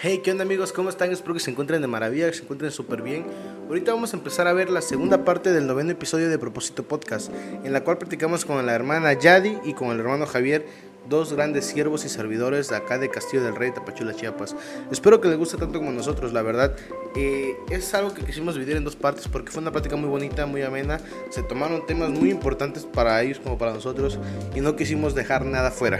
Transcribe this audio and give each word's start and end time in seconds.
Hey, 0.00 0.20
¿qué 0.22 0.30
onda 0.30 0.44
amigos? 0.44 0.72
¿Cómo 0.72 0.90
están? 0.90 1.10
Espero 1.10 1.34
que 1.34 1.40
se 1.40 1.50
encuentren 1.50 1.82
de 1.82 1.88
maravilla, 1.88 2.28
que 2.30 2.36
se 2.36 2.44
encuentren 2.44 2.70
súper 2.70 3.02
bien. 3.02 3.26
Ahorita 3.66 3.92
vamos 3.92 4.14
a 4.14 4.16
empezar 4.16 4.46
a 4.46 4.52
ver 4.52 4.70
la 4.70 4.80
segunda 4.80 5.24
parte 5.24 5.50
del 5.50 5.66
noveno 5.66 5.90
episodio 5.90 6.30
de 6.30 6.38
Propósito 6.38 6.84
Podcast, 6.84 7.32
en 7.64 7.72
la 7.72 7.82
cual 7.82 7.98
practicamos 7.98 8.44
con 8.44 8.64
la 8.64 8.74
hermana 8.76 9.12
Yadi 9.14 9.58
y 9.64 9.74
con 9.74 9.90
el 9.90 9.98
hermano 9.98 10.24
Javier, 10.24 10.64
dos 11.08 11.32
grandes 11.32 11.64
siervos 11.64 12.04
y 12.04 12.08
servidores 12.08 12.68
de 12.68 12.76
acá 12.76 12.96
de 12.98 13.10
Castillo 13.10 13.42
del 13.42 13.56
Rey, 13.56 13.72
Tapachula, 13.72 14.14
Chiapas. 14.14 14.54
Espero 14.92 15.20
que 15.20 15.26
les 15.26 15.36
guste 15.36 15.56
tanto 15.56 15.80
como 15.80 15.90
nosotros, 15.90 16.32
la 16.32 16.42
verdad. 16.42 16.76
Eh, 17.16 17.56
es 17.68 17.92
algo 17.92 18.14
que 18.14 18.24
quisimos 18.24 18.54
dividir 18.54 18.76
en 18.76 18.84
dos 18.84 18.94
partes 18.94 19.26
porque 19.26 19.50
fue 19.50 19.62
una 19.62 19.72
práctica 19.72 19.96
muy 19.96 20.08
bonita, 20.08 20.46
muy 20.46 20.62
amena. 20.62 21.00
Se 21.30 21.42
tomaron 21.42 21.84
temas 21.86 22.10
muy 22.10 22.30
importantes 22.30 22.84
para 22.84 23.20
ellos 23.20 23.40
como 23.40 23.58
para 23.58 23.72
nosotros 23.72 24.20
y 24.54 24.60
no 24.60 24.76
quisimos 24.76 25.16
dejar 25.16 25.44
nada 25.44 25.72
fuera. 25.72 25.98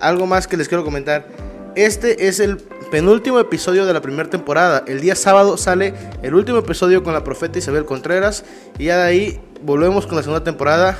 Algo 0.00 0.26
más 0.26 0.46
que 0.46 0.58
les 0.58 0.68
quiero 0.68 0.84
comentar. 0.84 1.55
Este 1.76 2.26
es 2.26 2.40
el 2.40 2.56
penúltimo 2.90 3.38
episodio 3.38 3.84
de 3.84 3.92
la 3.92 4.00
primera 4.00 4.30
temporada. 4.30 4.82
El 4.86 5.02
día 5.02 5.14
sábado 5.14 5.58
sale 5.58 5.92
el 6.22 6.34
último 6.34 6.56
episodio 6.56 7.04
con 7.04 7.12
la 7.12 7.22
profeta 7.22 7.58
Isabel 7.58 7.84
Contreras. 7.84 8.46
Y 8.78 8.84
ya 8.86 8.96
de 8.96 9.02
ahí 9.02 9.40
volvemos 9.62 10.06
con 10.06 10.16
la 10.16 10.22
segunda 10.22 10.42
temporada 10.42 10.98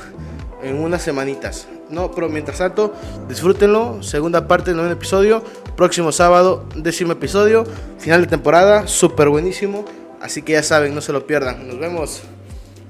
en 0.61 0.75
unas 0.75 1.01
semanitas. 1.01 1.67
No, 1.89 2.11
pero 2.11 2.29
mientras 2.29 2.59
tanto, 2.59 2.93
disfrútenlo. 3.27 4.03
Segunda 4.03 4.47
parte 4.47 4.69
del 4.69 4.77
nuevo 4.77 4.91
episodio. 4.91 5.43
Próximo 5.75 6.11
sábado, 6.11 6.63
décimo 6.75 7.13
episodio. 7.13 7.63
Final 7.97 8.21
de 8.21 8.27
temporada. 8.27 8.87
Súper 8.87 9.29
buenísimo. 9.29 9.83
Así 10.21 10.43
que 10.43 10.53
ya 10.53 10.61
saben, 10.61 10.93
no 10.93 11.01
se 11.01 11.11
lo 11.11 11.25
pierdan. 11.25 11.67
Nos 11.67 11.79
vemos. 11.79 12.21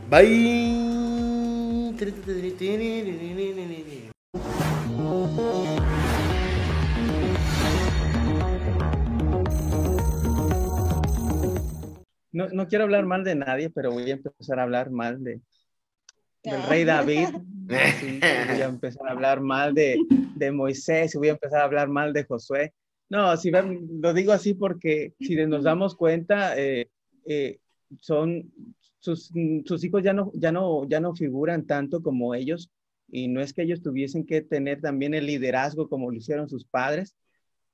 Bye. 0.10 0.98
No, 12.38 12.50
no, 12.50 12.68
quiero 12.68 12.84
hablar 12.84 13.06
mal 13.08 13.24
de 13.24 13.34
nadie, 13.34 13.72
pero 13.72 13.92
voy 13.92 14.12
a 14.12 14.14
empezar 14.14 14.60
a 14.60 14.64
hablar 14.64 14.92
mal 14.92 15.24
de, 15.24 15.42
del 16.44 16.64
rey 16.70 16.84
David. 16.84 17.30
voy 17.32 17.76
a 17.76 18.66
empezar 18.70 19.08
a 19.08 19.12
hablar 19.12 19.42
mal 19.42 19.74
de, 19.74 19.98
de 20.36 20.52
Moisés, 20.52 21.16
voy 21.16 21.30
a 21.30 21.32
empezar 21.32 21.62
a 21.62 21.64
hablar 21.64 21.90
mal 21.90 22.14
de 22.14 22.26
Josué. 22.26 22.74
No, 23.10 23.36
si 23.38 23.50
lo 23.52 24.14
digo 24.14 24.34
así 24.34 24.54
porque 24.54 25.14
si 25.20 25.36
nos 25.48 25.64
damos 25.64 25.96
cuenta, 25.96 26.56
eh, 26.60 26.92
eh, 27.26 27.58
son 28.02 28.54
sus, 29.00 29.32
sus, 29.66 29.84
hijos 29.84 30.04
ya 30.04 30.14
no, 30.14 30.32
ya, 30.36 30.52
no, 30.52 30.88
ya 30.88 31.00
no 31.00 31.16
figuran 31.16 31.66
tanto 31.66 32.04
como 32.04 32.36
ellos 32.36 32.70
y 33.08 33.30
no 33.30 33.42
es 33.42 33.54
que 33.54 33.64
ellos 33.64 33.82
tuviesen 33.82 34.26
que 34.28 34.42
tener 34.42 34.82
también 34.82 35.16
el 35.16 35.26
liderazgo 35.26 35.90
como 35.90 36.12
lo 36.12 36.18
hicieron 36.18 36.50
sus 36.50 36.66
padres, 36.66 37.16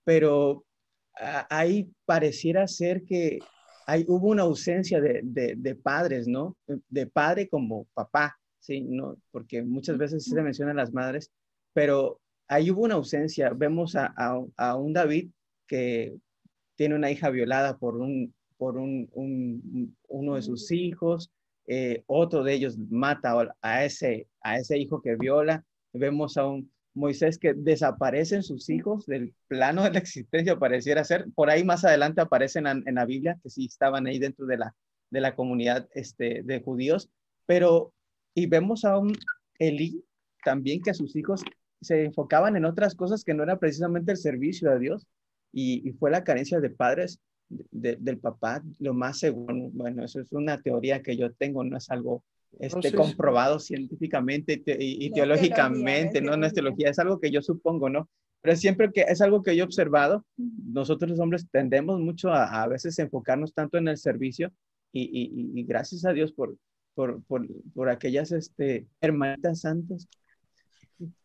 pero 0.05 0.63
ahí 1.49 1.89
pareciera 2.05 2.67
ser 2.67 3.03
que 3.03 3.39
hay, 3.85 4.05
hubo 4.07 4.29
una 4.29 4.43
ausencia 4.43 5.01
de, 5.01 5.21
de, 5.23 5.75
padres, 5.75 6.27
¿no? 6.27 6.57
De 6.89 7.07
padre 7.07 7.47
como 7.47 7.85
papá, 7.93 8.37
¿sí? 8.59 8.81
¿No? 8.81 9.17
Porque 9.31 9.63
muchas 9.63 9.97
veces 9.97 10.25
se 10.25 10.41
mencionan 10.41 10.77
las 10.77 10.93
madres, 10.93 11.31
pero 11.73 12.19
ahí 12.47 12.71
hubo 12.71 12.83
una 12.83 12.95
ausencia. 12.95 13.51
Vemos 13.51 13.95
a, 13.95 14.13
a, 14.57 14.75
un 14.75 14.93
David 14.93 15.29
que 15.67 16.15
tiene 16.75 16.95
una 16.95 17.11
hija 17.11 17.29
violada 17.29 17.77
por, 17.77 17.97
un, 17.97 18.33
por 18.57 18.77
un, 18.77 19.09
un 19.13 19.95
uno 20.07 20.35
de 20.35 20.41
sus 20.41 20.71
hijos, 20.71 21.31
eh, 21.65 22.03
otro 22.07 22.43
de 22.43 22.53
ellos 22.53 22.77
mata 22.89 23.35
a 23.61 23.85
ese, 23.85 24.27
a 24.41 24.57
ese 24.57 24.77
hijo 24.77 25.01
que 25.01 25.15
viola. 25.15 25.63
Vemos 25.93 26.37
a 26.37 26.47
un, 26.47 26.71
Moisés 26.95 27.39
que 27.39 27.53
desaparecen 27.53 28.43
sus 28.43 28.69
hijos 28.69 29.05
del 29.05 29.33
plano 29.47 29.83
de 29.83 29.91
la 29.91 29.99
existencia, 29.99 30.59
pareciera 30.59 31.03
ser. 31.03 31.25
Por 31.35 31.49
ahí 31.49 31.63
más 31.63 31.83
adelante 31.85 32.21
aparecen 32.21 32.67
en, 32.67 32.95
la 32.95 33.05
Biblia, 33.05 33.39
que 33.41 33.49
sí 33.49 33.65
estaban 33.65 34.07
ahí 34.07 34.19
dentro 34.19 34.45
de 34.45 34.57
la, 34.57 34.75
de 35.09 35.21
la 35.21 35.35
comunidad 35.35 35.87
este, 35.93 36.43
de 36.43 36.61
judíos, 36.61 37.09
pero, 37.45 37.93
y 38.35 38.45
vemos 38.47 38.85
a 38.85 38.97
un 38.97 39.13
Elí 39.59 40.03
también 40.43 40.81
que 40.81 40.93
sus 40.93 41.15
hijos 41.15 41.43
se 41.81 42.05
enfocaban 42.05 42.55
en 42.55 42.65
otras 42.65 42.95
cosas 42.95 43.23
que 43.23 43.33
no 43.33 43.43
era 43.43 43.59
precisamente 43.59 44.11
el 44.11 44.17
servicio 44.17 44.71
a 44.71 44.77
Dios, 44.77 45.07
y, 45.53 45.91
fue 45.99 46.09
la 46.09 46.23
carencia 46.23 46.59
de 46.59 46.71
padres 46.71 47.19
del 47.49 48.17
papá, 48.17 48.63
lo 48.79 48.93
más 48.93 49.19
seguro. 49.19 49.69
Bueno, 49.71 50.03
eso 50.03 50.19
es 50.19 50.31
una 50.31 50.59
teoría 50.61 51.03
que 51.03 51.15
yo 51.15 51.31
tengo, 51.33 51.63
no 51.63 51.77
es 51.77 51.91
algo 51.91 52.23
este, 52.59 52.93
comprobado 52.93 53.59
científicamente 53.59 54.61
y, 54.65 55.11
teológicamente, 55.11 56.21
¿no? 56.21 56.37
No 56.37 56.45
es 56.45 56.53
teología, 56.53 56.89
es 56.89 56.99
algo 56.99 57.19
que 57.19 57.31
yo 57.31 57.41
supongo, 57.41 57.89
¿no? 57.89 58.09
Pero 58.41 58.55
siempre 58.57 58.91
que 58.91 59.01
es 59.01 59.21
algo 59.21 59.41
que 59.41 59.55
yo 59.55 59.63
he 59.63 59.67
observado, 59.67 60.25
nosotros 60.37 61.11
los 61.11 61.19
hombres 61.19 61.47
tendemos 61.49 61.99
mucho 61.99 62.29
a, 62.29 62.63
a 62.63 62.67
veces 62.67 62.99
enfocarnos 62.99 63.53
tanto 63.53 63.77
en 63.77 63.87
el 63.87 63.97
servicio 63.97 64.51
y, 64.91 65.31
y, 65.55 65.63
gracias 65.63 66.05
a 66.05 66.13
Dios 66.13 66.31
por, 66.33 66.55
por, 66.93 67.23
por, 67.23 67.47
por, 67.73 67.89
aquellas 67.89 68.31
este, 68.31 68.85
hermanitas 69.01 69.61
santas 69.61 70.07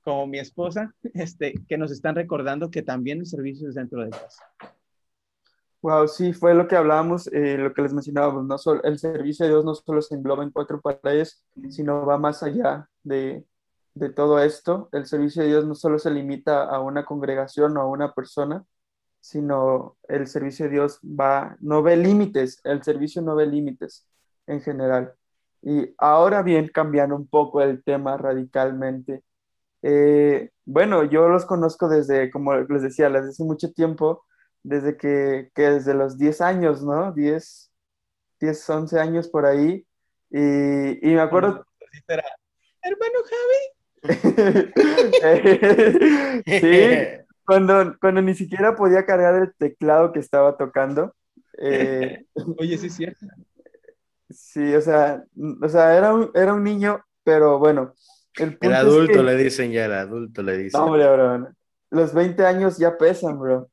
como 0.03 0.27
mi 0.27 0.39
esposa, 0.39 0.95
este, 1.15 1.55
que 1.69 1.79
nos 1.79 1.93
están 1.93 2.15
recordando 2.15 2.71
que 2.71 2.83
también 2.83 3.19
el 3.19 3.27
servicio 3.27 3.69
es 3.69 3.75
dentro 3.75 4.03
de 4.03 4.11
casa. 4.11 4.43
Wow, 5.81 6.09
sí, 6.09 6.33
fue 6.33 6.55
lo 6.55 6.67
que 6.67 6.75
hablábamos, 6.77 7.29
eh, 7.29 7.57
lo 7.57 7.73
que 7.73 7.83
les 7.83 7.93
mencionábamos, 7.93 8.45
no 8.47 8.59
solo, 8.59 8.83
el 8.83 8.99
servicio 8.99 9.45
de 9.47 9.53
Dios 9.53 9.65
no 9.65 9.75
solo 9.77 10.03
se 10.03 10.17
engloba 10.17 10.43
en 10.43 10.51
cuatro 10.51 10.81
paredes, 10.81 11.45
sino 11.71 12.05
va 12.05 12.19
más 12.19 12.43
allá 12.43 12.89
de, 13.05 13.47
de 13.95 14.11
todo 14.11 14.41
esto. 14.41 14.89
El 14.93 15.07
servicio 15.07 15.43
de 15.43 15.49
Dios 15.51 15.67
no 15.67 15.75
solo 15.77 15.99
se 16.01 16.11
limita 16.11 16.65
a 16.65 16.81
una 16.81 17.05
congregación 17.05 17.77
o 17.77 17.83
a 17.83 17.87
una 17.87 18.13
persona, 18.13 18.65
sino 19.21 19.97
el 20.09 20.27
servicio 20.27 20.67
de 20.67 20.73
Dios 20.73 21.01
va, 21.05 21.57
no 21.61 21.83
ve 21.83 21.97
límites, 21.97 22.61
el 22.65 22.83
servicio 22.83 23.23
no 23.23 23.37
ve 23.37 23.47
límites 23.47 24.07
en 24.47 24.61
general. 24.63 25.15
Y 25.63 25.95
ahora 25.99 26.43
bien, 26.43 26.71
cambiando 26.75 27.17
un 27.17 27.29
poco 27.29 27.61
el 27.63 27.83
tema 27.85 28.17
radicalmente. 28.17 29.23
Eh, 29.83 30.51
bueno, 30.65 31.05
yo 31.05 31.29
los 31.29 31.47
conozco 31.47 31.89
desde, 31.89 32.31
como 32.31 32.55
les 32.57 32.83
decía, 32.83 33.11
desde 33.11 33.31
hace 33.31 33.45
mucho 33.45 33.73
tiempo 33.73 34.25
desde 34.69 34.97
que, 34.97 35.51
que, 35.55 35.63
desde 35.63 35.95
los 35.95 36.19
10 36.19 36.41
años, 36.41 36.83
¿no? 36.83 37.13
10, 37.13 37.71
10, 38.41 38.71
11 38.71 39.01
años 39.01 39.29
por 39.29 39.47
ahí. 39.47 39.87
Y, 40.31 41.11
y 41.11 41.15
me 41.15 41.21
acuerdo... 41.21 41.65
Hermano 42.09 43.19
Javi. 43.29 43.79
sí, 46.47 47.23
cuando, 47.45 47.97
cuando 48.01 48.23
ni 48.23 48.35
siquiera 48.35 48.77
podía 48.77 49.05
cargar 49.05 49.43
el 49.43 49.53
teclado 49.55 50.13
que 50.13 50.21
estaba 50.21 50.57
tocando. 50.57 51.15
Eh, 51.59 52.25
Oye, 52.59 52.79
sí 52.79 52.87
es 52.87 52.95
cierto. 52.95 53.27
Sí, 54.31 54.75
o 54.75 54.81
sea, 54.81 55.25
o 55.63 55.69
sea 55.69 55.97
era, 55.97 56.15
un, 56.15 56.31
era 56.35 56.53
un 56.53 56.63
niño, 56.63 57.05
pero 57.25 57.59
bueno. 57.59 57.95
El, 58.35 58.57
el 58.61 58.75
adulto 58.75 59.23
le 59.23 59.37
dicen 59.37 59.73
ya, 59.73 59.87
el 59.87 59.95
adulto 59.95 60.43
le 60.43 60.59
dicen. 60.59 60.81
hombre, 60.81 61.11
bro. 61.11 61.49
Los 61.91 62.13
20 62.13 62.45
años 62.45 62.77
ya 62.77 62.97
pesan, 62.97 63.39
bro. 63.39 63.71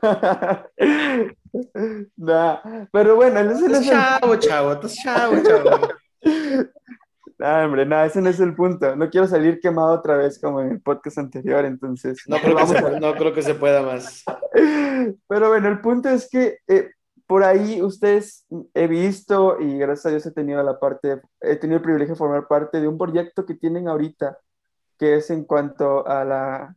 pero 2.92 3.16
bueno, 3.16 3.40
ese 3.40 3.68
no 3.68 3.76
es 3.76 3.86
chavo, 3.86 4.34
el... 4.34 4.40
chavo, 4.40 4.80
chavo, 4.80 5.36
chavo. 5.42 5.88
No, 7.38 7.64
hombre, 7.64 7.84
no, 7.84 8.02
ese 8.02 8.22
no 8.22 8.30
es 8.30 8.40
el 8.40 8.54
punto. 8.54 8.96
No 8.96 9.10
quiero 9.10 9.26
salir 9.26 9.60
quemado 9.60 9.92
otra 9.92 10.16
vez 10.16 10.38
como 10.38 10.62
en 10.62 10.70
el 10.70 10.80
podcast 10.80 11.18
anterior, 11.18 11.66
entonces. 11.66 12.22
No 12.26 12.38
creo, 12.38 12.56
que, 12.56 12.66
se, 12.66 13.00
no 13.00 13.14
creo 13.14 13.34
que 13.34 13.42
se 13.42 13.54
pueda 13.54 13.82
más. 13.82 14.24
Pero 15.28 15.48
bueno, 15.50 15.68
el 15.68 15.82
punto 15.82 16.08
es 16.08 16.30
que 16.30 16.60
eh, 16.66 16.92
por 17.26 17.44
ahí 17.44 17.82
ustedes 17.82 18.46
he 18.72 18.86
visto 18.86 19.60
y 19.60 19.76
gracias 19.76 20.06
a 20.06 20.10
Dios 20.10 20.26
he 20.26 20.30
tenido 20.30 20.62
la 20.62 20.78
parte, 20.78 21.20
he 21.40 21.56
tenido 21.56 21.76
el 21.76 21.82
privilegio 21.82 22.14
de 22.14 22.18
formar 22.18 22.48
parte 22.48 22.80
de 22.80 22.88
un 22.88 22.96
proyecto 22.96 23.44
que 23.44 23.54
tienen 23.54 23.86
ahorita, 23.86 24.38
que 24.98 25.16
es 25.16 25.28
en 25.28 25.44
cuanto 25.44 26.06
a 26.06 26.24
la 26.24 26.74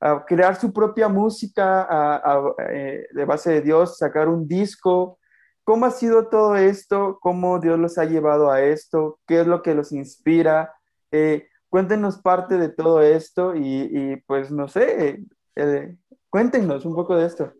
a 0.00 0.24
crear 0.24 0.56
su 0.58 0.72
propia 0.72 1.08
música 1.08 2.48
eh, 2.70 3.06
de 3.12 3.24
base 3.24 3.52
de 3.52 3.60
Dios, 3.60 3.98
sacar 3.98 4.28
un 4.28 4.48
disco. 4.48 5.18
¿Cómo 5.62 5.84
ha 5.86 5.90
sido 5.90 6.28
todo 6.28 6.56
esto? 6.56 7.18
¿Cómo 7.20 7.60
Dios 7.60 7.78
los 7.78 7.98
ha 7.98 8.06
llevado 8.06 8.50
a 8.50 8.62
esto? 8.62 9.20
¿Qué 9.26 9.42
es 9.42 9.46
lo 9.46 9.62
que 9.62 9.74
los 9.74 9.92
inspira? 9.92 10.74
Eh, 11.12 11.48
cuéntenos 11.68 12.18
parte 12.18 12.56
de 12.56 12.70
todo 12.70 13.02
esto 13.02 13.54
y, 13.54 14.16
pues 14.26 14.50
no 14.50 14.68
sé, 14.68 15.20
eh, 15.54 15.96
cuéntenos 16.30 16.84
un 16.86 16.94
poco 16.94 17.16
de 17.16 17.26
esto. 17.26 17.52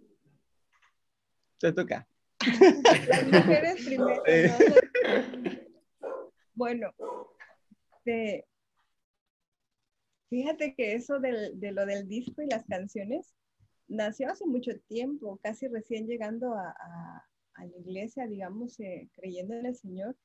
Te 1.59 1.73
toca. 1.73 2.07
Las 3.09 3.27
mujeres 3.27 3.85
primero. 3.85 4.23
Bueno, 6.53 6.93
de, 8.05 8.45
Fíjate 10.31 10.75
que 10.75 10.95
eso 10.95 11.19
del, 11.19 11.59
de 11.59 11.73
lo 11.73 11.85
del 11.85 12.09
disco 12.09 12.41
y 12.41 12.47
las 12.47 12.65
canciones 12.65 13.35
nació 13.89 14.31
hace 14.31 14.47
mucho 14.47 14.71
tiempo, 14.87 15.41
casi 15.43 15.67
recién 15.67 16.07
llegando 16.07 16.55
a, 16.55 16.71
a, 16.71 17.27
la 17.67 17.77
iglesia, 17.77 18.27
digamos, 18.27 18.79
eh, 18.81 19.11
creyendo 19.15 19.55
en 19.55 19.67
el 19.67 19.77
Señor, 19.77 20.17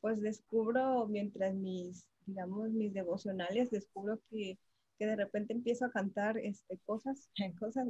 pues 0.00 0.20
descubro, 0.20 1.06
mientras 1.06 1.54
mis, 1.54 2.06
digamos, 2.26 2.70
mis 2.72 2.92
devocionales, 2.92 3.70
descubro 3.70 4.20
que, 4.28 4.58
que 4.98 5.06
de 5.06 5.16
repente 5.16 5.54
empiezo 5.54 5.86
a 5.86 5.92
cantar 5.92 6.36
este, 6.38 6.76
cosas, 6.84 7.30
cosas 7.60 7.86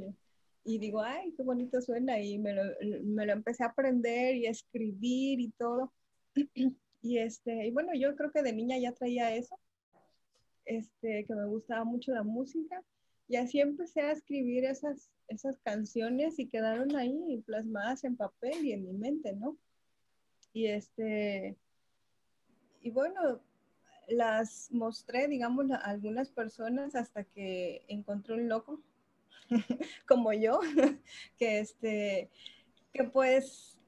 y 0.65 0.79
digo, 0.79 1.01
ay, 1.03 1.33
qué 1.37 1.43
bonito 1.43 1.81
suena, 1.81 2.21
y 2.21 2.39
me 2.39 2.53
lo, 2.53 2.63
me 3.03 3.27
lo 3.27 3.33
empecé 3.33 3.65
a 3.65 3.69
aprender 3.69 4.37
y 4.37 4.47
a 4.47 4.51
escribir 4.51 5.41
y 5.41 5.51
todo. 5.53 5.93
Y, 7.05 7.19
este, 7.19 7.67
y 7.67 7.73
bueno, 7.73 7.91
yo 7.97 8.15
creo 8.15 8.31
que 8.31 8.45
de 8.45 8.53
niña 8.53 8.79
ya 8.79 8.93
traía 8.93 9.35
eso, 9.35 9.59
este, 10.65 11.25
que 11.25 11.35
me 11.35 11.47
gustaba 11.47 11.85
mucho 11.85 12.13
la 12.13 12.23
música, 12.23 12.83
y 13.29 13.37
así 13.37 13.61
empecé 13.61 14.03
a 14.03 14.13
escribir 14.13 14.65
esas, 14.65 15.11
esas 15.29 15.59
canciones 15.61 16.39
y 16.39 16.49
quedaron 16.49 16.95
ahí 16.97 17.43
plasmadas 17.47 18.05
en 18.05 18.17
papel 18.17 18.65
y 18.65 18.73
en 18.73 18.85
mi 18.85 18.93
mente, 18.93 19.33
¿no? 19.33 19.57
Y 20.53 20.67
este, 20.67 21.57
y 22.83 22.91
bueno, 22.91 23.41
las 24.09 24.71
mostré, 24.71 25.29
digamos, 25.29 25.71
a 25.71 25.77
algunas 25.77 26.31
personas 26.31 26.95
hasta 26.95 27.25
que 27.25 27.83
encontré 27.89 28.35
un 28.35 28.49
loco 28.49 28.83
como 30.07 30.33
yo, 30.33 30.61
que 31.39 31.61
este, 31.61 32.29
que 32.93 33.05
pues, 33.05 33.79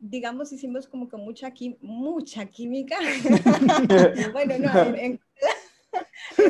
digamos, 0.00 0.52
hicimos 0.52 0.88
como 0.88 1.08
que 1.08 1.16
mucha, 1.16 1.52
mucha 1.80 2.46
química. 2.46 2.96
bueno, 4.32 4.58
no, 4.58 4.94
en, 4.96 5.20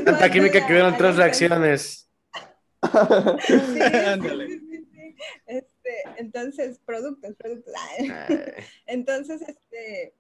Tanta 0.05 0.31
química 0.31 0.67
que 0.67 0.73
hubieron 0.73 0.97
tres 0.97 1.17
reacciones. 1.17 2.09
Este, 5.47 6.03
entonces, 6.17 6.79
productos, 6.85 7.35
productos. 7.35 7.75
Entonces, 8.87 9.43
este, 9.43 10.15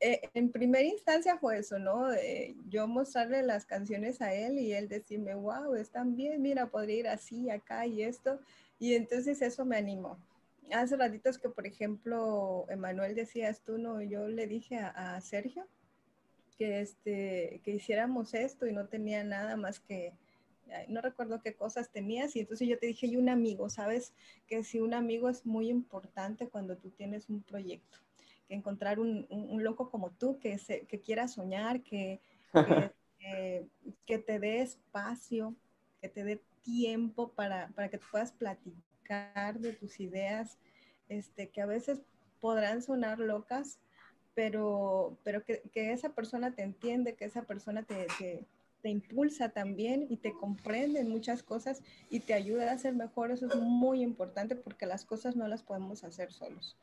eh, 0.00 0.20
en 0.34 0.50
primera 0.50 0.84
instancia 0.84 1.38
fue 1.38 1.58
eso, 1.58 1.78
¿no? 1.78 2.08
yo 2.68 2.86
mostrarle 2.86 3.42
las 3.42 3.64
canciones 3.64 4.20
a 4.20 4.34
él 4.34 4.58
y 4.58 4.72
él 4.72 4.88
decirme, 4.88 5.34
wow, 5.34 5.74
están 5.74 6.16
bien, 6.16 6.42
mira, 6.42 6.66
podría 6.66 6.98
ir 6.98 7.08
así, 7.08 7.50
acá 7.50 7.86
y 7.86 8.02
esto. 8.02 8.40
Y 8.78 8.94
entonces 8.94 9.40
eso 9.42 9.64
me 9.64 9.76
animó. 9.76 10.18
Hace 10.72 10.96
ratitos 10.96 11.38
que, 11.38 11.48
por 11.48 11.66
ejemplo, 11.66 12.66
Emanuel 12.68 13.14
decías 13.14 13.60
tú, 13.60 13.78
¿no? 13.78 14.02
Yo 14.02 14.28
le 14.28 14.46
dije 14.46 14.78
a, 14.78 15.20
Sergio 15.20 15.66
que, 16.56 16.80
este, 16.80 17.60
que 17.64 17.72
hiciéramos 17.72 18.34
esto 18.34 18.66
y 18.66 18.72
no 18.72 18.86
tenía 18.86 19.24
nada 19.24 19.56
más 19.56 19.80
que, 19.80 20.12
no 20.88 21.00
recuerdo 21.00 21.40
qué 21.42 21.54
cosas 21.54 21.90
tenías 21.90 22.34
y 22.34 22.40
entonces 22.40 22.68
yo 22.68 22.78
te 22.78 22.86
dije, 22.86 23.06
y 23.06 23.16
un 23.16 23.28
amigo, 23.28 23.68
¿sabes? 23.70 24.12
Que 24.46 24.64
si 24.64 24.80
un 24.80 24.94
amigo 24.94 25.28
es 25.28 25.46
muy 25.46 25.68
importante 25.68 26.48
cuando 26.48 26.76
tú 26.76 26.90
tienes 26.90 27.28
un 27.28 27.42
proyecto 27.42 27.98
que 28.46 28.54
encontrar 28.54 28.98
un, 28.98 29.26
un, 29.28 29.64
loco 29.64 29.90
como 29.90 30.10
tú 30.10 30.38
que, 30.38 30.58
se, 30.58 30.86
que 30.86 31.00
quiera 31.00 31.28
soñar, 31.28 31.82
que, 31.82 32.20
que, 34.06 34.18
te 34.18 34.38
dé 34.38 34.60
espacio, 34.60 35.54
que 36.00 36.08
te 36.08 36.24
dé 36.24 36.42
tiempo 36.62 37.32
para, 37.32 37.68
para, 37.68 37.88
que 37.88 37.98
puedas 37.98 38.32
platicar 38.32 39.58
de 39.58 39.72
tus 39.72 40.00
ideas, 40.00 40.58
este, 41.08 41.48
que 41.48 41.60
a 41.60 41.66
veces 41.66 42.02
podrán 42.40 42.82
sonar 42.82 43.18
locas, 43.18 43.78
pero, 44.36 45.16
pero 45.24 45.42
que, 45.42 45.62
que 45.72 45.92
esa 45.92 46.10
persona 46.10 46.54
te 46.54 46.62
entiende, 46.62 47.14
que 47.14 47.24
esa 47.24 47.42
persona 47.44 47.82
te, 47.82 48.06
te, 48.18 48.44
te, 48.82 48.90
impulsa 48.90 49.48
también 49.48 50.06
y 50.10 50.18
te 50.18 50.34
comprende 50.34 51.00
en 51.00 51.08
muchas 51.08 51.42
cosas 51.42 51.80
y 52.10 52.20
te 52.20 52.34
ayuda 52.34 52.70
a 52.70 52.78
ser 52.78 52.94
mejor. 52.94 53.30
Eso 53.30 53.46
es 53.46 53.56
muy 53.56 54.02
importante 54.02 54.54
porque 54.54 54.84
las 54.84 55.06
cosas 55.06 55.36
no 55.36 55.48
las 55.48 55.62
podemos 55.62 56.04
hacer 56.04 56.32
solos. 56.32 56.76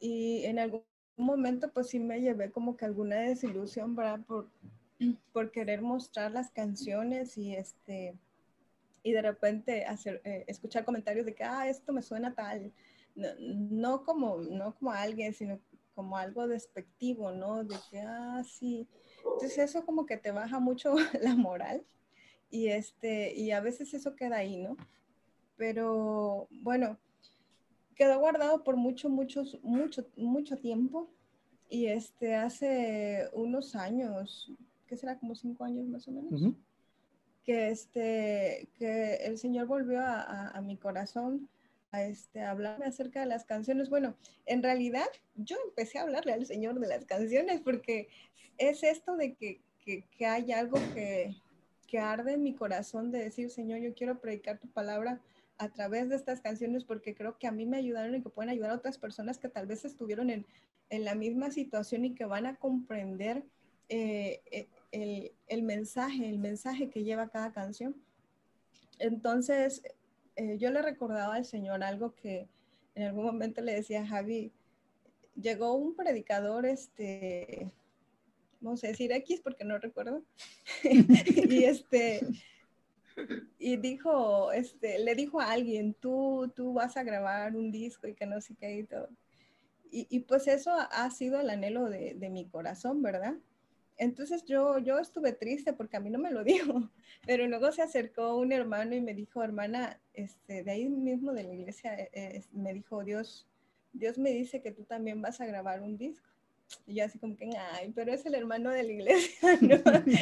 Y 0.00 0.44
en 0.44 0.58
algún 0.58 0.82
momento 1.16 1.70
pues 1.72 1.86
sí 1.86 2.00
me 2.00 2.20
llevé 2.20 2.50
como 2.50 2.76
que 2.76 2.84
alguna 2.84 3.20
desilusión, 3.20 3.94
¿verdad? 3.94 4.18
Por, 4.26 4.50
por 5.32 5.52
querer 5.52 5.80
mostrar 5.82 6.32
las 6.32 6.50
canciones 6.50 7.38
y 7.38 7.54
este 7.54 8.18
y 9.04 9.12
de 9.12 9.22
repente 9.22 9.84
hacer, 9.84 10.20
eh, 10.24 10.44
escuchar 10.48 10.84
comentarios 10.84 11.24
de 11.24 11.32
que, 11.32 11.44
ah, 11.44 11.68
esto 11.68 11.92
me 11.92 12.02
suena 12.02 12.34
tal, 12.34 12.72
no, 13.38 14.04
como, 14.04 14.38
no 14.38 14.74
como 14.74 14.90
alguien, 14.92 15.32
sino 15.32 15.58
como 15.98 16.16
algo 16.16 16.46
despectivo, 16.46 17.32
¿no? 17.32 17.64
De 17.64 17.74
que, 17.90 17.98
ah, 17.98 18.40
sí. 18.44 18.86
Entonces 19.18 19.58
eso 19.58 19.84
como 19.84 20.06
que 20.06 20.16
te 20.16 20.30
baja 20.30 20.60
mucho 20.60 20.94
la 21.20 21.34
moral 21.34 21.84
y 22.52 22.68
este, 22.68 23.34
y 23.34 23.50
a 23.50 23.60
veces 23.60 23.92
eso 23.94 24.14
queda 24.14 24.36
ahí, 24.36 24.58
¿no? 24.58 24.76
Pero 25.56 26.46
bueno, 26.62 27.00
quedó 27.96 28.20
guardado 28.20 28.62
por 28.62 28.76
mucho, 28.76 29.10
mucho, 29.10 29.42
mucho, 29.64 30.06
mucho 30.16 30.56
tiempo. 30.58 31.10
Y 31.68 31.86
este, 31.86 32.36
hace 32.36 33.28
unos 33.32 33.74
años, 33.74 34.52
¿qué 34.86 34.96
será? 34.96 35.18
Como 35.18 35.34
cinco 35.34 35.64
años 35.64 35.84
más 35.88 36.06
o 36.06 36.12
menos, 36.12 36.54
que, 37.42 37.70
este, 37.70 38.68
que 38.78 39.16
el 39.16 39.36
Señor 39.36 39.66
volvió 39.66 40.00
a, 40.00 40.50
a, 40.50 40.60
mi 40.60 40.76
corazón 40.76 41.48
a 41.90 42.02
este, 42.04 42.42
hablarme 42.42 42.86
acerca 42.86 43.20
de 43.20 43.26
las 43.26 43.44
canciones. 43.44 43.88
Bueno, 43.88 44.16
en 44.46 44.62
realidad 44.62 45.06
yo 45.36 45.56
empecé 45.66 45.98
a 45.98 46.02
hablarle 46.02 46.32
al 46.32 46.46
Señor 46.46 46.78
de 46.78 46.88
las 46.88 47.04
canciones 47.04 47.60
porque 47.60 48.08
es 48.58 48.82
esto 48.82 49.16
de 49.16 49.34
que, 49.34 49.60
que, 49.84 50.04
que 50.16 50.26
hay 50.26 50.52
algo 50.52 50.78
que, 50.94 51.34
que 51.86 51.98
arde 51.98 52.34
en 52.34 52.42
mi 52.42 52.54
corazón 52.54 53.10
de 53.10 53.24
decir, 53.24 53.50
Señor, 53.50 53.80
yo 53.80 53.94
quiero 53.94 54.20
predicar 54.20 54.58
tu 54.58 54.68
palabra 54.68 55.20
a 55.56 55.68
través 55.70 56.08
de 56.08 56.16
estas 56.16 56.40
canciones 56.40 56.84
porque 56.84 57.14
creo 57.14 57.38
que 57.38 57.48
a 57.48 57.52
mí 57.52 57.66
me 57.66 57.78
ayudaron 57.78 58.14
y 58.14 58.22
que 58.22 58.28
pueden 58.28 58.50
ayudar 58.50 58.70
a 58.70 58.76
otras 58.76 58.98
personas 58.98 59.38
que 59.38 59.48
tal 59.48 59.66
vez 59.66 59.84
estuvieron 59.84 60.30
en, 60.30 60.46
en 60.90 61.04
la 61.04 61.14
misma 61.14 61.50
situación 61.50 62.04
y 62.04 62.14
que 62.14 62.26
van 62.26 62.46
a 62.46 62.56
comprender 62.56 63.42
eh, 63.88 64.40
eh, 64.50 64.68
el, 64.92 65.32
el, 65.48 65.62
mensaje, 65.62 66.28
el 66.28 66.38
mensaje 66.38 66.90
que 66.90 67.02
lleva 67.02 67.30
cada 67.30 67.52
canción. 67.52 67.96
Entonces, 68.98 69.82
eh, 70.38 70.56
yo 70.56 70.70
le 70.70 70.82
recordaba 70.82 71.34
al 71.34 71.44
Señor 71.44 71.82
algo 71.82 72.14
que 72.14 72.48
en 72.94 73.02
algún 73.08 73.24
momento 73.24 73.60
le 73.60 73.74
decía 73.74 74.02
a 74.02 74.06
Javi, 74.06 74.52
llegó 75.34 75.74
un 75.74 75.96
predicador, 75.96 76.64
este, 76.64 77.72
vamos 78.60 78.84
a 78.84 78.86
decir 78.86 79.10
X 79.10 79.40
porque 79.42 79.64
no 79.64 79.78
recuerdo, 79.78 80.22
y 80.84 81.64
este, 81.64 82.20
y 83.58 83.76
dijo, 83.78 84.52
este, 84.52 85.00
le 85.00 85.16
dijo 85.16 85.40
a 85.40 85.50
alguien, 85.50 85.92
tú, 85.94 86.52
tú 86.54 86.72
vas 86.72 86.96
a 86.96 87.02
grabar 87.02 87.56
un 87.56 87.72
disco 87.72 88.06
y 88.06 88.14
que 88.14 88.26
no 88.26 88.40
sé 88.40 88.54
qué 88.54 88.78
y 88.78 88.84
todo. 88.84 89.08
Y, 89.90 90.20
pues 90.20 90.46
eso 90.48 90.70
ha 90.70 91.10
sido 91.10 91.40
el 91.40 91.48
anhelo 91.48 91.88
de, 91.88 92.12
de, 92.14 92.28
mi 92.28 92.46
corazón, 92.46 93.00
¿verdad? 93.00 93.36
Entonces 93.98 94.44
yo, 94.44 94.78
yo 94.78 94.98
estuve 95.00 95.32
triste 95.32 95.72
porque 95.72 95.96
a 95.96 96.00
mí 96.00 96.08
no 96.08 96.18
me 96.18 96.30
lo 96.30 96.44
dijo, 96.44 96.90
pero 97.26 97.46
luego 97.46 97.70
se 97.72 97.82
acercó 97.82 98.36
un 98.36 98.52
hermano 98.52 98.94
y 98.94 99.00
me 99.00 99.12
dijo, 99.12 99.42
hermana, 99.42 100.00
este, 100.14 100.62
de 100.62 100.70
ahí 100.70 100.88
mismo 100.88 101.32
de 101.32 101.42
la 101.42 101.52
iglesia, 101.52 101.94
eh, 102.12 102.42
me 102.52 102.72
dijo, 102.72 103.04
Dios, 103.04 103.46
Dios 103.92 104.16
me 104.18 104.30
dice 104.30 104.62
que 104.62 104.70
tú 104.72 104.84
también 104.84 105.20
vas 105.20 105.40
a 105.40 105.46
grabar 105.46 105.82
un 105.82 105.98
disco. 105.98 106.26
Y 106.86 106.94
yo 106.94 107.04
así 107.04 107.18
como 107.18 107.36
que, 107.36 107.48
ay, 107.74 107.92
pero 107.94 108.12
es 108.12 108.24
el 108.26 108.34
hermano 108.34 108.70
de 108.70 108.82
la 108.84 108.92
iglesia, 108.92 109.40
¿no? 109.60 109.76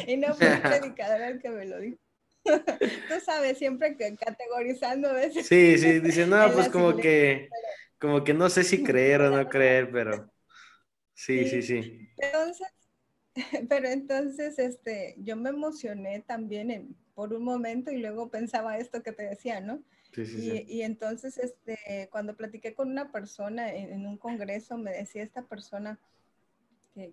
Y 0.07 0.17
no 0.17 0.33
fue 0.33 0.47
el 0.47 0.61
predicador 0.61 1.21
el 1.21 1.41
que 1.41 1.49
me 1.49 1.65
lo 1.65 1.79
dijo. 1.79 1.97
Tú 2.43 3.19
sabes, 3.23 3.57
siempre 3.57 3.97
que 3.97 4.15
categorizando 4.15 5.13
veces. 5.13 5.45
Sí, 5.47 5.77
sí, 5.77 5.99
dice, 5.99 6.25
no, 6.25 6.51
pues 6.53 6.69
como 6.69 6.95
que, 6.95 7.49
como 7.99 8.23
que 8.23 8.33
no 8.33 8.49
sé 8.49 8.63
si 8.63 8.83
creer 8.83 9.21
o 9.21 9.29
no 9.29 9.49
creer, 9.49 9.91
pero 9.91 10.31
sí, 11.13 11.45
sí, 11.45 11.61
sí. 11.61 12.09
Entonces, 12.17 12.67
pero 13.69 13.87
entonces, 13.87 14.59
este, 14.59 15.15
yo 15.19 15.35
me 15.35 15.49
emocioné 15.49 16.21
también 16.21 16.71
en, 16.71 16.95
por 17.15 17.33
un 17.33 17.43
momento 17.43 17.91
y 17.91 17.97
luego 17.97 18.29
pensaba 18.29 18.77
esto 18.77 19.03
que 19.03 19.11
te 19.11 19.23
decía, 19.23 19.61
¿no? 19.61 19.81
Sí, 20.13 20.25
sí, 20.25 20.37
y, 20.37 20.51
sí. 20.51 20.65
y, 20.67 20.81
entonces, 20.81 21.37
este, 21.37 22.07
cuando 22.11 22.35
platiqué 22.35 22.73
con 22.73 22.89
una 22.89 23.11
persona 23.11 23.73
en, 23.73 23.93
en 23.93 24.07
un 24.07 24.17
congreso, 24.17 24.77
me 24.77 24.91
decía 24.91 25.23
esta 25.23 25.43
persona, 25.43 25.99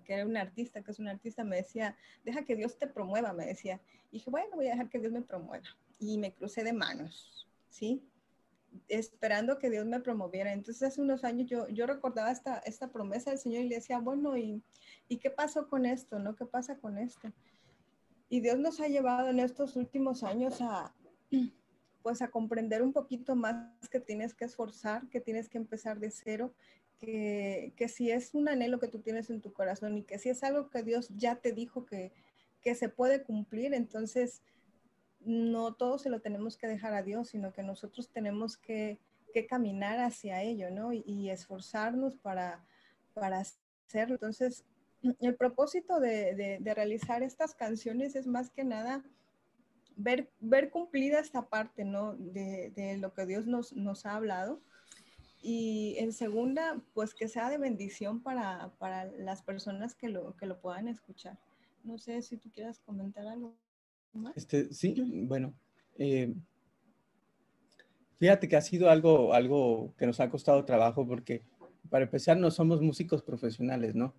que, 0.05 0.15
era 0.15 0.25
un 0.25 0.37
artista, 0.37 0.83
que 0.83 0.91
es 0.91 0.99
un 0.99 1.09
artista, 1.09 1.45
me 1.45 1.57
decía, 1.57 1.97
deja 2.25 2.45
que 2.45 2.57
Dios 2.57 2.79
te 2.79 2.87
promueva, 2.87 3.33
me 3.33 3.47
decía. 3.47 3.81
Y 4.11 4.19
dije, 4.19 4.31
bueno, 4.31 4.57
voy 4.57 4.67
a 4.67 4.71
dejar 4.71 4.89
que 4.89 4.99
Dios 4.99 5.13
me 5.13 5.23
promueva. 5.23 5.67
Y 5.99 6.19
me 6.19 6.33
crucé 6.33 6.65
de 6.65 6.73
manos, 6.73 7.49
¿sí? 7.69 8.03
Esperando 8.89 9.59
que 9.59 9.71
Dios 9.71 9.87
me 9.87 10.01
promoviera. 10.01 10.53
Entonces, 10.53 10.83
hace 10.83 11.01
unos 11.01 11.25
años 11.25 11.49
yo, 11.49 11.69
yo 11.69 11.87
recordaba 11.87 12.31
esta, 12.31 12.59
esta 12.59 12.89
promesa 12.89 13.31
del 13.31 13.39
Señor 13.39 13.63
y 13.63 13.69
le 13.69 13.77
decía, 13.77 13.99
bueno, 13.99 14.37
¿y, 14.37 14.63
¿y 15.09 15.19
qué 15.19 15.31
pasó 15.31 15.69
con 15.69 15.87
esto? 15.87 16.19
¿No? 16.19 16.35
¿Qué 16.37 16.47
pasa 16.47 16.79
con 16.79 16.99
esto? 16.99 17.33
Y 18.29 18.41
Dios 18.41 18.59
nos 18.59 18.81
ha 18.81 18.89
llevado 18.89 19.29
en 19.29 19.39
estos 19.39 19.77
últimos 19.77 20.23
años 20.23 20.61
a, 20.61 20.93
pues 22.03 22.21
a 22.23 22.29
comprender 22.29 22.83
un 22.83 22.93
poquito 22.93 23.37
más 23.37 23.67
que 23.91 24.01
tienes 24.01 24.35
que 24.35 24.45
esforzar, 24.45 25.09
que 25.09 25.21
tienes 25.21 25.49
que 25.49 25.59
empezar 25.59 26.01
de 26.01 26.11
cero, 26.11 26.53
que, 27.01 27.73
que, 27.77 27.89
si 27.89 28.11
es 28.11 28.35
un 28.35 28.49
anhelo 28.49 28.79
que 28.79 28.89
tú 28.89 29.01
tienes 29.01 29.31
en 29.31 29.41
tu 29.41 29.53
corazón 29.53 29.99
y 29.99 30.03
que 30.03 30.19
si 30.19 30.31
es 30.31 30.43
algo 30.43 30.71
que 30.71 30.83
Dios 30.83 31.09
ya 31.17 31.37
te 31.37 31.53
dijo 31.53 31.87
que, 31.87 32.13
que 32.61 32.75
se 32.75 32.89
puede 32.89 33.23
cumplir, 33.23 33.75
entonces 33.75 34.43
no 35.25 35.75
todo 35.75 35.99
se 35.99 36.11
lo 36.11 36.21
tenemos 36.21 36.57
que 36.57 36.67
dejar 36.67 36.95
a 36.95 37.03
Dios, 37.03 37.29
sino 37.29 37.53
que 37.53 37.63
nosotros 37.63 38.09
tenemos 38.09 38.57
que, 38.57 38.99
caminar 39.49 39.99
hacia 39.99 40.43
ello, 40.43 40.71
¿no? 40.71 40.93
Y, 40.93 41.29
esforzarnos 41.29 42.17
para, 42.17 42.65
para 43.15 43.41
hacerlo. 43.41 44.15
Entonces, 44.15 44.65
el 45.21 45.35
propósito 45.35 45.99
de, 45.99 46.35
de, 46.37 46.59
de, 46.61 46.75
realizar 46.75 47.25
estas 47.25 47.53
canciones 47.55 48.15
es 48.15 48.29
más 48.29 48.51
que 48.51 48.63
nada 48.63 49.03
ver, 49.97 50.31
ver 50.41 50.71
cumplida 50.71 51.19
esta 51.19 51.49
parte, 51.49 51.85
¿no? 51.85 52.15
De, 52.15 52.71
de 52.75 52.97
lo 52.99 53.13
que 53.13 53.27
Dios 53.27 53.47
nos, 53.47 53.73
nos, 53.73 54.07
ha 54.07 54.17
hablado. 54.17 54.61
Y 55.43 55.97
en 55.99 56.13
segunda, 56.13 56.81
pues 56.95 57.15
que 57.15 57.29
sea 57.29 57.51
de 57.51 57.59
bendición 57.59 58.21
para, 58.23 58.73
para 58.79 59.05
las 59.05 59.43
personas 59.43 59.95
que 59.95 60.09
lo, 60.09 60.37
que 60.37 60.47
lo 60.47 60.61
puedan 60.61 60.89
escuchar. 60.89 61.39
No 61.83 61.99
sé 61.99 62.23
si 62.23 62.37
tú 62.37 62.51
quieras 62.51 62.81
comentar 62.81 63.27
algo. 63.27 63.55
Este, 64.35 64.73
sí, 64.73 64.95
bueno. 65.27 65.55
Eh, 65.99 66.35
fíjate 68.17 68.49
que 68.49 68.57
ha 68.57 68.61
sido 68.61 68.91
algo, 68.91 69.33
algo 69.33 69.95
que 69.97 70.07
nos 70.07 70.21
ha 70.21 70.31
costado 70.31 70.65
trabajo 70.65 71.07
porque 71.07 71.43
para 71.91 72.05
empezar 72.05 72.37
no 72.37 72.51
somos 72.51 72.81
músicos 72.81 73.23
profesionales, 73.23 73.95
¿no? 73.95 74.15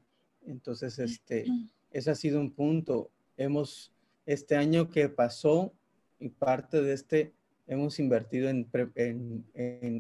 Entonces, 0.45 0.99
este, 0.99 1.45
ese 1.91 2.11
ha 2.11 2.15
sido 2.15 2.39
un 2.39 2.51
punto. 2.51 3.11
Hemos, 3.37 3.91
este 4.25 4.55
año 4.55 4.89
que 4.89 5.09
pasó 5.09 5.73
y 6.19 6.29
parte 6.29 6.81
de 6.81 6.93
este, 6.93 7.33
hemos 7.67 7.99
invertido 7.99 8.49
en, 8.49 9.45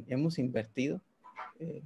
hemos 0.07 0.39
invertido 0.39 1.01
eh, 1.59 1.81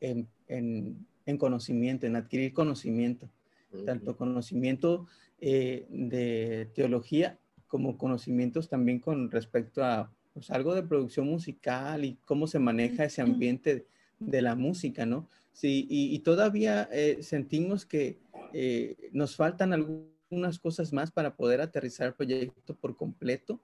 en, 0.00 1.38
conocimiento, 1.38 2.06
en 2.06 2.16
adquirir 2.16 2.52
conocimiento, 2.52 3.28
tanto 3.84 4.16
conocimiento 4.16 5.06
eh, 5.40 5.86
de 5.90 6.70
teología 6.74 7.38
como 7.66 7.98
conocimientos 7.98 8.68
también 8.68 9.00
con 9.00 9.30
respecto 9.30 9.84
a 9.84 10.12
pues, 10.32 10.50
algo 10.50 10.74
de 10.74 10.82
producción 10.82 11.26
musical 11.26 12.04
y 12.04 12.18
cómo 12.24 12.46
se 12.46 12.58
maneja 12.58 13.04
ese 13.04 13.22
ambiente 13.22 13.86
de 14.18 14.42
la 14.42 14.54
música, 14.54 15.04
¿no? 15.04 15.28
Sí, 15.52 15.86
y, 15.88 16.18
todavía 16.20 16.88
eh, 16.92 17.18
sentimos 17.22 17.86
que 17.86 18.18
nos 19.12 19.36
faltan 19.36 19.72
algunas 19.72 20.58
cosas 20.58 20.92
más 20.92 21.10
para 21.10 21.36
poder 21.36 21.60
aterrizar 21.60 22.08
el 22.08 22.14
proyecto 22.14 22.74
por 22.74 22.96
completo, 22.96 23.60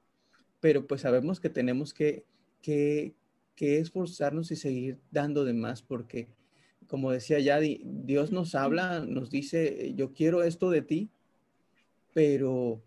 pero 0.60 0.86
pues 0.86 1.02
sabemos 1.02 1.40
que 1.40 1.50
tenemos 1.50 1.92
que, 1.92 2.24
que, 2.62 3.14
que 3.54 3.78
esforzarnos 3.78 4.50
y 4.50 4.56
seguir 4.56 4.98
dando 5.10 5.44
de 5.44 5.52
más 5.52 5.82
porque, 5.82 6.28
como 6.86 7.10
decía 7.10 7.38
Yadi, 7.38 7.82
Dios 7.84 8.32
nos 8.32 8.54
habla, 8.54 9.00
nos 9.00 9.30
dice, 9.30 9.92
yo 9.94 10.12
quiero 10.12 10.42
esto 10.42 10.70
de 10.70 10.82
ti, 10.82 11.10
pero 12.12 12.82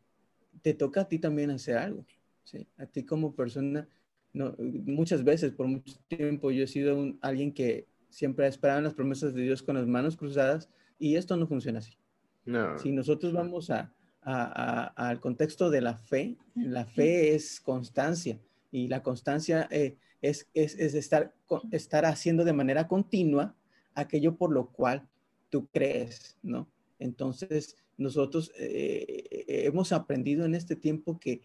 te 0.61 0.73
toca 0.73 1.01
a 1.01 1.07
ti 1.07 1.19
también 1.19 1.51
hacer 1.51 1.77
algo. 1.77 2.05
¿sí? 2.43 2.67
A 2.77 2.85
ti 2.85 3.03
como 3.03 3.35
persona, 3.35 3.87
no, 4.33 4.55
muchas 4.57 5.23
veces, 5.23 5.51
por 5.51 5.67
mucho 5.67 5.95
tiempo, 6.07 6.51
yo 6.51 6.63
he 6.63 6.67
sido 6.67 6.97
un, 6.97 7.19
alguien 7.21 7.53
que 7.53 7.87
siempre 8.09 8.45
ha 8.45 8.49
esperado 8.49 8.81
las 8.81 8.93
promesas 8.93 9.33
de 9.33 9.43
Dios 9.43 9.61
con 9.61 9.75
las 9.75 9.87
manos 9.87 10.15
cruzadas 10.15 10.69
y 10.97 11.15
esto 11.15 11.35
no 11.37 11.47
funciona 11.47 11.79
así. 11.79 11.97
No. 12.45 12.77
Si 12.77 12.91
nosotros 12.91 13.33
vamos 13.33 13.69
a, 13.69 13.93
a, 14.21 14.85
al 14.95 15.19
contexto 15.19 15.69
de 15.69 15.81
la 15.81 15.97
fe, 15.97 16.37
la 16.55 16.85
fe 16.85 17.35
es 17.35 17.59
constancia 17.59 18.39
y 18.71 18.87
la 18.87 19.03
constancia 19.03 19.67
eh, 19.71 19.97
es, 20.21 20.47
es, 20.53 20.77
es 20.79 20.95
estar, 20.95 21.33
estar 21.71 22.05
haciendo 22.05 22.43
de 22.43 22.53
manera 22.53 22.87
continua 22.87 23.55
aquello 23.95 24.35
por 24.35 24.51
lo 24.51 24.67
cual 24.67 25.07
tú 25.49 25.67
crees, 25.67 26.37
¿no? 26.43 26.69
Entonces, 26.99 27.77
nosotros 27.97 28.51
eh, 28.57 29.45
hemos 29.47 29.91
aprendido 29.91 30.45
en 30.45 30.55
este 30.55 30.75
tiempo 30.75 31.19
que 31.19 31.41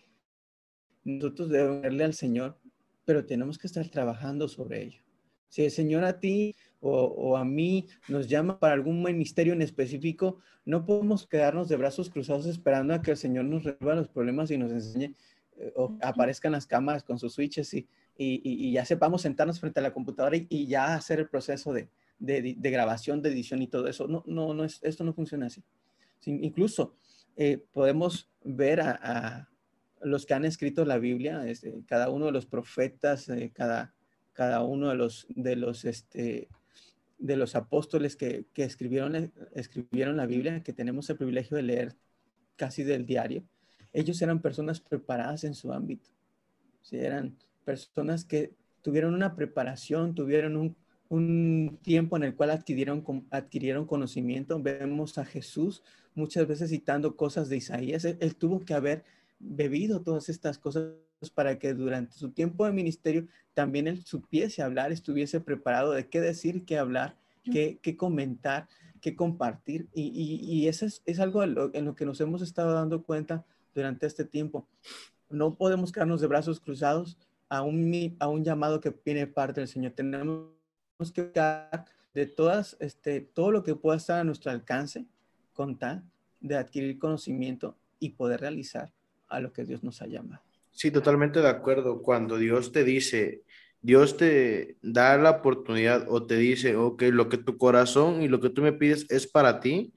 nosotros 1.05 1.49
debemos 1.49 1.83
verle 1.83 2.05
al 2.05 2.15
Señor, 2.15 2.59
pero 3.05 3.25
tenemos 3.25 3.59
que 3.59 3.67
estar 3.67 3.89
trabajando 3.89 4.49
sobre 4.49 4.83
ello. 4.83 5.03
Si 5.49 5.65
el 5.65 5.71
Señor 5.71 6.05
a 6.05 6.21
ti 6.21 6.55
o, 6.81 7.05
o, 7.05 7.37
a 7.37 7.45
mí 7.45 7.89
nos 8.09 8.29
llama 8.29 8.61
para 8.61 8.75
algún 8.75 9.03
ministerio 9.03 9.53
en 9.53 9.63
específico, 9.63 10.39
no 10.65 10.87
podemos 10.87 11.27
quedarnos 11.27 11.69
de 11.69 11.77
brazos 11.77 12.11
cruzados 12.11 12.47
esperando 12.47 12.95
a 12.95 13.03
que 13.03 13.11
el 13.11 13.17
Señor 13.17 13.47
nos 13.47 13.65
resuelva 13.65 13.97
los 13.97 14.09
problemas 14.09 14.51
y 14.51 14.59
nos 14.59 14.71
enseñe 14.71 15.15
eh, 15.57 15.73
o 15.77 15.97
aparezcan 16.03 16.53
las 16.53 16.67
cámaras 16.67 17.03
con 17.03 17.19
sus 17.19 17.35
switches 17.35 17.75
y, 17.75 17.87
y, 18.17 18.73
ya 18.73 18.85
sepamos 18.85 19.23
sentarnos 19.23 19.61
frente 19.61 19.81
a 19.81 19.83
la 19.83 19.93
computadora 19.93 20.37
y, 20.37 20.67
ya 20.67 20.95
hacer 20.95 21.21
el 21.21 21.29
proceso 21.29 21.73
de, 21.73 21.89
de, 22.21 22.55
grabación, 22.71 23.23
de 23.23 23.31
edición 23.31 23.63
y 23.63 23.67
todo 23.67 23.89
eso. 23.89 24.07
No, 24.07 24.23
no, 24.27 24.55
no 24.55 24.65
es, 24.65 24.79
esto 24.83 25.03
no 25.03 25.13
funciona 25.13 25.47
así. 25.47 25.63
incluso 26.27 26.95
eh, 27.37 27.65
podemos 27.73 28.31
ver 28.45 28.81
a, 28.81 29.49
los 30.03 30.25
que 30.25 30.35
han 30.35 30.45
escrito 30.45 30.85
la 30.85 30.99
Biblia, 30.99 31.47
este, 31.47 31.83
cada 31.87 32.09
uno 32.11 32.27
de 32.27 32.33
los 32.33 32.47
profetas, 32.47 33.29
eh, 33.29 33.51
cada, 33.55 33.95
cada 34.33 34.63
uno 34.63 34.89
de 34.89 34.95
los, 34.95 35.27
de 35.29 35.57
los, 35.57 35.85
este, 35.85 36.49
de 37.19 37.37
los 37.37 37.55
apóstoles 37.55 38.17
que, 38.17 38.47
que, 38.55 38.65
escribieron, 38.65 39.33
escribieron 39.55 40.17
la 40.17 40.27
Biblia, 40.27 40.63
que 40.63 40.73
tenemos 40.73 41.11
el 41.11 41.17
privilegio 41.17 41.57
de 41.57 41.65
leer 41.65 41.97
casi 42.57 42.83
del 42.83 43.05
diario, 43.05 43.45
ellos 43.93 44.21
eran 44.23 44.41
personas 44.41 44.81
preparadas 44.81 45.45
en 45.45 45.55
su 45.55 45.73
ámbito. 45.73 46.11
¿sí? 46.83 46.99
Eran 46.99 47.37
personas 47.65 48.25
que 48.25 48.55
tuvieron 48.83 49.15
una 49.15 49.35
preparación, 49.37 50.15
tuvieron 50.15 50.57
un, 50.57 50.77
un 51.11 51.79
tiempo 51.83 52.17
en 52.17 52.23
el 52.23 52.35
cual 52.37 52.51
adquirieron, 52.51 53.05
adquirieron 53.31 53.85
conocimiento. 53.85 54.63
Vemos 54.63 55.19
a 55.19 55.25
Jesús 55.25 55.83
muchas 56.15 56.47
veces 56.47 56.71
citando 56.71 57.17
cosas 57.17 57.49
de 57.49 57.57
Isaías. 57.57 58.05
Él, 58.05 58.37
tuvo 58.37 58.61
que 58.61 58.75
haber 58.75 59.05
bebido 59.41 60.03
todas 60.03 60.29
estas 60.29 60.57
cosas 60.57 60.95
para 61.35 61.59
que 61.59 61.75
durante 61.75 62.15
su 62.15 62.31
tiempo 62.31 62.65
de 62.65 62.73
ministerio 62.73 63.27
también 63.55 63.89
él 63.89 64.05
supiese 64.05 64.63
hablar, 64.63 64.93
estuviese 64.93 65.41
preparado 65.41 65.93
de 65.93 66.09
qué 66.09 66.21
decir, 66.21 66.65
qué 66.65 66.79
hablar, 66.79 67.17
qué, 67.45 67.81
qué 67.83 67.97
comentar, 67.97 68.69
qué 69.01 69.17
compartir. 69.17 69.89
Y, 69.93 70.03
y, 70.03 70.45
y 70.45 70.69
eso 70.69 70.87
es, 70.87 71.03
es 71.07 71.19
algo 71.19 71.43
en 71.43 71.55
lo, 71.55 71.75
en 71.75 71.87
lo, 71.87 71.97
que 71.97 72.07
nos 72.07 72.21
hemos 72.21 72.41
estado 72.41 72.73
dando 72.73 73.03
cuenta 73.03 73.45
durante 73.75 74.07
este 74.07 74.25
tiempo. 74.25 74.69
No 75.29 75.57
podemos 75.57 75.91
quedarnos 75.91 76.21
de 76.21 76.29
brazos 76.29 76.61
cruzados 76.61 77.19
a 77.49 77.63
un, 77.63 78.17
a 78.21 78.29
un 78.29 78.45
llamado 78.45 78.81
que 78.81 78.95
viene 79.05 79.27
parte 79.27 79.61
del 79.61 79.69
Señor. 79.69 79.93
Tenemos 79.93 80.60
que 81.13 81.31
de 82.15 82.27
todas, 82.27 82.77
este, 82.81 83.21
todo 83.21 83.51
lo 83.51 83.63
que 83.63 83.75
pueda 83.75 83.97
estar 83.97 84.21
a 84.21 84.25
nuestro 84.25 84.51
alcance 84.51 85.07
con 85.55 85.79
tal 85.79 86.03
de 86.41 86.57
adquirir 86.57 86.99
conocimiento 86.99 87.77
y 87.99 88.11
poder 88.11 88.41
realizar 88.41 88.93
a 89.29 89.41
lo 89.41 89.53
que 89.53 89.65
Dios 89.65 89.83
nos 89.83 90.03
ha 90.03 90.07
llamado. 90.07 90.43
Sí, 90.73 90.91
totalmente 90.91 91.41
de 91.41 91.49
acuerdo. 91.49 92.03
Cuando 92.03 92.37
Dios 92.37 92.73
te 92.73 92.85
dice, 92.85 93.43
Dios 93.83 94.17
te 94.17 94.77
da 94.83 95.17
la 95.17 95.31
oportunidad 95.31 96.07
o 96.09 96.27
te 96.27 96.37
dice, 96.37 96.77
ok, 96.77 97.03
lo 97.11 97.29
que 97.29 97.39
tu 97.39 97.57
corazón 97.57 98.23
y 98.23 98.29
lo 98.29 98.41
que 98.41 98.51
tú 98.51 98.63
me 98.63 98.73
pides 98.73 99.07
es 99.11 99.27
para 99.27 99.61
ti, 99.61 99.93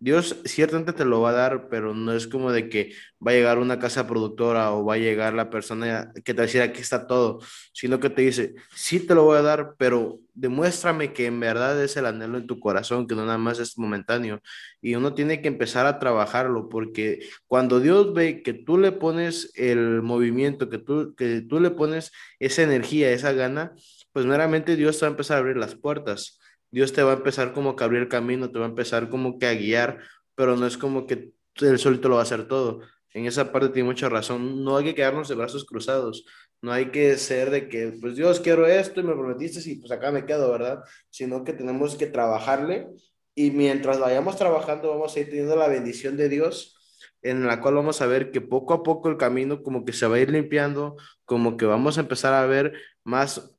Dios 0.00 0.36
ciertamente 0.44 0.92
te 0.92 1.04
lo 1.04 1.20
va 1.20 1.30
a 1.30 1.32
dar, 1.32 1.68
pero 1.68 1.92
no 1.92 2.12
es 2.12 2.28
como 2.28 2.52
de 2.52 2.68
que 2.68 2.92
va 3.24 3.32
a 3.32 3.34
llegar 3.34 3.58
una 3.58 3.80
casa 3.80 4.06
productora 4.06 4.72
o 4.72 4.84
va 4.84 4.94
a 4.94 4.98
llegar 4.98 5.34
la 5.34 5.50
persona 5.50 6.12
que 6.24 6.34
te 6.34 6.42
va 6.42 6.62
a 6.62 6.64
aquí 6.64 6.80
está 6.80 7.08
todo, 7.08 7.40
sino 7.72 7.98
que 7.98 8.08
te 8.08 8.22
dice, 8.22 8.54
sí 8.74 9.00
te 9.00 9.14
lo 9.16 9.24
voy 9.24 9.38
a 9.38 9.42
dar, 9.42 9.74
pero 9.76 10.20
demuéstrame 10.34 11.12
que 11.12 11.26
en 11.26 11.40
verdad 11.40 11.82
es 11.82 11.96
el 11.96 12.06
anhelo 12.06 12.38
en 12.38 12.46
tu 12.46 12.60
corazón, 12.60 13.08
que 13.08 13.16
no 13.16 13.24
nada 13.26 13.38
más 13.38 13.58
es 13.58 13.76
momentáneo. 13.76 14.40
Y 14.80 14.94
uno 14.94 15.14
tiene 15.14 15.42
que 15.42 15.48
empezar 15.48 15.86
a 15.86 15.98
trabajarlo, 15.98 16.68
porque 16.68 17.26
cuando 17.48 17.80
Dios 17.80 18.14
ve 18.14 18.42
que 18.42 18.52
tú 18.52 18.78
le 18.78 18.92
pones 18.92 19.50
el 19.56 20.02
movimiento, 20.02 20.68
que 20.68 20.78
tú, 20.78 21.14
que 21.16 21.40
tú 21.40 21.58
le 21.58 21.70
pones 21.70 22.12
esa 22.38 22.62
energía, 22.62 23.10
esa 23.10 23.32
gana, 23.32 23.72
pues 24.12 24.26
meramente 24.26 24.76
Dios 24.76 24.98
te 24.98 25.06
va 25.06 25.08
a 25.08 25.10
empezar 25.10 25.36
a 25.38 25.40
abrir 25.40 25.56
las 25.56 25.74
puertas 25.74 26.38
Dios 26.70 26.92
te 26.92 27.02
va 27.02 27.12
a 27.12 27.16
empezar 27.16 27.52
como 27.52 27.76
que 27.76 27.84
a 27.84 27.86
abrir 27.86 28.02
el 28.02 28.08
camino, 28.08 28.50
te 28.50 28.58
va 28.58 28.66
a 28.66 28.68
empezar 28.68 29.08
como 29.08 29.38
que 29.38 29.46
a 29.46 29.54
guiar, 29.54 30.00
pero 30.34 30.56
no 30.56 30.66
es 30.66 30.76
como 30.78 31.06
que 31.06 31.32
él 31.56 31.78
solito 31.78 32.08
lo 32.08 32.16
va 32.16 32.22
a 32.22 32.24
hacer 32.24 32.46
todo. 32.48 32.80
En 33.14 33.26
esa 33.26 33.50
parte 33.52 33.70
tiene 33.70 33.88
mucha 33.88 34.08
razón. 34.08 34.62
No 34.64 34.76
hay 34.76 34.84
que 34.84 34.94
quedarnos 34.94 35.28
de 35.28 35.34
brazos 35.34 35.64
cruzados. 35.64 36.24
No 36.60 36.72
hay 36.72 36.90
que 36.90 37.16
ser 37.16 37.50
de 37.50 37.68
que, 37.68 37.96
pues 38.00 38.16
Dios, 38.16 38.40
quiero 38.40 38.66
esto 38.66 39.00
y 39.00 39.04
me 39.04 39.14
prometiste 39.14 39.68
y 39.70 39.76
pues 39.76 39.92
acá 39.92 40.10
me 40.10 40.26
quedo, 40.26 40.50
¿verdad? 40.50 40.80
Sino 41.10 41.44
que 41.44 41.52
tenemos 41.52 41.96
que 41.96 42.06
trabajarle 42.06 42.88
y 43.34 43.50
mientras 43.52 44.00
vayamos 44.00 44.36
trabajando 44.36 44.90
vamos 44.90 45.16
a 45.16 45.20
ir 45.20 45.26
teniendo 45.26 45.56
la 45.56 45.68
bendición 45.68 46.16
de 46.16 46.28
Dios 46.28 46.78
en 47.22 47.46
la 47.46 47.60
cual 47.60 47.74
vamos 47.74 48.00
a 48.00 48.06
ver 48.06 48.30
que 48.30 48.40
poco 48.40 48.74
a 48.74 48.82
poco 48.82 49.08
el 49.08 49.16
camino 49.16 49.62
como 49.62 49.84
que 49.84 49.92
se 49.92 50.06
va 50.06 50.16
a 50.16 50.20
ir 50.20 50.30
limpiando, 50.30 50.96
como 51.24 51.56
que 51.56 51.66
vamos 51.66 51.98
a 51.98 52.02
empezar 52.02 52.34
a 52.34 52.46
ver 52.46 52.74
más, 53.04 53.56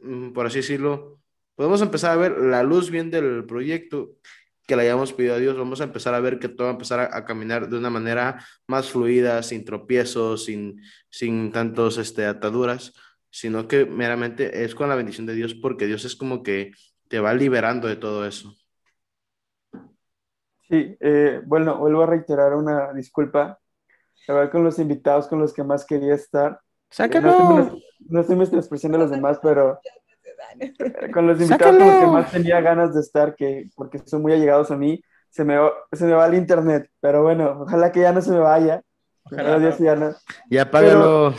mm, 0.00 0.32
por 0.32 0.46
así 0.46 0.58
decirlo, 0.58 1.21
podemos 1.54 1.82
empezar 1.82 2.12
a 2.12 2.16
ver 2.16 2.38
la 2.38 2.62
luz 2.62 2.90
bien 2.90 3.10
del 3.10 3.44
proyecto 3.44 4.10
que 4.66 4.76
le 4.76 4.82
hayamos 4.82 5.12
pedido 5.12 5.34
a 5.34 5.38
Dios, 5.38 5.56
vamos 5.58 5.80
a 5.80 5.84
empezar 5.84 6.14
a 6.14 6.20
ver 6.20 6.38
que 6.38 6.48
todo 6.48 6.66
va 6.66 6.70
a 6.70 6.74
empezar 6.74 7.00
a, 7.00 7.24
caminar 7.24 7.68
de 7.68 7.76
una 7.76 7.90
manera 7.90 8.44
más 8.66 8.90
fluida, 8.90 9.42
sin 9.42 9.64
tropiezos, 9.64 10.44
sin, 10.44 10.80
sin 11.10 11.50
tantos 11.50 11.98
este, 11.98 12.26
ataduras, 12.26 12.94
sino 13.28 13.66
que 13.66 13.84
meramente 13.84 14.64
es 14.64 14.74
con 14.74 14.88
la 14.88 14.94
bendición 14.94 15.26
de 15.26 15.34
Dios, 15.34 15.54
porque 15.54 15.86
Dios 15.86 16.04
es 16.04 16.14
como 16.14 16.42
que 16.42 16.72
te 17.08 17.18
va 17.18 17.34
liberando 17.34 17.88
de 17.88 17.96
todo 17.96 18.24
eso. 18.24 18.54
Sí, 20.68 20.96
eh, 21.00 21.42
bueno, 21.44 21.76
vuelvo 21.76 22.02
a 22.02 22.06
reiterar 22.06 22.54
una 22.54 22.92
disculpa. 22.92 23.58
ver 24.26 24.50
con 24.50 24.64
los 24.64 24.78
invitados 24.78 25.26
con 25.26 25.38
los 25.38 25.52
que 25.52 25.64
más 25.64 25.84
quería 25.84 26.14
estar. 26.14 26.60
¡Sácalo! 26.88 27.78
No 28.08 28.20
estoy, 28.20 28.36
no 28.36 28.42
expresión 28.42 28.92
de 28.92 28.98
los 28.98 29.10
demás, 29.10 29.38
pero 29.42 29.80
con 31.12 31.26
los 31.26 31.40
invitados 31.40 31.76
con 31.76 31.86
los 31.86 32.00
que 32.00 32.06
más 32.06 32.30
tenía 32.32 32.60
ganas 32.60 32.94
de 32.94 33.00
estar, 33.00 33.34
que 33.34 33.70
porque 33.74 33.98
son 34.00 34.22
muy 34.22 34.32
allegados 34.32 34.70
a 34.70 34.76
mí, 34.76 35.02
se 35.30 35.44
me, 35.44 35.56
se 35.92 36.04
me 36.04 36.12
va 36.12 36.26
el 36.26 36.34
internet, 36.34 36.90
pero 37.00 37.22
bueno, 37.22 37.62
ojalá 37.62 37.90
que 37.90 38.00
ya 38.00 38.12
no 38.12 38.20
se 38.20 38.30
me 38.30 38.38
vaya. 38.38 38.82
Gracias, 39.30 39.78
Diana. 39.78 40.16
Ya 40.50 40.70
págalo. 40.70 41.34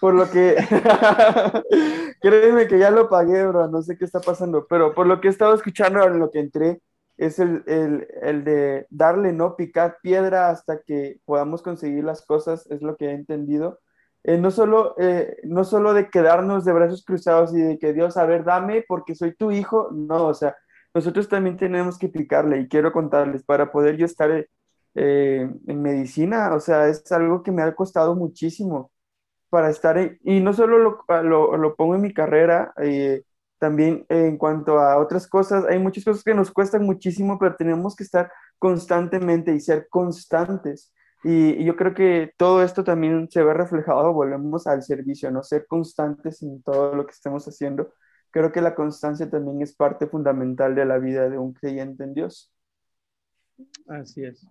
por 0.00 0.14
lo 0.14 0.30
que, 0.30 0.56
créeme 2.20 2.68
que 2.68 2.78
ya 2.78 2.90
lo 2.90 3.08
pagué, 3.08 3.46
bro, 3.46 3.68
no 3.68 3.82
sé 3.82 3.96
qué 3.96 4.04
está 4.04 4.20
pasando, 4.20 4.66
pero 4.68 4.94
por 4.94 5.06
lo 5.06 5.20
que 5.20 5.28
he 5.28 5.30
estado 5.30 5.54
escuchando 5.54 6.04
en 6.04 6.18
lo 6.18 6.30
que 6.30 6.40
entré, 6.40 6.80
es 7.16 7.38
el, 7.38 7.62
el, 7.66 8.06
el, 8.22 8.44
de 8.44 8.86
darle, 8.90 9.32
no 9.32 9.56
picar 9.56 9.98
piedra 10.02 10.50
hasta 10.50 10.82
que 10.82 11.18
podamos 11.24 11.62
conseguir 11.62 12.04
las 12.04 12.24
cosas, 12.24 12.66
es 12.70 12.82
lo 12.82 12.96
que 12.96 13.06
he 13.06 13.12
entendido. 13.12 13.80
Eh, 14.28 14.38
no, 14.38 14.50
solo, 14.50 14.96
eh, 14.98 15.36
no 15.44 15.62
solo 15.64 15.94
de 15.94 16.10
quedarnos 16.10 16.64
de 16.64 16.72
brazos 16.72 17.04
cruzados 17.04 17.54
y 17.54 17.60
de 17.62 17.78
que 17.78 17.92
Dios, 17.92 18.16
a 18.16 18.26
ver, 18.26 18.42
dame 18.44 18.84
porque 18.88 19.14
soy 19.14 19.36
tu 19.36 19.52
hijo, 19.52 19.88
no, 19.92 20.26
o 20.26 20.34
sea, 20.34 20.56
nosotros 20.94 21.28
también 21.28 21.56
tenemos 21.56 21.96
que 21.96 22.08
picarle 22.08 22.58
y 22.58 22.68
quiero 22.68 22.92
contarles, 22.92 23.44
para 23.44 23.70
poder 23.70 23.96
yo 23.96 24.04
estar 24.04 24.30
eh, 24.32 25.50
en 25.66 25.82
medicina, 25.82 26.52
o 26.54 26.60
sea, 26.60 26.88
es 26.88 27.10
algo 27.12 27.42
que 27.44 27.52
me 27.52 27.62
ha 27.62 27.74
costado 27.76 28.16
muchísimo 28.16 28.90
para 29.50 29.70
estar, 29.70 30.18
y 30.22 30.40
no 30.40 30.52
solo 30.52 30.78
lo, 30.78 31.04
lo, 31.22 31.56
lo 31.56 31.76
pongo 31.76 31.94
en 31.94 32.02
mi 32.02 32.12
carrera, 32.12 32.74
también 33.58 34.04
en 34.08 34.36
cuanto 34.38 34.78
a 34.80 34.98
otras 34.98 35.28
cosas, 35.28 35.64
hay 35.66 35.78
muchas 35.78 36.04
cosas 36.04 36.24
que 36.24 36.34
nos 36.34 36.50
cuestan 36.50 36.84
muchísimo, 36.84 37.38
pero 37.38 37.56
tenemos 37.56 37.96
que 37.96 38.04
estar 38.04 38.30
constantemente 38.58 39.54
y 39.54 39.60
ser 39.60 39.88
constantes. 39.88 40.92
Y, 41.28 41.64
yo 41.64 41.74
creo 41.74 41.92
que 41.92 42.32
todo 42.36 42.62
esto 42.62 42.84
también 42.84 43.28
se 43.28 43.42
ve 43.42 43.52
reflejado, 43.52 44.12
volvemos 44.12 44.68
al 44.68 44.84
servicio, 44.84 45.28
¿no? 45.32 45.42
Ser 45.42 45.66
constantes 45.66 46.40
en 46.42 46.62
todo 46.62 46.94
lo 46.94 47.04
que 47.04 47.10
estemos 47.10 47.44
haciendo. 47.48 47.92
Creo 48.30 48.52
que 48.52 48.60
la 48.60 48.76
constancia 48.76 49.28
también 49.28 49.60
es 49.60 49.74
parte 49.74 50.06
fundamental 50.06 50.76
de 50.76 50.84
la 50.84 50.98
vida 50.98 51.28
de 51.28 51.36
un 51.36 51.52
creyente 51.52 52.04
en 52.04 52.14
Dios. 52.14 52.52
Así 53.88 54.24
es. 54.24 54.46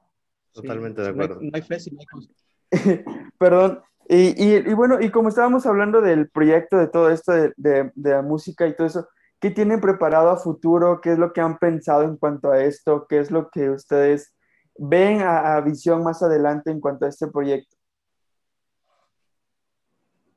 Totalmente 0.51 1.01
de 1.01 1.09
acuerdo. 1.11 1.39
No 1.39 1.51
hay, 1.53 1.61
fe 1.61 1.79
si 1.79 1.91
no 1.91 2.01
hay 2.01 2.05
constancia. 2.07 2.45
Perdón, 3.39 3.81
y, 4.09 4.73
bueno, 4.73 4.99
y 4.99 5.11
como 5.11 5.29
estábamos 5.29 5.65
hablando 5.65 6.01
del 6.01 6.29
proyecto, 6.29 6.77
de 6.77 6.87
todo 6.87 7.09
esto, 7.09 7.31
de, 7.31 7.53
de, 7.55 7.91
la 7.95 8.21
música 8.21 8.67
y 8.67 8.75
todo 8.75 8.87
eso, 8.87 9.07
¿qué 9.39 9.49
tienen 9.49 9.79
preparado 9.79 10.29
a 10.29 10.35
futuro? 10.35 10.99
¿Qué 10.99 11.13
es 11.13 11.19
lo 11.19 11.31
que 11.31 11.39
han 11.39 11.57
pensado 11.57 12.03
en 12.03 12.17
cuanto 12.17 12.51
a 12.51 12.61
esto? 12.61 13.07
¿Qué 13.07 13.19
es 13.19 13.31
lo 13.31 13.49
que 13.49 13.69
ustedes 13.69 14.34
ven 14.77 15.21
a, 15.21 15.59
visión 15.61 16.03
más 16.03 16.21
adelante 16.21 16.71
en 16.71 16.79
cuanto 16.79 17.05
a 17.05 17.09
este 17.09 17.27
proyecto? 17.27 17.75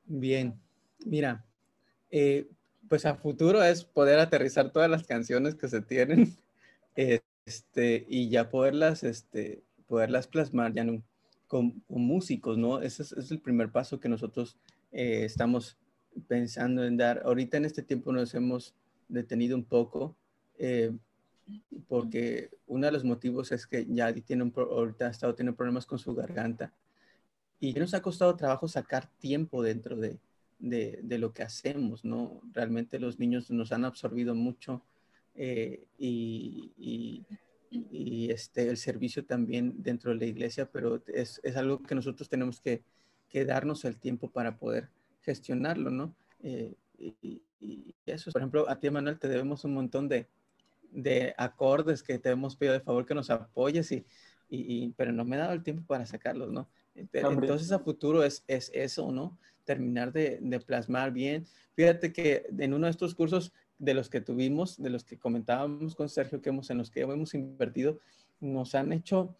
Bien, 0.05 0.59
mira, 1.05 1.45
eh, 2.09 2.49
pues 2.87 3.05
a 3.05 3.15
futuro 3.15 3.61
es 3.63 3.83
poder 3.83 4.19
aterrizar 4.19 4.71
todas 4.71 4.89
las 4.89 5.05
canciones 5.05 5.55
que 5.55 5.67
se 5.67 5.81
tienen 5.81 6.35
este, 6.95 8.05
y 8.07 8.29
ya 8.29 8.49
poderlas, 8.49 9.03
este, 9.03 9.63
poderlas 9.87 10.27
plasmar 10.27 10.73
ya 10.73 10.83
un 10.83 11.03
con, 11.49 11.83
músicos, 11.89 12.57
¿no? 12.57 12.79
Ese 12.79 13.03
es, 13.03 13.31
el 13.31 13.39
primer 13.39 13.71
paso 13.71 13.99
que 13.99 14.07
nosotros 14.07 14.55
eh, 14.91 15.25
estamos 15.25 15.77
pensando 16.27 16.85
en 16.85 16.95
dar. 16.95 17.23
Ahorita 17.25 17.57
en 17.57 17.65
este 17.65 17.81
tiempo 17.81 18.13
nos 18.13 18.33
hemos 18.35 18.75
detenido 19.09 19.57
un 19.57 19.65
poco 19.65 20.15
eh, 20.59 20.91
porque 21.87 22.49
uno 22.67 22.85
de 22.85 22.91
los 22.91 23.03
motivos 23.03 23.51
es 23.51 23.67
que 23.67 23.85
ya 23.87 24.13
tiene 24.13 24.51
ahorita 24.55 25.07
ha 25.07 25.11
estado 25.11 25.35
teniendo 25.35 25.57
problemas 25.57 25.85
con 25.85 25.99
su 25.99 26.13
garganta 26.13 26.73
y 27.59 27.73
nos 27.73 27.93
ha 27.93 28.01
costado 28.01 28.35
trabajo 28.35 28.67
sacar 28.67 29.09
tiempo 29.19 29.61
dentro 29.61 29.97
de, 29.97 30.19
de, 30.59 31.17
lo 31.17 31.33
que 31.33 31.43
hacemos, 31.43 32.05
¿no? 32.05 32.41
Realmente 32.53 32.99
los 32.99 33.19
niños 33.19 33.49
nos 33.51 33.71
han 33.71 33.85
absorbido 33.85 34.33
mucho 34.35 34.81
eh, 35.35 35.85
y 35.97 37.25
y 37.71 38.31
este, 38.31 38.67
el 38.67 38.77
servicio 38.77 39.25
también 39.25 39.75
dentro 39.77 40.11
de 40.11 40.17
la 40.17 40.25
iglesia, 40.25 40.69
pero 40.71 41.01
es, 41.07 41.39
es 41.43 41.55
algo 41.55 41.81
que 41.83 41.95
nosotros 41.95 42.29
tenemos 42.29 42.59
que, 42.59 42.83
que, 43.29 43.45
darnos 43.45 43.85
el 43.85 43.97
tiempo 43.97 44.29
para 44.29 44.57
poder 44.57 44.89
gestionarlo, 45.21 45.91
¿no? 45.91 46.15
Eh, 46.43 46.73
y, 46.97 47.41
eso, 48.05 48.31
por 48.31 48.41
ejemplo, 48.41 48.69
a 48.69 48.79
ti, 48.79 48.89
Manuel, 48.89 49.19
te 49.19 49.27
debemos 49.27 49.63
un 49.65 49.73
montón 49.73 50.07
de, 50.07 50.27
de 50.91 51.33
acordes 51.37 52.03
que 52.03 52.19
te 52.19 52.29
hemos 52.29 52.55
pedido 52.55 52.73
de 52.73 52.79
favor 52.79 53.05
que 53.05 53.15
nos 53.15 53.29
apoyes, 53.29 53.91
y, 53.91 54.05
y, 54.49 54.93
pero 54.97 55.11
no 55.11 55.25
me 55.25 55.35
he 55.35 55.39
dado 55.39 55.53
el 55.53 55.63
tiempo 55.63 55.83
para 55.85 56.05
sacarlos, 56.05 56.51
¿no? 56.51 56.67
Entonces 56.95 57.71
a 57.71 57.79
futuro 57.79 58.23
es, 58.23 58.43
es 58.47 58.71
eso, 58.73 59.11
¿no? 59.11 59.37
Terminar 59.63 60.11
de, 60.11 60.39
de, 60.41 60.59
plasmar 60.59 61.11
bien. 61.11 61.45
Fíjate 61.73 62.11
que 62.11 62.45
en 62.57 62.73
uno 62.73 62.87
de 62.87 62.91
estos 62.91 63.15
cursos 63.15 63.53
de 63.77 63.93
los 63.93 64.09
que 64.09 64.21
tuvimos, 64.21 64.81
de 64.81 64.89
los 64.89 65.03
que 65.03 65.17
comentábamos 65.17 65.95
con 65.95 66.09
Sergio, 66.09 66.41
que 66.41 66.49
hemos, 66.49 66.69
en 66.69 66.79
los 66.79 66.91
que 66.91 67.01
hemos 67.01 67.33
invertido, 67.33 67.99
nos 68.41 68.75
han 68.75 68.91
hecho 68.91 69.35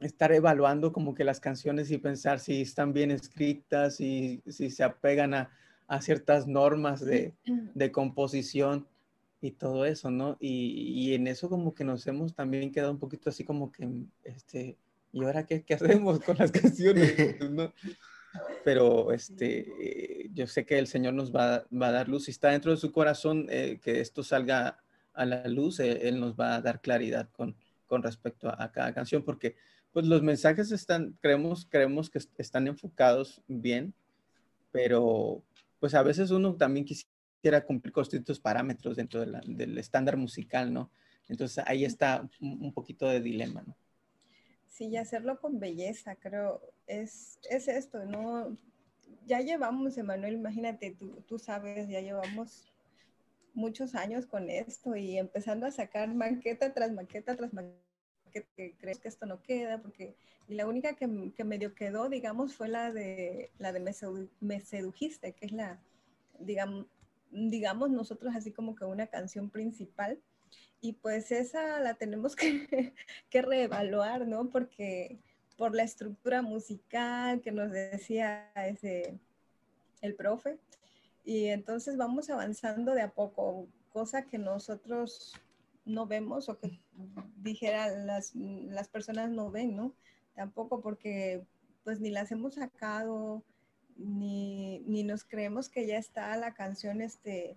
estar 0.00 0.32
evaluando 0.32 0.92
como 0.92 1.14
que 1.14 1.24
las 1.24 1.40
canciones 1.40 1.90
y 1.90 1.98
pensar 1.98 2.40
si 2.40 2.62
están 2.62 2.92
bien 2.92 3.10
escritas 3.10 4.00
y 4.00 4.42
si 4.46 4.70
se 4.70 4.82
apegan 4.82 5.34
a, 5.34 5.50
ciertas 6.00 6.46
normas 6.46 7.04
de, 7.04 7.34
composición 7.92 8.86
y 9.42 9.50
todo 9.50 9.84
eso, 9.84 10.10
¿no? 10.10 10.36
Y, 10.40 11.14
en 11.14 11.26
eso 11.26 11.48
como 11.50 11.74
que 11.74 11.84
nos 11.84 12.06
hemos 12.06 12.32
también 12.34 12.70
quedado 12.70 12.92
un 12.92 13.00
poquito 13.00 13.28
así 13.28 13.44
como 13.44 13.72
que, 13.72 13.88
este, 14.22 14.78
¿y 15.12 15.24
ahora 15.24 15.44
qué, 15.44 15.64
qué 15.64 15.74
hacemos 16.04 16.20
con 16.20 16.38
las 16.38 16.52
canciones? 16.52 17.40
¿no? 17.50 17.72
pero 18.64 19.12
este, 19.12 20.30
yo 20.32 20.46
sé 20.46 20.64
que 20.64 20.78
el 20.78 20.86
Señor 20.86 21.14
nos 21.14 21.34
va, 21.34 21.54
a 21.56 21.90
dar 21.90 22.08
luz. 22.08 22.24
Si 22.24 22.30
está 22.30 22.50
dentro 22.50 22.70
de 22.70 22.76
su 22.76 22.92
corazón 22.92 23.46
eh, 23.50 23.78
que 23.82 24.00
esto 24.00 24.22
salga 24.22 24.78
a 25.12 25.26
la 25.26 25.46
luz, 25.48 25.80
eh, 25.80 26.08
Él 26.08 26.20
nos 26.20 26.34
va 26.34 26.54
a 26.54 26.62
dar 26.62 26.80
claridad 26.80 27.28
con, 27.32 27.56
con 27.86 28.02
respecto 28.02 28.48
a, 28.48 28.70
cada 28.72 28.94
canción, 28.94 29.22
porque 29.22 29.56
pues 29.92 30.06
los 30.06 30.22
mensajes 30.22 30.72
están, 30.72 31.18
creemos, 31.20 31.66
creemos 31.68 32.08
que 32.08 32.20
están 32.38 32.66
enfocados 32.66 33.42
bien, 33.48 33.92
pero 34.70 35.42
pues 35.80 35.94
a 35.94 36.02
veces 36.02 36.30
uno 36.30 36.54
también 36.54 36.86
quisiera 36.86 37.12
cumplir 37.64 37.92
con 37.92 38.04
ciertos 38.04 38.40
parámetros 38.40 38.96
dentro 38.96 39.20
del 39.20 39.78
estándar 39.78 40.16
musical, 40.16 40.72
¿no? 40.72 40.90
Entonces 41.28 41.62
ahí 41.66 41.84
está 41.84 42.28
un, 42.40 42.64
un 42.64 42.72
poquito 42.72 43.06
de 43.08 43.20
dilema, 43.20 43.62
¿no? 43.66 43.76
Sí, 44.68 44.86
y 44.86 44.96
hacerlo 44.96 45.38
con 45.40 45.60
belleza, 45.60 46.16
creo, 46.16 46.60
es, 46.86 47.38
es 47.50 47.68
esto, 47.68 48.04
¿no? 48.04 48.56
Ya 49.26 49.40
llevamos, 49.40 49.98
Emanuel, 49.98 50.34
imagínate, 50.34 50.92
tú, 50.92 51.22
tú 51.26 51.38
sabes, 51.38 51.88
ya 51.88 52.00
llevamos 52.00 52.72
muchos 53.54 53.94
años 53.94 54.24
con 54.24 54.48
esto 54.48 54.96
y 54.96 55.18
empezando 55.18 55.66
a 55.66 55.70
sacar 55.70 56.14
maqueta 56.14 56.72
tras 56.72 56.90
maqueta 56.92 57.36
tras 57.36 57.52
maqueta, 57.52 57.76
que 58.56 58.74
crees 58.80 58.98
que 58.98 59.08
esto 59.08 59.26
no 59.26 59.42
queda, 59.42 59.82
porque 59.82 60.14
y 60.48 60.54
la 60.54 60.66
única 60.66 60.94
que, 60.94 61.32
que, 61.36 61.44
medio 61.44 61.74
quedó, 61.74 62.08
digamos, 62.08 62.54
fue 62.54 62.68
la 62.68 62.92
de 62.92 63.50
la 63.58 63.72
de 63.72 63.80
me, 64.40 64.60
sedujiste, 64.60 65.32
que 65.32 65.46
es 65.46 65.52
la, 65.52 65.80
digamos, 66.38 66.86
digamos 67.32 67.90
nosotros 67.90 68.34
así 68.36 68.52
como 68.52 68.74
que 68.76 68.84
una 68.84 69.06
canción 69.06 69.50
principal 69.50 70.20
y 70.80 70.94
pues 70.94 71.32
esa 71.32 71.80
la 71.80 71.94
tenemos 71.94 72.36
que, 72.36 72.92
reevaluar, 73.42 74.26
¿no? 74.26 74.50
Porque 74.50 75.18
por 75.56 75.74
la 75.74 75.84
estructura 75.84 76.42
musical 76.42 77.40
que 77.40 77.52
nos 77.52 77.70
decía 77.70 78.50
ese, 78.54 79.18
el 80.00 80.14
profe, 80.14 80.58
y 81.24 81.46
entonces 81.46 81.96
vamos 81.96 82.30
avanzando 82.30 82.94
de 82.94 83.02
a 83.02 83.12
poco, 83.12 83.68
cosa 83.92 84.26
que 84.26 84.38
nosotros 84.38 85.34
no 85.84 86.06
vemos 86.06 86.48
o 86.48 86.58
que 86.58 86.80
dijera 87.36 87.88
las, 87.88 88.34
las 88.34 88.88
personas 88.88 89.30
no 89.30 89.50
ven, 89.50 89.76
¿no? 89.76 89.94
Tampoco 90.34 90.80
porque 90.80 91.44
pues 91.84 92.00
ni 92.00 92.10
las 92.10 92.32
hemos 92.32 92.54
sacado, 92.54 93.44
ni, 94.02 94.80
ni 94.80 95.04
nos 95.04 95.24
creemos 95.24 95.68
que 95.68 95.86
ya 95.86 95.98
está 95.98 96.36
la 96.36 96.54
canción 96.54 97.00
este, 97.00 97.56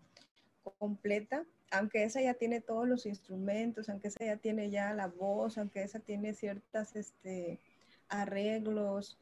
completa 0.78 1.46
aunque 1.72 2.04
esa 2.04 2.22
ya 2.22 2.34
tiene 2.36 2.62
todos 2.62 2.88
los 2.88 3.06
instrumentos, 3.06 3.90
aunque 3.90 4.08
esa 4.08 4.24
ya 4.24 4.38
tiene 4.38 4.70
ya 4.70 4.94
la 4.94 5.08
voz, 5.08 5.58
aunque 5.58 5.84
esa 5.84 6.00
tiene 6.00 6.34
ciertas 6.34 6.96
este, 6.96 7.60
arreglos, 8.08 9.18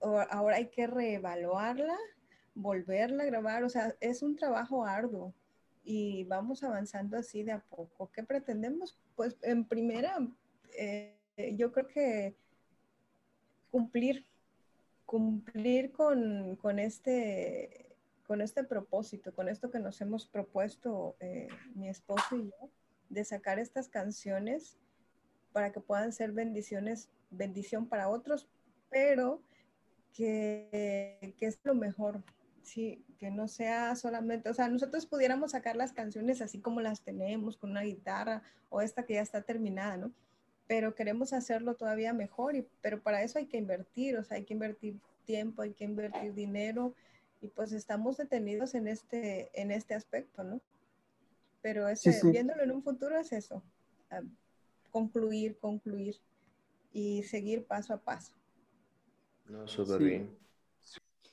ahora 0.00 0.56
hay 0.56 0.66
que 0.66 0.86
reevaluarla, 0.86 1.96
volverla 2.54 3.24
a 3.24 3.26
grabar, 3.26 3.64
o 3.64 3.68
sea, 3.68 3.94
es 4.00 4.22
un 4.22 4.36
trabajo 4.36 4.84
arduo 4.84 5.32
y 5.84 6.24
vamos 6.24 6.62
avanzando 6.62 7.16
así 7.16 7.42
de 7.42 7.52
a 7.52 7.58
poco. 7.58 8.10
¿Qué 8.12 8.22
pretendemos? 8.22 8.96
Pues 9.16 9.36
en 9.42 9.64
primera, 9.64 10.18
eh, 10.78 11.16
yo 11.56 11.72
creo 11.72 11.86
que 11.86 12.34
cumplir, 13.70 14.24
cumplir 15.14 15.92
con, 15.92 16.56
con 16.56 16.80
este 16.80 17.96
con 18.26 18.40
este 18.40 18.64
propósito, 18.64 19.32
con 19.32 19.48
esto 19.48 19.70
que 19.70 19.78
nos 19.78 20.00
hemos 20.00 20.26
propuesto 20.26 21.14
eh, 21.20 21.46
mi 21.76 21.88
esposo 21.88 22.34
y 22.34 22.46
yo, 22.46 22.70
de 23.10 23.24
sacar 23.24 23.60
estas 23.60 23.88
canciones 23.88 24.76
para 25.52 25.70
que 25.70 25.78
puedan 25.78 26.12
ser 26.12 26.32
bendiciones, 26.32 27.10
bendición 27.30 27.86
para 27.86 28.08
otros, 28.08 28.48
pero 28.90 29.40
que, 30.12 31.36
que 31.38 31.46
es 31.46 31.60
lo 31.62 31.76
mejor, 31.76 32.24
sí, 32.64 33.04
que 33.16 33.30
no 33.30 33.46
sea 33.46 33.94
solamente, 33.94 34.48
o 34.48 34.54
sea, 34.54 34.66
nosotros 34.66 35.06
pudiéramos 35.06 35.52
sacar 35.52 35.76
las 35.76 35.92
canciones 35.92 36.40
así 36.40 36.58
como 36.58 36.80
las 36.80 37.02
tenemos, 37.02 37.56
con 37.56 37.70
una 37.70 37.82
guitarra 37.82 38.42
o 38.68 38.80
esta 38.80 39.04
que 39.04 39.14
ya 39.14 39.22
está 39.22 39.42
terminada, 39.42 39.96
¿no? 39.96 40.12
Pero 40.66 40.94
queremos 40.94 41.32
hacerlo 41.32 41.74
todavía 41.74 42.12
mejor, 42.12 42.56
y, 42.56 42.66
pero 42.80 43.00
para 43.00 43.22
eso 43.22 43.38
hay 43.38 43.46
que 43.46 43.58
invertir, 43.58 44.16
o 44.16 44.24
sea, 44.24 44.36
hay 44.36 44.44
que 44.44 44.54
invertir 44.54 44.98
tiempo, 45.24 45.62
hay 45.62 45.72
que 45.72 45.84
invertir 45.84 46.34
dinero, 46.34 46.94
y 47.40 47.48
pues 47.48 47.72
estamos 47.72 48.16
detenidos 48.16 48.74
en 48.74 48.88
este, 48.88 49.50
en 49.60 49.70
este 49.70 49.94
aspecto, 49.94 50.42
¿no? 50.44 50.60
Pero 51.60 51.88
ese, 51.88 52.18
viéndolo 52.30 52.62
en 52.62 52.72
un 52.72 52.82
futuro 52.82 53.18
es 53.18 53.32
eso, 53.32 53.62
concluir, 54.90 55.58
concluir 55.58 56.16
y 56.92 57.22
seguir 57.24 57.64
paso 57.64 57.94
a 57.94 57.98
paso. 57.98 58.32
No, 59.46 59.66
súper 59.66 59.98
bien. 60.02 60.30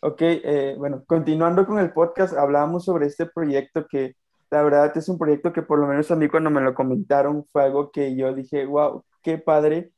Ok, 0.02 0.22
eh, 0.22 0.76
bueno, 0.78 1.04
continuando 1.06 1.66
con 1.66 1.80
el 1.80 1.94
podcast, 1.94 2.34
hablábamos 2.34 2.86
sobre 2.86 3.06
este 3.06 3.26
proyecto 3.26 3.86
que 3.88 4.16
la 4.50 4.64
verdad 4.64 4.92
es 4.98 5.08
un 5.08 5.18
proyecto 5.18 5.54
que 5.54 5.62
por 5.62 5.80
lo 5.80 5.88
menos 5.88 6.10
a 6.12 6.16
mí 6.16 6.28
cuando 6.28 6.50
me 6.50 6.60
lo 6.60 6.74
comentaron 6.74 7.46
fue 7.52 7.64
algo 7.64 7.92
que 7.92 8.16
yo 8.16 8.34
dije, 8.34 8.66
wow, 8.66 9.04
qué 9.22 9.38
padre, 9.38 9.92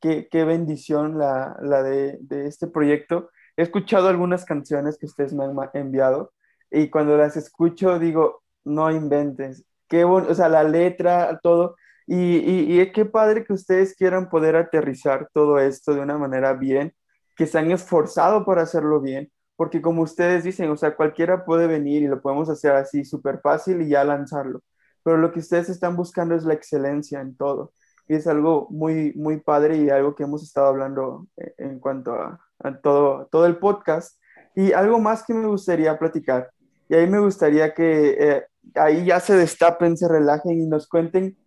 qué, 0.00 0.28
qué 0.30 0.44
bendición 0.44 1.18
la, 1.18 1.56
la 1.62 1.82
de, 1.82 2.18
de, 2.20 2.46
este 2.46 2.66
proyecto. 2.66 3.30
He 3.56 3.62
escuchado 3.62 4.08
algunas 4.08 4.44
canciones 4.44 4.98
que 4.98 5.06
ustedes 5.06 5.32
me 5.32 5.44
han 5.44 5.56
enviado 5.74 6.32
y 6.70 6.90
cuando 6.90 7.16
las 7.16 7.36
escucho 7.36 7.98
digo, 7.98 8.42
no 8.64 8.90
inventes, 8.90 9.64
qué 9.88 10.04
bueno, 10.04 10.28
o 10.30 10.34
sea, 10.34 10.48
la 10.48 10.64
letra, 10.64 11.40
todo. 11.42 11.76
Y, 12.06 12.16
y, 12.16 12.80
y 12.80 12.92
qué 12.92 13.04
padre 13.04 13.44
que 13.44 13.52
ustedes 13.52 13.94
quieran 13.94 14.28
poder 14.28 14.56
aterrizar 14.56 15.28
todo 15.32 15.58
esto 15.60 15.94
de 15.94 16.00
una 16.00 16.18
manera 16.18 16.54
bien, 16.54 16.94
que 17.36 17.46
se 17.46 17.58
han 17.58 17.70
esforzado 17.70 18.44
por 18.44 18.58
hacerlo 18.58 19.00
bien 19.00 19.30
porque 19.60 19.82
como 19.82 20.00
ustedes 20.00 20.42
dicen, 20.42 20.70
o 20.70 20.76
sea, 20.78 20.96
cualquiera 20.96 21.44
puede 21.44 21.66
venir 21.66 22.02
y 22.02 22.06
lo 22.06 22.22
podemos 22.22 22.48
hacer 22.48 22.72
así 22.72 23.04
súper 23.04 23.40
fácil 23.42 23.82
y 23.82 23.90
ya 23.90 24.02
lanzarlo, 24.04 24.62
pero 25.02 25.18
lo 25.18 25.32
que 25.32 25.40
ustedes 25.40 25.68
están 25.68 25.96
buscando 25.96 26.34
es 26.34 26.44
la 26.44 26.54
excelencia 26.54 27.20
en 27.20 27.36
todo. 27.36 27.74
Es 28.16 28.26
algo 28.26 28.66
muy, 28.70 29.12
muy 29.14 29.40
padre 29.40 29.76
y 29.76 29.90
algo 29.90 30.14
que 30.14 30.24
hemos 30.24 30.42
estado 30.42 30.66
hablando 30.66 31.26
eh, 31.36 31.54
en 31.58 31.78
cuanto 31.78 32.14
a, 32.14 32.40
todo, 32.82 33.26
todo 33.30 33.46
el 33.46 33.56
podcast. 33.58 34.20
Y 34.54 34.72
algo 34.72 34.98
más 34.98 35.24
que 35.24 35.34
me 35.34 35.46
gustaría 35.46 35.98
platicar, 35.98 36.50
y 36.88 36.94
ahí 36.96 37.06
me 37.08 37.20
gustaría 37.20 37.72
que 37.72 38.16
eh, 38.18 38.46
ahí 38.74 39.04
ya 39.04 39.20
se 39.20 39.36
destapen, 39.36 39.96
se 39.96 40.08
relajen 40.08 40.60
y 40.60 40.66
nos 40.66 40.88
cuenten 40.88 41.38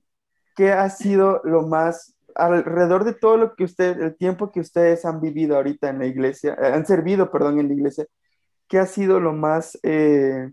qué 0.56 0.71
ha 0.71 0.89
sido 0.89 1.41
lo 1.43 1.67
más 1.67 2.15
alrededor 2.36 3.04
de 3.04 3.13
todo 3.13 3.38
lo 3.38 3.56
que 3.56 3.65
ustedes, 3.65 3.97
el 3.97 4.15
tiempo 4.15 4.52
que 4.52 4.60
ustedes 4.62 5.06
han 5.06 5.21
vivido 5.21 5.56
ahorita 5.56 5.89
en 5.89 5.99
la 5.99 6.06
iglesia, 6.06 6.58
eh, 6.62 6.67
han 6.67 6.86
servido, 6.86 7.32
perdón, 7.32 7.60
en 7.60 7.67
la 7.67 7.73
iglesia, 7.73 8.06
¿qué 8.67 8.80
ha 8.80 8.86
sido 8.86 9.19
lo 9.19 9.34
más, 9.34 9.78
eh, 9.84 10.49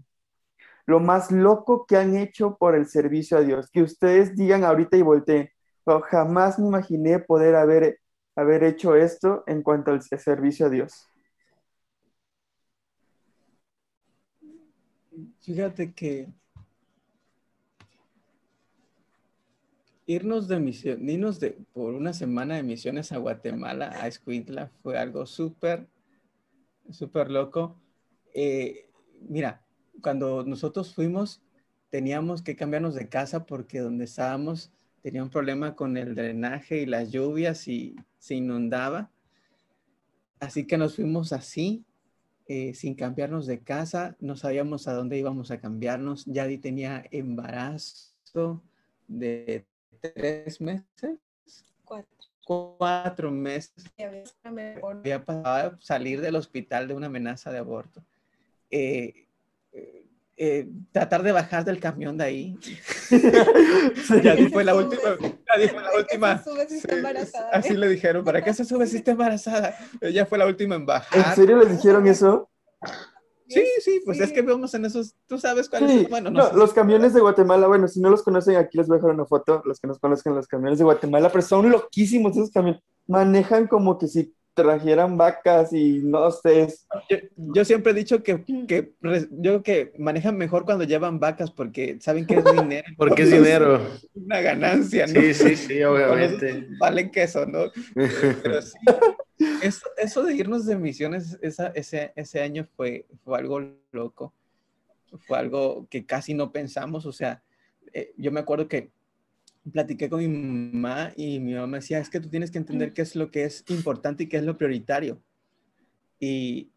lo 0.87 1.01
más 1.01 1.31
loco 1.31 1.87
que 1.87 1.97
han 1.97 2.17
hecho 2.17 2.57
por 2.59 2.75
el 2.75 2.87
servicio 2.87 3.39
a 3.39 3.43
Dios? 3.43 3.71
Que 3.71 3.83
ustedes 3.83 4.37
digan 4.37 4.65
ahorita 4.65 4.97
y 4.97 5.03
volteen, 5.03 5.51
jamás 5.99 6.59
me 6.59 6.69
imaginé 6.69 7.19
poder 7.19 7.57
haber, 7.57 7.99
haber 8.37 8.63
hecho 8.63 8.95
esto 8.95 9.43
en 9.47 9.63
cuanto 9.63 9.91
al 9.91 10.03
servicio 10.03 10.67
a 10.67 10.69
Dios. 10.69 11.07
Fíjate 15.41 15.93
que 15.93 16.29
irnos 20.07 20.49
de 20.49 20.59
misión, 20.59 21.09
irnos 21.09 21.41
de, 21.41 21.53
por 21.73 21.95
una 21.95 22.13
semana 22.13 22.57
de 22.57 22.63
misiones 22.63 23.13
a 23.13 23.19
Guatemala, 23.19 23.91
a 24.01 24.09
Escuintla, 24.09 24.71
fue 24.83 24.99
algo 24.99 25.25
súper, 25.27 25.87
súper 26.91 27.31
loco. 27.31 27.77
Eh, 28.35 28.89
mira, 29.29 29.65
cuando 30.03 30.45
nosotros 30.45 30.95
fuimos, 30.95 31.43
teníamos 31.91 32.43
que 32.43 32.57
cambiarnos 32.57 32.95
de 32.95 33.09
casa 33.09 33.47
porque 33.47 33.81
donde 33.81 34.05
estábamos 34.05 34.73
tenía 35.03 35.23
un 35.23 35.31
problema 35.31 35.75
con 35.75 35.97
el 35.97 36.15
drenaje 36.15 36.83
y 36.83 36.87
las 36.87 37.11
lluvias 37.11 37.69
y 37.69 37.97
se 38.19 38.35
inundaba. 38.35 39.11
Así 40.39 40.67
que 40.67 40.79
nos 40.79 40.97
fuimos 40.97 41.33
así, 41.33 41.85
eh, 42.47 42.75
sin 42.75 42.95
cambiarnos 42.95 43.47
de 43.47 43.61
casa, 43.61 44.17
no 44.21 44.37
sabíamos 44.37 44.89
a 44.89 44.95
dónde 44.95 45.19
íbamos 45.19 45.51
a 45.51 45.61
cambiarnos. 45.61 46.25
Yadi 46.27 46.59
tenía 46.59 47.05
embarazo 47.11 48.63
de 49.07 49.67
tres 50.01 50.61
meses. 50.61 51.19
Cuatro. 51.85 52.17
Cuatro 52.45 53.31
meses. 53.31 53.85
Había 54.43 55.25
pasado 55.25 55.79
salir 55.81 56.21
del 56.21 56.37
hospital 56.37 56.89
de 56.89 56.95
una 56.95 57.07
amenaza 57.07 57.53
de 57.53 57.59
aborto. 57.59 58.03
Eh, 58.71 59.27
eh, 59.73 60.07
eh, 60.43 60.67
tratar 60.91 61.23
de 61.23 61.33
bajar 61.33 61.67
del 61.67 61.79
camión 61.79 62.17
de 62.17 62.25
ahí. 62.25 62.59
ya 64.23 64.37
fue 64.51 64.65
la 64.65 64.75
última. 64.75 65.03
Ya 65.21 65.69
fue 65.69 65.83
la 65.83 65.91
última. 65.95 66.43
así 67.53 67.77
le 67.77 67.89
dijeron, 67.89 68.25
¿para 68.25 68.43
qué 68.43 68.55
se 68.55 68.65
sube 68.65 68.87
si 68.87 68.97
está 68.97 69.11
embarazada? 69.11 69.77
Ella 70.01 70.25
fue 70.25 70.39
la 70.39 70.47
última 70.47 70.77
en 70.77 70.87
bajar. 70.87 71.27
¿En 71.29 71.35
serio 71.35 71.59
les 71.59 71.71
dijeron 71.71 72.07
eso? 72.07 72.49
Sí, 73.49 73.67
sí, 73.85 74.01
pues 74.03 74.19
es 74.19 74.33
que 74.33 74.41
vemos 74.41 74.73
en 74.73 74.87
esos, 74.87 75.15
tú 75.27 75.37
sabes 75.37 75.69
cuáles 75.69 75.91
son, 75.91 76.07
bueno, 76.09 76.31
no, 76.31 76.53
los 76.53 76.73
camiones 76.73 77.13
de 77.13 77.21
Guatemala, 77.21 77.67
bueno, 77.67 77.89
si 77.89 78.01
no 78.01 78.09
los 78.09 78.23
conocen, 78.23 78.57
aquí 78.57 78.79
les 78.79 78.87
voy 78.87 78.95
a 78.95 78.99
dejar 78.99 79.15
una 79.15 79.27
foto, 79.27 79.61
los 79.67 79.79
que 79.79 79.89
nos 79.89 79.99
conozcan 79.99 80.37
los 80.37 80.47
camiones 80.47 80.79
de 80.79 80.85
Guatemala, 80.85 81.31
pero 81.31 81.43
son 81.43 81.69
loquísimos 81.69 82.33
esos 82.33 82.51
camiones, 82.51 82.81
manejan 83.09 83.67
como 83.67 83.99
que 83.99 84.07
si 84.07 84.33
trajeran 84.55 85.17
vacas 85.17 85.73
y 85.73 86.01
no 86.01 86.31
sé. 86.31 86.69
Yo, 87.37 87.65
siempre 87.65 87.93
he 87.93 87.95
dicho 87.95 88.23
que, 88.23 88.45
que 88.67 88.93
yo 89.31 89.63
que 89.63 89.93
manejan 89.99 90.37
mejor 90.37 90.65
cuando 90.65 90.85
llevan 90.85 91.21
vacas 91.21 91.51
porque 91.51 91.99
saben 92.01 92.27
que 92.27 92.37
es 92.37 92.45
dinero. 92.45 92.87
porque 92.97 93.23
es 93.23 93.31
dinero. 93.31 93.81
Una 94.15 94.41
ganancia, 94.41 95.07
¿no? 95.07 95.21
Sí, 95.21 95.35
sí, 95.35 95.57
sí, 95.57 95.83
obviamente. 95.85 96.67
Valen 96.79 97.11
queso, 97.11 97.47
¿no? 97.47 97.71
Pero 97.95 98.63
sí, 98.63 98.77
eso, 99.63 99.87
eso, 99.97 100.23
de 100.23 100.35
irnos 100.35 100.67
de 100.67 100.77
misiones 100.77 101.39
esa, 101.43 101.69
ese, 101.69 102.13
ese 102.17 102.41
año 102.41 102.67
fue, 102.77 103.07
fue 103.25 103.39
algo 103.39 103.61
loco. 103.93 104.35
Fue 105.27 105.39
algo 105.39 105.87
que 105.91 106.07
casi 106.07 106.35
no 106.35 106.53
pensamos. 106.53 107.07
O 107.07 107.13
sea, 107.13 107.43
eh, 107.93 108.13
yo 108.17 108.31
me 108.31 108.41
acuerdo 108.41 108.69
que 108.69 108.91
platiqué 109.73 110.09
con 110.09 110.21
mi 110.21 110.29
mamá 110.29 111.13
y 111.17 111.39
mi 111.39 111.55
mamá 111.55 111.79
decía, 111.79 111.99
es 111.99 112.09
que 112.09 112.21
tú 112.21 112.29
tienes 112.29 112.51
que 112.51 112.59
entender 112.59 112.93
qué 112.93 113.03
es 113.03 113.15
lo 113.15 113.31
que 113.31 113.45
es 113.45 113.65
importante 113.69 114.25
y 114.25 114.27
qué 114.27 114.39
es 114.39 114.45
lo 114.45 114.57
prioritario. 114.57 115.23
Y, 116.19 116.71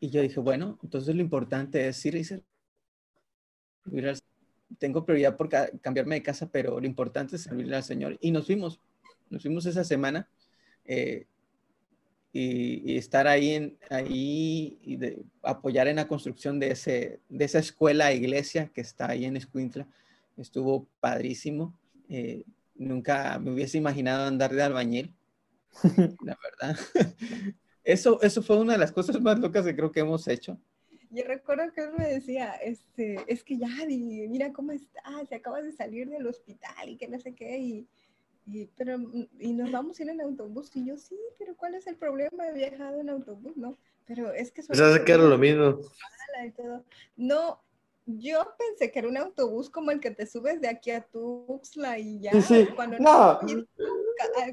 y 0.00 0.10
yo 0.10 0.22
dije, 0.22 0.40
bueno, 0.40 0.78
entonces 0.82 1.14
lo 1.14 1.20
importante 1.20 1.88
es 1.88 2.04
ir 2.06 2.14
y 2.14 2.24
ser. 2.24 2.42
Tengo 4.78 5.04
prioridad 5.04 5.36
por 5.36 5.48
cambiarme 5.48 6.16
de 6.16 6.22
casa, 6.22 6.50
pero 6.50 6.80
lo 6.80 6.86
importante 6.86 7.36
es 7.36 7.42
servirle 7.42 7.76
al 7.76 7.84
Señor. 7.84 8.18
Y 8.20 8.30
nos 8.30 8.46
fuimos, 8.46 8.80
nos 9.30 9.42
fuimos 9.42 9.66
esa 9.66 9.84
semana. 9.84 10.28
Eh, 10.84 11.26
y, 12.32 12.96
estar 12.98 13.26
ahí, 13.26 13.50
en, 13.52 13.78
ahí 13.88 14.78
y 14.82 14.96
de, 14.96 15.24
apoyar 15.42 15.88
en 15.88 15.96
la 15.96 16.06
construcción 16.06 16.58
de, 16.60 16.72
ese, 16.72 17.20
de 17.30 17.44
esa 17.44 17.60
escuela 17.60 18.12
iglesia 18.12 18.70
que 18.74 18.82
está 18.82 19.10
ahí 19.10 19.24
en 19.24 19.36
Escuintla. 19.36 19.88
Estuvo 20.36 20.86
padrísimo. 21.00 21.74
Eh, 22.08 22.44
nunca 22.74 23.38
me 23.38 23.52
hubiese 23.52 23.78
imaginado 23.78 24.26
andar 24.26 24.52
de 24.52 24.62
albañil, 24.62 25.14
la 26.24 26.38
verdad. 26.42 26.78
Eso, 27.84 28.20
eso 28.20 28.42
fue 28.42 28.58
una 28.58 28.72
de 28.72 28.80
las 28.80 28.90
cosas 28.90 29.20
más 29.20 29.38
locas 29.38 29.64
que 29.64 29.76
creo 29.76 29.92
que 29.92 30.00
hemos 30.00 30.26
hecho. 30.26 30.58
Yo 31.10 31.22
recuerdo 31.22 31.72
que 31.72 31.82
él 31.82 31.90
me 31.96 32.08
decía, 32.08 32.54
este, 32.54 33.24
es 33.28 33.44
que 33.44 33.58
ya, 33.58 33.68
mira 33.86 34.52
cómo 34.52 34.72
estás, 34.72 35.32
acabas 35.32 35.64
de 35.64 35.70
salir 35.70 36.08
del 36.08 36.26
hospital 36.26 36.88
y 36.88 36.96
que 36.96 37.06
no 37.06 37.20
sé 37.20 37.32
qué, 37.32 37.58
y, 37.58 37.88
y, 38.44 38.66
pero, 38.76 38.98
y 39.38 39.52
nos 39.52 39.70
vamos 39.70 40.00
a 40.00 40.02
ir 40.02 40.10
en 40.10 40.20
autobús. 40.20 40.70
Y 40.74 40.84
yo, 40.84 40.96
sí, 40.98 41.16
pero 41.38 41.56
¿cuál 41.56 41.76
es 41.76 41.86
el 41.86 41.94
problema? 41.94 42.48
He 42.48 42.54
viajado 42.54 43.00
en 43.00 43.08
autobús, 43.08 43.56
¿no? 43.56 43.78
Pero 44.04 44.32
es 44.32 44.50
que... 44.50 44.64
Pues 44.64 44.80
hace 44.80 45.04
que 45.04 45.12
era 45.12 45.22
lo 45.22 45.38
mismo. 45.38 45.78
No, 47.16 47.60
yo 48.06 48.54
pensé 48.56 48.92
que 48.92 49.00
era 49.00 49.08
un 49.08 49.16
autobús 49.16 49.68
como 49.68 49.90
el 49.90 49.98
que 49.98 50.12
te 50.12 50.26
subes 50.26 50.60
de 50.60 50.68
aquí 50.68 50.92
a 50.92 51.02
Tuxtla 51.02 51.98
y 51.98 52.20
ya. 52.20 52.32
Cuando 52.74 52.98
no. 52.98 53.40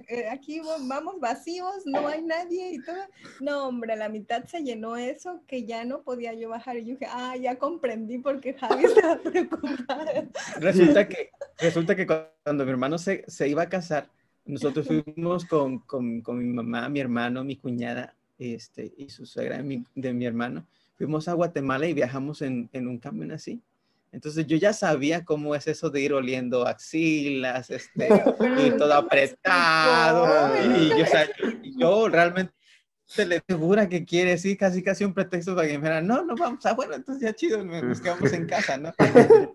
Eh, 0.10 0.28
aquí 0.30 0.60
vamos 0.88 1.20
vacíos, 1.20 1.86
no 1.86 2.08
hay 2.08 2.24
nadie 2.24 2.74
y 2.74 2.84
todo. 2.84 2.98
No, 3.40 3.68
hombre, 3.68 3.96
la 3.96 4.10
mitad 4.10 4.44
se 4.46 4.64
llenó 4.64 4.98
eso 4.98 5.42
que 5.48 5.66
ya 5.66 5.86
no 5.86 6.02
podía 6.02 6.34
yo 6.34 6.50
bajar. 6.50 6.78
Y 6.78 6.86
yo 6.86 6.94
dije, 6.94 7.06
ah, 7.10 7.38
ya 7.38 7.58
comprendí 7.58 8.18
por 8.18 8.42
qué 8.42 8.56
Javi 8.56 8.86
estaba 8.86 9.18
preocupada. 9.24 10.28
Resulta 10.60 11.08
que, 11.08 11.30
resulta 11.60 11.96
que 11.96 12.08
cuando 12.08 12.66
mi 12.66 12.72
hermano 12.72 12.98
se, 12.98 13.24
se 13.28 13.48
iba 13.48 13.62
a 13.62 13.70
casar, 13.70 14.10
nosotros 14.46 14.88
fuimos 14.88 15.46
con, 15.46 15.80
con, 15.80 16.22
con, 16.22 16.40
mi 16.40 16.52
mamá, 16.52 16.90
mi 16.90 17.00
hermano, 17.00 17.44
mi 17.44 17.56
cuñada 17.56 18.16
este, 18.38 18.94
y 18.98 19.10
su 19.10 19.26
suegra 19.26 19.58
de 19.58 19.64
mi, 19.64 19.86
de 19.96 20.12
mi 20.12 20.26
hermano 20.26 20.66
fuimos 20.98 21.28
a 21.28 21.34
Guatemala 21.34 21.88
y 21.88 21.94
viajamos 21.94 22.42
en, 22.42 22.70
en, 22.74 22.88
un 22.88 23.00
camión 23.00 23.32
así. 23.32 23.62
Entonces 24.12 24.46
yo 24.46 24.58
ya 24.58 24.74
sabía 24.74 25.26
cómo 25.26 25.56
es 25.56 25.68
eso 25.68 25.90
de 25.90 26.02
ir 26.02 26.14
oliendo 26.14 26.68
axilas, 26.68 27.70
este, 27.70 28.10
y 28.66 28.72
todo 28.72 28.94
apretado. 28.94 30.28
Y 30.78 30.90
yo, 30.90 31.04
o 31.04 31.08
sea, 31.08 31.28
yo 31.78 32.10
realmente 32.10 32.54
le 33.18 33.42
segura 33.48 33.90
que 33.90 34.06
quiere, 34.06 34.38
sí, 34.38 34.56
casi 34.56 34.84
casi 34.84 35.04
un 35.04 35.14
pretexto 35.14 35.56
para 35.56 35.68
que 35.68 35.74
me 35.74 35.80
dijeran, 35.80 36.08
no, 36.08 36.24
no 36.24 36.36
vamos, 36.36 36.66
ah, 36.66 36.74
bueno, 36.74 36.96
entonces 36.96 37.24
ya 37.24 37.34
chido, 37.34 37.64
nos 37.64 38.02
quedamos 38.02 38.32
en 38.34 38.48
casa, 38.48 38.78
¿no? 38.78 38.94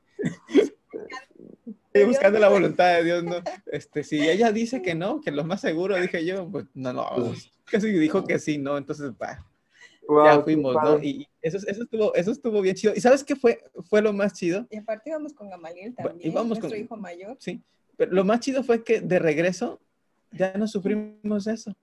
buscando 2.07 2.39
la 2.39 2.49
voluntad 2.49 2.95
de 2.95 3.05
Dios, 3.05 3.25
¿no? 3.25 3.43
Este, 3.67 4.05
si 4.05 4.29
ella 4.29 4.53
dice 4.53 4.83
que 4.83 4.95
no, 4.95 5.21
que 5.21 5.31
lo 5.31 5.45
más 5.45 5.61
seguro, 5.61 5.97
dije 5.97 6.25
yo, 6.25 6.49
pues 6.51 6.67
no, 6.75 6.93
no, 6.93 7.35
casi 7.65 7.91
dijo 7.91 8.25
que 8.25 8.39
sí, 8.39 8.59
¿no? 8.59 8.77
Entonces, 8.77 9.13
ya 10.25 10.43
fuimos, 10.43 10.75
¿no? 10.75 11.03
Y 11.03 11.29
eso, 11.43 11.59
eso, 11.59 11.83
estuvo, 11.83 12.15
eso 12.15 12.31
estuvo 12.31 12.61
bien 12.61 12.75
chido. 12.75 12.95
¿Y 12.95 13.01
sabes 13.01 13.23
qué 13.23 13.37
fue, 13.37 13.63
fue 13.89 14.03
lo 14.03 14.13
más 14.13 14.33
chido? 14.35 14.67
Y 14.71 14.79
aparte 14.79 15.11
íbamos 15.11 15.33
con 15.35 15.51
Gamaliel 15.51 15.95
también, 15.95 16.35
nuestro 16.35 16.75
hijo 16.77 16.97
mayor. 16.97 17.37
Sí, 17.41 17.63
pero 17.97 18.13
lo 18.13 18.25
más 18.25 18.41
chido 18.41 18.63
fue 18.63 18.83
que 18.85 19.01
de 19.01 19.19
regreso 19.19 19.81
ya 20.33 20.53
no 20.55 20.67
sufrimos 20.67 21.47
eso. 21.47 21.75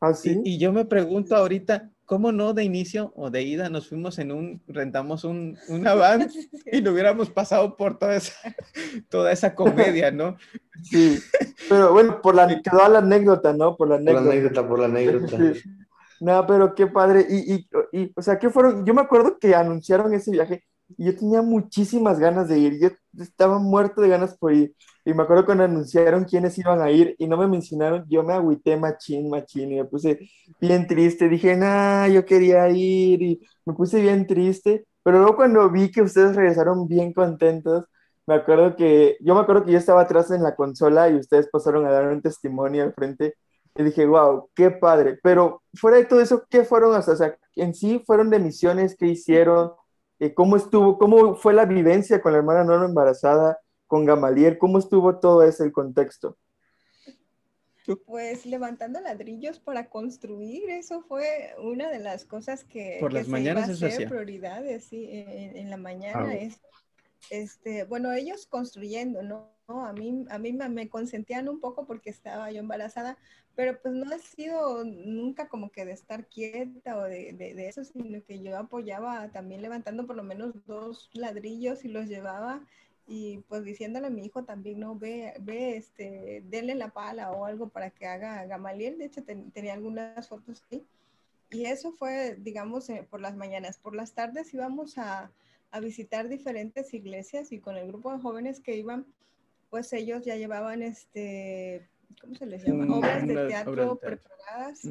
¿Ah, 0.00 0.14
sí? 0.14 0.40
y, 0.44 0.56
yo 0.58 0.72
me 0.72 0.86
pregunto 0.86 1.36
ahorita, 1.36 1.90
¿cómo 2.06 2.32
no 2.32 2.54
de 2.54 2.64
inicio 2.64 3.12
o 3.16 3.28
de 3.28 3.42
ida 3.42 3.68
nos 3.68 3.86
fuimos 3.86 4.18
en 4.18 4.32
un, 4.32 4.62
rentamos 4.66 5.24
un, 5.24 5.58
una 5.68 5.94
van 5.94 6.30
y 6.72 6.80
no 6.80 6.92
hubiéramos 6.92 7.28
pasado 7.28 7.76
por 7.76 7.98
toda 7.98 8.16
esa, 8.16 8.34
toda 9.10 9.30
esa 9.30 9.54
comedia, 9.54 10.10
¿no? 10.10 10.38
Sí, 10.82 11.18
pero 11.68 11.92
bueno, 11.92 12.22
por 12.22 12.34
la, 12.34 12.48
quedó 12.62 12.88
la 12.88 13.00
anécdota, 13.00 13.52
¿no? 13.52 13.76
Por 13.76 13.90
la 13.90 13.96
anécdota. 13.96 14.18
Por 14.18 14.24
la 14.24 14.32
anécdota, 14.32 14.68
por 14.68 14.78
la 14.78 14.86
anécdota. 14.86 15.38
No, 16.20 16.46
pero 16.46 16.74
qué 16.74 16.86
padre. 16.86 17.26
Y, 17.28 17.54
y, 17.54 17.68
y, 17.92 18.12
o 18.14 18.22
sea, 18.22 18.38
¿qué 18.38 18.50
fueron? 18.50 18.84
Yo 18.84 18.94
me 18.94 19.00
acuerdo 19.00 19.38
que 19.38 19.54
anunciaron 19.54 20.12
ese 20.14 20.30
viaje 20.30 20.64
y 20.98 21.06
yo 21.06 21.16
tenía 21.16 21.42
muchísimas 21.42 22.18
ganas 22.18 22.48
de 22.48 22.58
ir. 22.58 22.78
Yo 22.80 22.88
estaba 23.22 23.58
muerto 23.58 24.00
de 24.02 24.08
ganas 24.08 24.36
por 24.36 24.52
ir. 24.52 24.74
Y 25.04 25.14
me 25.14 25.22
acuerdo 25.22 25.46
cuando 25.46 25.64
anunciaron 25.64 26.24
quiénes 26.24 26.58
iban 26.58 26.80
a 26.82 26.90
ir 26.90 27.14
y 27.18 27.26
no 27.26 27.36
me 27.36 27.46
mencionaron, 27.46 28.04
yo 28.08 28.22
me 28.22 28.34
agüité 28.34 28.76
machín, 28.76 29.30
machín, 29.30 29.72
y 29.72 29.76
me 29.76 29.84
puse 29.86 30.20
bien 30.60 30.86
triste. 30.86 31.28
Dije, 31.28 31.56
nah, 31.56 32.06
yo 32.08 32.24
quería 32.24 32.68
ir 32.68 33.22
y 33.22 33.40
me 33.64 33.72
puse 33.74 34.00
bien 34.00 34.26
triste. 34.26 34.86
Pero 35.02 35.18
luego 35.18 35.36
cuando 35.36 35.70
vi 35.70 35.90
que 35.90 36.02
ustedes 36.02 36.36
regresaron 36.36 36.86
bien 36.86 37.12
contentos, 37.14 37.84
me 38.26 38.34
acuerdo 38.34 38.76
que, 38.76 39.16
yo 39.20 39.34
me 39.34 39.40
acuerdo 39.40 39.64
que 39.64 39.72
yo 39.72 39.78
estaba 39.78 40.02
atrás 40.02 40.30
en 40.30 40.42
la 40.42 40.54
consola 40.54 41.08
y 41.08 41.16
ustedes 41.16 41.48
pasaron 41.50 41.86
a 41.86 41.90
dar 41.90 42.08
un 42.08 42.22
testimonio 42.22 42.84
al 42.84 42.92
frente 42.94 43.34
y 43.80 43.84
dije, 43.84 44.06
wow, 44.06 44.50
qué 44.54 44.70
padre. 44.70 45.18
Pero 45.22 45.62
fuera 45.74 45.96
de 45.96 46.04
todo 46.04 46.20
eso, 46.20 46.44
¿qué 46.48 46.64
fueron? 46.64 46.94
O 46.94 47.02
sea, 47.02 47.36
en 47.56 47.74
sí 47.74 48.02
fueron 48.06 48.30
de 48.30 48.38
misiones, 48.38 48.96
¿qué 48.96 49.06
hicieron? 49.06 49.72
Eh, 50.18 50.34
¿Cómo 50.34 50.56
estuvo? 50.56 50.98
¿Cómo 50.98 51.34
fue 51.34 51.54
la 51.54 51.64
vivencia 51.64 52.20
con 52.20 52.32
la 52.32 52.38
hermana 52.38 52.64
no 52.64 52.84
embarazada? 52.84 53.58
con 53.90 54.04
Gamaliel? 54.04 54.56
¿Cómo 54.56 54.78
estuvo 54.78 55.18
todo 55.18 55.42
ese 55.42 55.64
el 55.64 55.72
contexto? 55.72 56.38
Pues 58.06 58.46
levantando 58.46 59.00
ladrillos 59.00 59.58
para 59.58 59.90
construir, 59.90 60.70
eso 60.70 61.02
fue 61.02 61.56
una 61.58 61.90
de 61.90 61.98
las 61.98 62.24
cosas 62.24 62.62
que, 62.62 62.98
Por 63.00 63.12
las 63.12 63.26
mañanas 63.26 63.66
se 63.66 63.72
iba 63.84 63.88
a 63.88 63.96
ser 63.96 64.08
prioridades, 64.08 64.84
sí, 64.84 65.08
en, 65.10 65.70
la 65.70 65.76
mañana 65.76 66.28
ah. 66.28 66.34
es, 66.34 66.60
este, 67.30 67.82
bueno, 67.82 68.12
ellos 68.12 68.46
construyendo, 68.46 69.24
¿no? 69.24 69.50
A 69.78 69.92
mí, 69.92 70.26
a 70.28 70.38
mí 70.38 70.52
me 70.52 70.88
consentían 70.88 71.48
un 71.48 71.60
poco 71.60 71.86
porque 71.86 72.10
estaba 72.10 72.50
yo 72.50 72.60
embarazada, 72.60 73.16
pero 73.54 73.80
pues 73.80 73.94
no 73.94 74.14
ha 74.14 74.18
sido 74.18 74.84
nunca 74.84 75.48
como 75.48 75.70
que 75.70 75.84
de 75.84 75.92
estar 75.92 76.26
quieta 76.26 76.96
o 76.96 77.02
de, 77.02 77.32
de, 77.32 77.68
eso, 77.68 77.84
sino 77.84 78.22
que 78.24 78.42
yo 78.42 78.56
apoyaba 78.58 79.28
también 79.28 79.62
levantando 79.62 80.06
por 80.06 80.16
lo 80.16 80.22
menos 80.22 80.54
dos 80.66 81.10
ladrillos 81.12 81.84
y 81.84 81.88
los 81.88 82.06
llevaba 82.06 82.62
y 83.06 83.38
pues 83.48 83.64
diciéndole 83.64 84.06
a 84.06 84.10
mi 84.10 84.24
hijo 84.24 84.44
también, 84.44 84.78
no, 84.78 84.96
ve, 84.96 85.34
ve, 85.40 85.76
este, 85.76 86.44
denle 86.46 86.76
la 86.76 86.90
pala 86.90 87.32
o 87.32 87.44
algo 87.44 87.68
para 87.68 87.90
que 87.90 88.06
haga 88.06 88.46
Gamaliel, 88.46 88.98
de 88.98 89.06
hecho 89.06 89.24
tenía 89.24 89.74
algunas 89.74 90.28
fotos 90.28 90.62
ahí, 90.70 90.86
y 91.50 91.64
eso 91.64 91.92
fue, 91.92 92.36
digamos, 92.36 92.88
eh, 92.88 93.04
por 93.10 93.20
las 93.20 93.36
mañanas, 93.36 93.78
por 93.78 93.96
las 93.96 94.12
tardes 94.12 94.54
íbamos 94.54 94.96
a, 94.98 95.32
a, 95.72 95.80
visitar 95.80 96.28
diferentes 96.28 96.94
iglesias 96.94 97.50
y 97.50 97.58
con 97.58 97.76
el 97.76 97.88
grupo 97.88 98.12
de 98.12 98.20
jóvenes 98.20 98.60
que 98.60 98.76
iban, 98.76 99.04
pues 99.70 99.92
ellos 99.92 100.24
ya 100.24 100.36
llevaban, 100.36 100.82
este, 100.82 101.88
¿cómo 102.20 102.34
se 102.34 102.46
les 102.46 102.64
llama? 102.64 102.96
obras 102.96 103.26
de 103.26 103.46
teatro 103.46 103.96
preparadas 103.96 104.82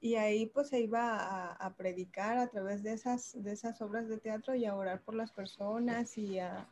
y 0.00 0.14
ahí 0.14 0.46
pues 0.46 0.68
se 0.68 0.80
iba 0.80 1.16
a, 1.16 1.52
a, 1.52 1.74
predicar 1.74 2.38
a 2.38 2.46
través 2.46 2.82
de 2.82 2.92
esas, 2.92 3.42
de 3.42 3.52
esas 3.52 3.82
obras 3.82 4.08
de 4.08 4.18
teatro 4.18 4.54
y 4.54 4.64
a 4.64 4.74
orar 4.74 5.02
por 5.02 5.14
las 5.14 5.32
personas 5.32 6.16
y 6.16 6.38
a 6.38 6.66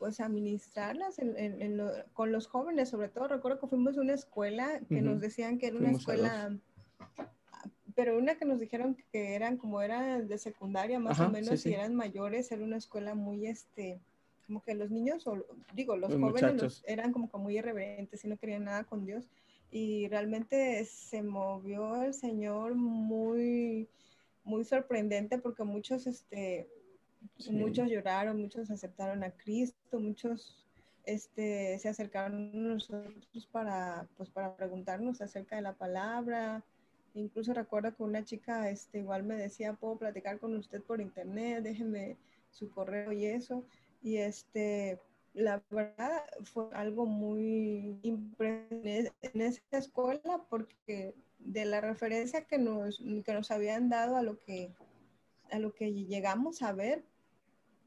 pues 0.00 0.18
administrarlas 0.18 1.20
con 2.14 2.32
los 2.32 2.46
jóvenes, 2.46 2.88
sobre 2.88 3.10
todo. 3.10 3.28
Recuerdo 3.28 3.60
que 3.60 3.66
fuimos 3.66 3.98
a 3.98 4.00
una 4.00 4.14
escuela 4.14 4.80
que 4.88 5.02
nos 5.02 5.20
decían 5.20 5.58
que 5.58 5.66
era 5.66 5.76
una 5.76 5.90
escuela, 5.90 6.56
pero 7.94 8.16
una 8.16 8.36
que 8.36 8.46
nos 8.46 8.58
dijeron 8.58 8.96
que 9.12 9.34
eran 9.34 9.58
como 9.58 9.82
era 9.82 10.22
de 10.22 10.38
secundaria 10.38 10.98
más 10.98 11.20
o 11.20 11.28
menos 11.28 11.66
y 11.66 11.74
eran 11.74 11.94
mayores, 11.94 12.50
era 12.50 12.64
una 12.64 12.78
escuela 12.78 13.14
muy 13.14 13.46
este, 13.46 14.00
como 14.50 14.64
que 14.64 14.74
los 14.74 14.90
niños, 14.90 15.28
o, 15.28 15.46
digo, 15.74 15.96
los, 15.96 16.12
jóvenes 16.12 16.82
eran 16.84 17.12
como 17.12 17.30
que 17.30 17.38
muy 17.38 17.56
irreverentes 17.56 18.24
y 18.24 18.28
no 18.28 18.36
querían 18.36 18.64
nada 18.64 18.82
con 18.82 19.06
Dios 19.06 19.28
y 19.70 20.08
realmente 20.08 20.84
se 20.86 21.22
movió 21.22 22.02
el 22.02 22.14
Señor 22.14 22.74
muy, 22.74 23.88
muy 24.42 24.64
sorprendente 24.64 25.38
porque 25.38 25.62
muchos, 25.62 26.08
este, 26.08 26.68
Muchos 27.50 27.88
lloraron, 27.88 28.40
muchos 28.40 28.70
aceptaron 28.70 29.22
a 29.22 29.30
Cristo, 29.30 30.00
muchos 30.00 30.66
este, 31.04 31.78
se 31.78 31.88
acercaron 31.88 32.50
a 32.54 32.56
nosotros 32.56 33.46
para, 33.52 34.08
pues, 34.16 34.30
para 34.30 34.56
preguntarnos 34.56 35.20
acerca 35.20 35.54
de 35.54 35.62
la 35.62 35.74
palabra. 35.74 36.64
Incluso 37.14 37.52
recuerdo 37.52 37.94
que 37.94 38.02
una 38.02 38.24
chica 38.24 38.70
este, 38.70 38.98
igual 38.98 39.22
me 39.22 39.36
decía, 39.36 39.74
puedo 39.74 39.96
platicar 39.96 40.40
con 40.40 40.56
usted 40.56 40.82
por 40.82 41.00
internet, 41.00 41.62
déjeme 41.62 42.16
su 42.50 42.70
correo 42.70 43.12
y 43.12 43.26
eso. 43.26 43.64
Y 44.02 44.16
este, 44.16 44.98
la 45.34 45.62
verdad 45.70 46.22
fue 46.44 46.66
algo 46.72 47.06
muy 47.06 47.98
impresionante 48.02 49.12
en 49.22 49.40
esa 49.42 49.62
escuela 49.72 50.44
porque 50.48 51.14
de 51.38 51.64
la 51.64 51.80
referencia 51.80 52.44
que 52.44 52.58
nos, 52.58 53.02
que 53.24 53.32
nos 53.32 53.50
habían 53.50 53.88
dado 53.88 54.16
a 54.16 54.22
lo 54.22 54.40
que 54.40 54.72
a 55.50 55.58
lo 55.58 55.74
que 55.74 55.92
llegamos 55.92 56.62
a 56.62 56.72
ver, 56.72 57.04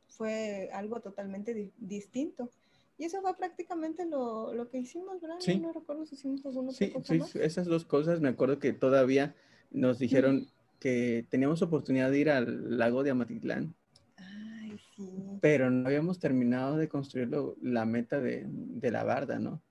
fue 0.08 0.70
algo 0.74 1.00
totalmente 1.00 1.72
distinto. 1.78 2.50
Y 2.98 3.06
eso 3.06 3.22
fue 3.22 3.36
prácticamente 3.36 4.06
lo, 4.06 4.54
lo 4.54 4.70
que 4.70 4.78
hicimos, 4.78 5.20
¿verdad? 5.20 5.38
Sí. 5.40 5.60
No, 5.60 5.74
recuerdo 5.74 6.06
si 6.06 6.16
hicimos 6.16 6.46
alguna 6.46 6.72
sí, 6.72 6.94
sí, 7.04 7.20
esas 7.42 7.66
dos 7.66 7.86
cosas. 7.86 8.22
Me 8.22 8.30
acuerdo 8.30 8.60
que 8.60 8.74
todavía 8.74 9.36
nos 9.72 9.98
dijeron 9.98 10.48
que 10.80 11.26
teníamos 11.30 11.62
oportunidad 11.62 12.12
de 12.12 12.20
ir 12.20 12.30
al 12.30 12.78
lago 12.78 13.04
de 13.04 13.12
Amatitlán. 13.12 13.74
Ay, 14.18 14.78
sí. 14.96 15.33
Pero 15.44 15.70
no 15.70 15.86
habíamos 15.86 16.20
terminado 16.20 16.78
de 16.78 16.88
construir 16.88 17.30
la 17.62 17.84
meta 17.84 18.22
de, 18.22 18.46
de, 18.48 18.92
la 18.92 19.04
barda, 19.04 19.40
¿no? 19.40 19.62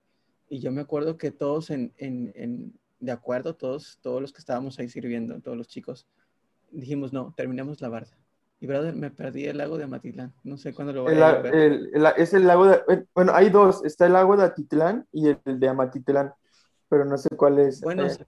Y 0.47 0.59
yo 0.59 0.71
me 0.71 0.81
acuerdo 0.81 1.17
que 1.17 1.31
todos 1.31 1.71
en, 1.71 1.91
en, 1.97 2.31
en, 2.35 2.73
de 2.99 3.11
acuerdo, 3.11 3.55
todos, 3.55 3.97
todos 4.03 4.21
los 4.21 4.31
que 4.31 4.37
estábamos 4.37 4.77
ahí 4.77 4.87
sirviendo, 4.87 5.41
todos 5.41 5.57
los 5.57 5.67
chicos, 5.67 6.05
dijimos, 6.69 7.11
no, 7.11 7.33
terminamos 7.35 7.81
la 7.81 7.89
barda. 7.89 8.15
Y 8.59 8.67
brother, 8.67 8.93
me 8.93 9.09
perdí 9.09 9.45
el 9.45 9.57
lago 9.57 9.79
de 9.79 9.85
Amatitlán. 9.85 10.31
No 10.43 10.57
sé 10.57 10.75
cuándo 10.75 10.93
lo 10.93 11.01
voy 11.01 11.15
a 11.15 11.39
ver. 11.39 11.91
es 12.17 12.35
el 12.35 12.45
lago 12.45 12.67
de. 12.67 12.75
Eh, 12.89 13.05
bueno, 13.15 13.31
hay 13.33 13.49
dos. 13.49 13.83
Está 13.83 14.05
el 14.05 14.13
lago 14.13 14.37
de 14.37 14.43
Atitlán 14.43 15.07
y 15.11 15.29
el, 15.29 15.39
de 15.43 15.67
Amatitlán. 15.69 16.35
Pero 16.87 17.03
no 17.03 17.17
sé 17.17 17.29
cuál 17.35 17.57
es. 17.57 17.81
Bueno, 17.81 18.05
eh. 18.05 18.27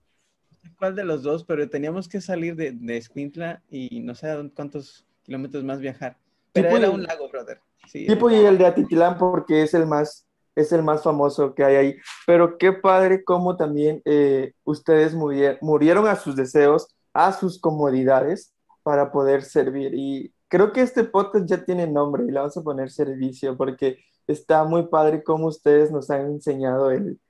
cuál 0.76 0.96
de 0.96 1.04
los 1.04 1.22
dos, 1.22 1.44
pero 1.44 1.70
teníamos 1.70 2.08
que 2.08 2.20
salir 2.20 2.56
de, 2.56 2.72
de 2.72 2.96
Escuintla 2.96 3.62
y 3.70 4.00
no 4.00 4.16
sé 4.16 4.50
cuántos 4.52 5.06
kilómetros 5.22 5.62
más 5.62 5.78
viajar. 5.78 6.16
Pero 6.62 6.76
era 6.76 6.90
un 6.90 7.02
lago, 7.02 7.28
brother. 7.28 7.60
Sí, 7.88 8.06
tipo 8.06 8.30
y 8.30 8.34
el 8.34 8.58
de 8.58 8.66
Atitlán 8.66 9.16
porque 9.16 9.62
es 9.62 9.74
el 9.74 9.86
más 9.86 10.26
es 10.56 10.72
el 10.72 10.82
más 10.82 11.02
famoso 11.02 11.54
que 11.54 11.64
hay 11.64 11.76
ahí. 11.76 11.96
Pero 12.26 12.58
qué 12.58 12.72
padre 12.72 13.22
cómo 13.22 13.56
también 13.56 14.00
eh, 14.04 14.54
ustedes 14.64 15.14
murieron 15.14 16.08
a 16.08 16.16
sus 16.16 16.34
deseos, 16.34 16.88
a 17.12 17.32
sus 17.32 17.60
comodidades 17.60 18.54
para 18.82 19.12
poder 19.12 19.42
servir. 19.42 19.92
Y 19.94 20.32
creo 20.48 20.72
que 20.72 20.80
este 20.80 21.04
podcast 21.04 21.46
ya 21.46 21.64
tiene 21.64 21.86
nombre 21.86 22.24
y 22.24 22.30
le 22.30 22.38
vamos 22.38 22.56
a 22.56 22.62
poner 22.62 22.90
servicio 22.90 23.56
porque 23.56 23.98
está 24.26 24.64
muy 24.64 24.86
padre 24.88 25.22
cómo 25.22 25.46
ustedes 25.46 25.92
nos 25.92 26.10
han 26.10 26.26
enseñado 26.26 26.90
el, 26.90 27.20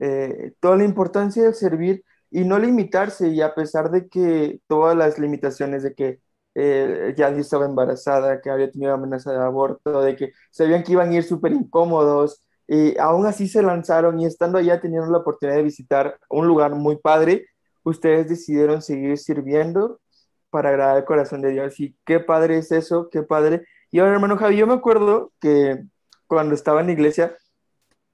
eh, 0.00 0.52
toda 0.60 0.76
la 0.76 0.84
importancia 0.84 1.44
de 1.44 1.54
servir 1.54 2.04
y 2.30 2.44
no 2.44 2.58
limitarse 2.58 3.28
y 3.28 3.40
a 3.42 3.54
pesar 3.54 3.90
de 3.90 4.08
que 4.08 4.60
todas 4.66 4.96
las 4.96 5.18
limitaciones 5.18 5.82
de 5.82 5.94
que 5.94 6.20
eh, 6.54 7.14
ya 7.16 7.28
estaba 7.30 7.66
embarazada, 7.66 8.40
que 8.40 8.50
había 8.50 8.70
tenido 8.70 8.92
amenaza 8.94 9.32
de 9.32 9.38
aborto, 9.38 10.02
de 10.02 10.16
que 10.16 10.32
sabían 10.50 10.82
que 10.82 10.92
iban 10.92 11.10
a 11.10 11.14
ir 11.14 11.24
súper 11.24 11.52
incómodos 11.52 12.42
y 12.68 12.98
aún 12.98 13.26
así 13.26 13.48
se 13.48 13.62
lanzaron 13.62 14.18
y 14.20 14.26
estando 14.26 14.58
allá 14.58 14.80
teniendo 14.80 15.10
la 15.10 15.18
oportunidad 15.18 15.56
de 15.56 15.62
visitar 15.62 16.18
un 16.30 16.46
lugar 16.46 16.74
muy 16.74 16.96
padre, 16.96 17.46
ustedes 17.82 18.28
decidieron 18.28 18.82
seguir 18.82 19.18
sirviendo 19.18 20.00
para 20.50 20.70
agradar 20.70 20.98
el 20.98 21.04
corazón 21.04 21.42
de 21.42 21.50
Dios. 21.50 21.78
Y 21.80 21.96
qué 22.06 22.20
padre 22.20 22.58
es 22.58 22.72
eso, 22.72 23.08
qué 23.10 23.22
padre. 23.22 23.66
Y 23.90 23.98
ahora, 23.98 24.14
hermano 24.14 24.36
Javi, 24.36 24.56
yo 24.56 24.66
me 24.66 24.74
acuerdo 24.74 25.32
que 25.40 25.82
cuando 26.26 26.54
estaba 26.54 26.80
en 26.80 26.86
la 26.86 26.92
iglesia, 26.92 27.36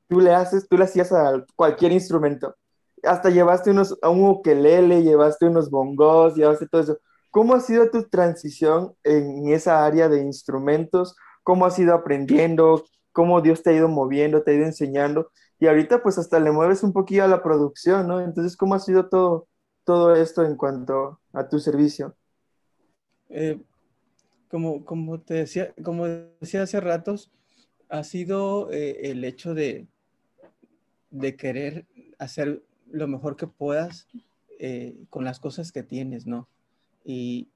tú 0.08 0.20
le 0.20 0.34
haces, 0.34 0.68
tú 0.68 0.76
le 0.76 0.84
hacías 0.84 1.12
a 1.12 1.44
cualquier 1.54 1.92
instrumento. 1.92 2.56
Hasta 3.04 3.30
llevaste 3.30 3.70
unos, 3.70 3.96
a 4.02 4.08
un 4.08 4.28
ukelele, 4.28 5.02
llevaste 5.02 5.46
unos 5.46 5.70
bongos, 5.70 6.34
llevaste 6.34 6.66
todo 6.66 6.80
eso. 6.80 6.98
¿Cómo 7.30 7.54
ha 7.54 7.60
sido 7.60 7.90
tu 7.90 8.08
transición 8.08 8.94
en 9.04 9.48
esa 9.48 9.84
área 9.84 10.08
de 10.08 10.22
instrumentos? 10.22 11.16
¿Cómo 11.42 11.66
has 11.66 11.78
ido 11.78 11.94
aprendiendo? 11.94 12.84
cómo 13.18 13.40
Dios 13.40 13.64
te 13.64 13.70
ha 13.70 13.72
ido 13.72 13.88
moviendo, 13.88 14.44
te 14.44 14.52
ha 14.52 14.54
ido 14.54 14.64
enseñando, 14.64 15.32
y 15.58 15.66
ahorita 15.66 16.04
pues 16.04 16.18
hasta 16.18 16.38
le 16.38 16.52
mueves 16.52 16.84
un 16.84 16.92
poquillo 16.92 17.24
a 17.24 17.26
la 17.26 17.42
producción, 17.42 18.06
¿no? 18.06 18.20
Entonces, 18.20 18.56
¿cómo 18.56 18.76
ha 18.76 18.78
sido 18.78 19.08
todo, 19.08 19.48
todo 19.82 20.14
esto 20.14 20.44
en 20.44 20.54
cuanto 20.54 21.18
a 21.32 21.48
tu 21.48 21.58
servicio? 21.58 22.14
Eh, 23.28 23.60
como, 24.48 24.84
como 24.84 25.18
te 25.18 25.34
decía, 25.34 25.74
como 25.82 26.06
decía 26.06 26.62
hace 26.62 26.80
ratos, 26.80 27.32
ha 27.88 28.04
sido 28.04 28.70
eh, 28.70 29.10
el 29.10 29.24
hecho 29.24 29.52
de, 29.52 29.88
de 31.10 31.34
querer 31.34 31.86
hacer 32.20 32.62
lo 32.88 33.08
mejor 33.08 33.34
que 33.34 33.48
puedas 33.48 34.06
eh, 34.60 34.96
con 35.10 35.24
las 35.24 35.40
cosas 35.40 35.72
que 35.72 35.82
tienes, 35.82 36.24
¿no? 36.24 36.46
Y 37.08 37.48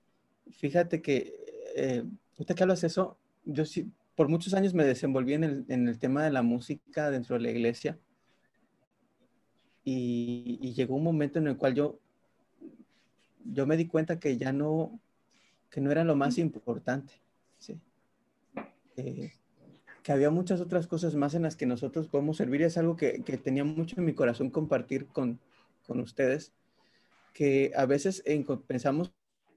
fíjate 0.51 1.03
que, 1.03 1.35
eh, 1.77 2.05
usted 2.38 2.55
que 2.55 2.62
hablas 2.62 2.85
eso, 2.85 3.19
yo 3.45 3.67
sí, 3.67 3.93
por 4.15 4.29
muchos 4.29 4.55
años 4.55 4.73
me 4.73 4.83
desenvolví 4.83 5.35
en 5.35 5.45
el, 5.45 5.65
en 5.69 5.88
el 5.88 5.99
tema 5.99 6.25
de 6.25 6.31
la 6.31 6.41
música 6.41 7.11
dentro 7.11 7.37
de 7.37 7.43
la 7.43 7.51
iglesia 7.51 7.99
y, 9.85 10.59
y, 10.62 10.73
llegó 10.73 10.97
un 10.97 11.05
momento 11.05 11.38
en 11.38 11.49
el 11.49 11.59
cual 11.59 11.75
yo, 11.75 11.99
yo 13.45 13.67
me 13.67 13.77
di 13.77 13.87
cuenta 13.87 14.19
que 14.19 14.38
ya 14.38 14.55
no, 14.55 14.99
que 15.69 15.83
no 15.83 15.91
era 15.91 16.03
lo 16.03 16.17
más 16.17 16.38
importante, 16.38 17.12
¿sí? 17.59 17.79
Eh, 18.97 19.33
que 20.03 20.12
había 20.12 20.31
muchas 20.31 20.62
otras 20.62 20.87
cosas 20.87 21.15
más 21.15 21.35
en 21.35 21.43
las 21.43 21.57
que 21.57 21.67
nosotros 21.67 22.09
podemos 22.09 22.38
servir 22.38 22.62
y 22.62 22.65
es 22.65 22.79
algo 22.79 22.97
que, 22.97 23.23
que 23.23 23.37
tenía 23.37 23.65
mucho 23.65 23.97
en 23.99 24.07
mi 24.07 24.15
corazón 24.15 24.49
compartir 24.49 25.09
con, 25.09 25.41
con 25.87 26.01
ustedes, 26.01 26.55
que 27.35 27.71
a 27.77 27.85
veces 27.85 28.25
pensamos 28.67 29.12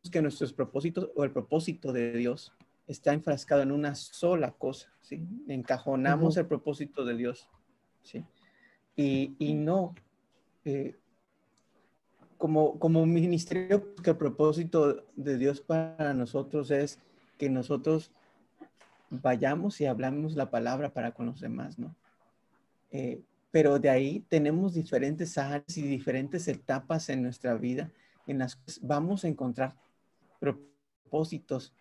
que 0.09 0.21
nuestros 0.21 0.53
propósitos 0.53 1.09
o 1.15 1.23
el 1.23 1.31
propósito 1.31 1.91
de 1.91 2.13
Dios 2.13 2.53
está 2.87 3.13
enfrascado 3.13 3.61
en 3.61 3.71
una 3.71 3.95
sola 3.95 4.51
cosa, 4.51 4.91
¿sí? 5.01 5.21
Encajonamos 5.47 6.37
el 6.37 6.45
propósito 6.45 7.03
de 7.03 7.15
Dios, 7.15 7.49
¿sí? 8.03 8.23
Y, 8.95 9.35
y 9.39 9.53
no, 9.53 9.95
eh, 10.63 10.95
como, 12.37 12.79
como 12.79 13.05
ministerio, 13.05 13.95
que 13.95 14.11
el 14.11 14.17
propósito 14.17 15.05
de 15.15 15.37
Dios 15.37 15.61
para 15.61 16.13
nosotros 16.13 16.71
es 16.71 16.99
que 17.37 17.49
nosotros 17.49 18.11
vayamos 19.09 19.81
y 19.81 19.85
hablamos 19.85 20.35
la 20.35 20.49
palabra 20.49 20.93
para 20.93 21.11
con 21.11 21.27
los 21.27 21.39
demás, 21.39 21.79
¿no? 21.79 21.95
Eh, 22.91 23.21
pero 23.51 23.79
de 23.79 23.89
ahí 23.89 24.19
tenemos 24.27 24.73
diferentes 24.73 25.37
áreas 25.37 25.77
y 25.77 25.81
diferentes 25.81 26.47
etapas 26.47 27.09
en 27.09 27.23
nuestra 27.23 27.55
vida 27.55 27.91
en 28.27 28.39
las 28.39 28.55
que 28.55 28.73
vamos 28.81 29.23
a 29.23 29.27
encontrar 29.27 29.75
propósitos, 30.53 31.73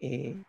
eh, 0.00 0.42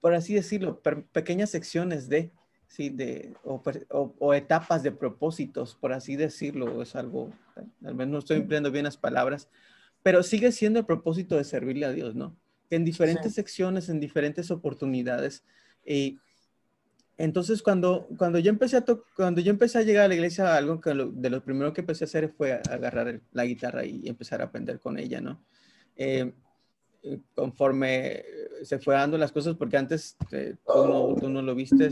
por 0.00 0.14
así 0.14 0.34
decirlo, 0.34 0.80
pequeñas 1.12 1.50
secciones 1.50 2.08
de, 2.08 2.32
sí, 2.66 2.90
de, 2.90 3.34
o, 3.44 4.34
etapas 4.34 4.82
de 4.82 4.92
propósitos, 4.92 5.74
por 5.74 5.92
así 5.92 6.16
decirlo, 6.16 6.82
es 6.82 6.96
algo, 6.96 7.32
al 7.84 7.94
menos 7.94 8.12
no 8.12 8.18
estoy 8.18 8.38
empleando 8.38 8.70
bien 8.70 8.84
las 8.84 8.96
palabras, 8.96 9.48
pero 10.02 10.22
sigue 10.22 10.50
siendo 10.50 10.80
el 10.80 10.86
propósito 10.86 11.36
de 11.36 11.44
servirle 11.44 11.86
a 11.86 11.92
Dios, 11.92 12.14
¿no? 12.14 12.36
en 12.74 12.84
diferentes 12.84 13.34
secciones, 13.34 13.88
en 13.88 14.00
diferentes 14.00 14.50
oportunidades. 14.50 15.44
Y 15.84 16.18
entonces 17.18 17.62
cuando, 17.62 18.08
cuando, 18.16 18.38
yo 18.38 18.50
empecé 18.50 18.78
a 18.78 18.84
cuando 19.14 19.40
yo 19.40 19.50
empecé 19.50 19.78
a 19.78 19.82
llegar 19.82 20.06
a 20.06 20.08
la 20.08 20.14
iglesia, 20.14 20.56
algo 20.56 20.80
que 20.80 20.90
de 20.90 21.30
lo 21.30 21.44
primero 21.44 21.72
que 21.72 21.82
empecé 21.82 22.04
a 22.04 22.06
hacer 22.06 22.32
fue 22.36 22.52
agarrar 22.52 23.20
la 23.32 23.44
guitarra 23.44 23.84
y 23.84 24.08
empezar 24.08 24.40
a 24.40 24.46
aprender 24.46 24.80
con 24.80 24.98
ella, 24.98 25.20
¿no? 25.20 25.44
Eh, 25.96 26.32
eh, 27.04 27.20
conforme 27.34 28.24
se 28.62 28.78
fue 28.78 28.94
dando 28.94 29.18
las 29.18 29.32
cosas, 29.32 29.56
porque 29.56 29.76
antes 29.76 30.16
eh, 30.30 30.54
tú, 30.64 31.28
no, 31.28 31.42
lo 31.42 31.54
viste, 31.54 31.90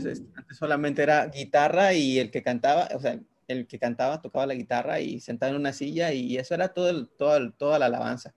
solamente 0.51 1.03
era 1.03 1.27
guitarra 1.27 1.93
y 1.93 2.17
el 2.17 2.31
que 2.31 2.41
cantaba, 2.41 2.87
o 2.95 2.99
sea, 2.99 3.19
el 3.47 3.67
que 3.67 3.77
cantaba 3.77 4.21
tocaba 4.21 4.45
la 4.45 4.53
guitarra 4.53 5.01
y 5.01 5.19
sentado 5.19 5.51
en 5.51 5.59
una 5.59 5.73
silla 5.73 6.13
y 6.13 6.37
eso 6.37 6.53
era 6.53 6.69
todo, 6.69 6.89
el, 6.89 7.09
todo 7.09 7.51
toda 7.51 7.77
la 7.77 7.87
alabanza 7.87 8.33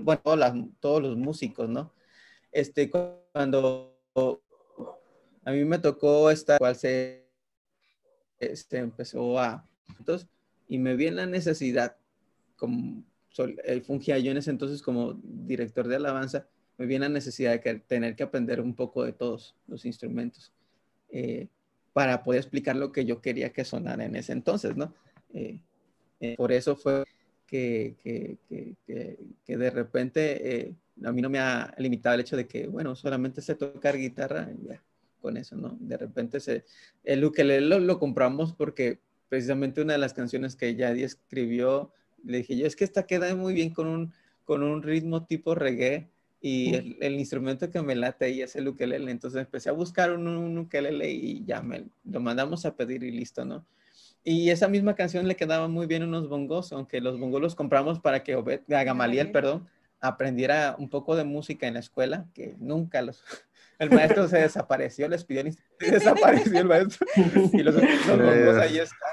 bueno, 0.00 0.72
todos 0.80 1.02
los 1.02 1.16
músicos, 1.16 1.68
¿no? 1.68 1.92
Este, 2.50 2.90
cuando 2.90 3.96
a 5.44 5.52
mí 5.52 5.64
me 5.64 5.78
tocó 5.78 6.30
esta, 6.30 6.58
cual 6.58 6.74
se 6.76 7.28
este, 8.38 8.78
empezó 8.78 9.38
a, 9.38 9.66
y 10.68 10.78
me 10.78 10.96
vi 10.96 11.06
en 11.06 11.16
la 11.16 11.26
necesidad, 11.26 11.96
como 12.56 12.98
eh, 12.98 13.04
fungía 13.84 14.18
yo 14.18 14.30
en 14.30 14.38
ese 14.38 14.50
entonces 14.50 14.82
como 14.82 15.14
director 15.22 15.88
de 15.88 15.96
alabanza, 15.96 16.46
me 16.76 16.86
vi 16.86 16.94
en 16.94 17.02
la 17.02 17.08
necesidad 17.08 17.52
de 17.52 17.60
que, 17.60 17.74
tener 17.74 18.14
que 18.14 18.22
aprender 18.22 18.60
un 18.60 18.74
poco 18.74 19.04
de 19.04 19.12
todos 19.12 19.54
los 19.66 19.84
instrumentos 19.84 20.52
eh, 21.10 21.48
para 21.92 22.22
poder 22.22 22.40
explicar 22.40 22.76
lo 22.76 22.92
que 22.92 23.04
yo 23.04 23.20
quería 23.20 23.52
que 23.52 23.64
sonara 23.64 24.04
en 24.04 24.16
ese 24.16 24.32
entonces, 24.32 24.76
¿no? 24.76 24.94
Eh, 25.34 25.60
por 26.36 26.52
eso 26.52 26.76
fue 26.76 27.04
que, 27.46 27.96
que, 28.02 28.38
que, 28.48 29.18
que 29.44 29.56
de 29.56 29.70
repente 29.70 30.60
eh, 30.60 30.74
a 31.04 31.12
mí 31.12 31.22
no 31.22 31.30
me 31.30 31.38
ha 31.38 31.74
limitado 31.78 32.14
el 32.14 32.20
hecho 32.20 32.36
de 32.36 32.46
que, 32.46 32.66
bueno, 32.66 32.94
solamente 32.94 33.40
sé 33.40 33.54
tocar 33.54 33.96
guitarra, 33.96 34.48
ya, 34.62 34.82
con 35.20 35.36
eso, 35.36 35.56
¿no? 35.56 35.76
De 35.80 35.96
repente 35.96 36.40
se, 36.40 36.64
el 37.04 37.24
ukelele 37.24 37.66
lo, 37.66 37.78
lo, 37.80 37.98
compramos 37.98 38.52
porque 38.52 39.00
precisamente 39.28 39.80
una 39.80 39.94
de 39.94 39.98
las 39.98 40.14
canciones 40.14 40.56
que 40.56 40.74
Yadi 40.74 41.02
escribió, 41.02 41.92
le 42.24 42.38
dije 42.38 42.56
yo, 42.56 42.66
es 42.66 42.76
que 42.76 42.84
esta 42.84 43.06
queda 43.06 43.34
muy 43.34 43.54
bien 43.54 43.70
con 43.70 43.86
un, 43.86 44.12
con 44.44 44.62
un 44.62 44.82
ritmo 44.82 45.24
tipo 45.24 45.54
reggae 45.54 46.08
y 46.40 46.74
el, 46.74 46.96
el, 47.00 47.14
instrumento 47.14 47.70
que 47.70 47.82
me 47.82 47.96
late 47.96 48.26
ahí 48.26 48.42
es 48.42 48.54
el 48.56 48.68
ukelele. 48.68 49.10
Entonces 49.10 49.40
empecé 49.40 49.70
a 49.70 49.72
buscar 49.72 50.12
un, 50.12 50.28
un 50.28 50.58
ukelele 50.58 51.10
y 51.10 51.44
ya 51.44 51.62
me 51.62 51.86
lo 52.04 52.20
mandamos 52.20 52.64
a 52.64 52.76
pedir 52.76 53.02
y 53.02 53.10
listo, 53.10 53.44
¿no? 53.44 53.66
Y 54.24 54.50
esa 54.50 54.68
misma 54.68 54.94
canción 54.94 55.26
le 55.26 55.36
quedaba 55.36 55.68
muy 55.68 55.86
bien 55.86 56.02
unos 56.02 56.28
bongos, 56.28 56.72
aunque 56.72 57.00
los 57.00 57.18
bongos 57.18 57.40
los 57.40 57.54
compramos 57.54 57.98
para 58.00 58.22
que 58.22 58.36
Obed, 58.36 58.60
Gamaliel, 58.66 59.32
perdón, 59.32 59.66
aprendiera 60.00 60.76
un 60.78 60.88
poco 60.88 61.16
de 61.16 61.24
música 61.24 61.66
en 61.66 61.74
la 61.74 61.80
escuela, 61.80 62.26
que 62.34 62.54
nunca 62.58 63.02
los... 63.02 63.22
El 63.78 63.90
maestro 63.90 64.26
se 64.26 64.38
desapareció, 64.38 65.08
les 65.08 65.24
pidió 65.24 65.42
el 65.42 65.56
desapareció 65.78 66.58
el 66.58 66.66
maestro. 66.66 67.06
Y 67.52 67.62
los, 67.62 67.76
bongos 67.76 68.56
ahí 68.56 68.78
están. 68.78 69.12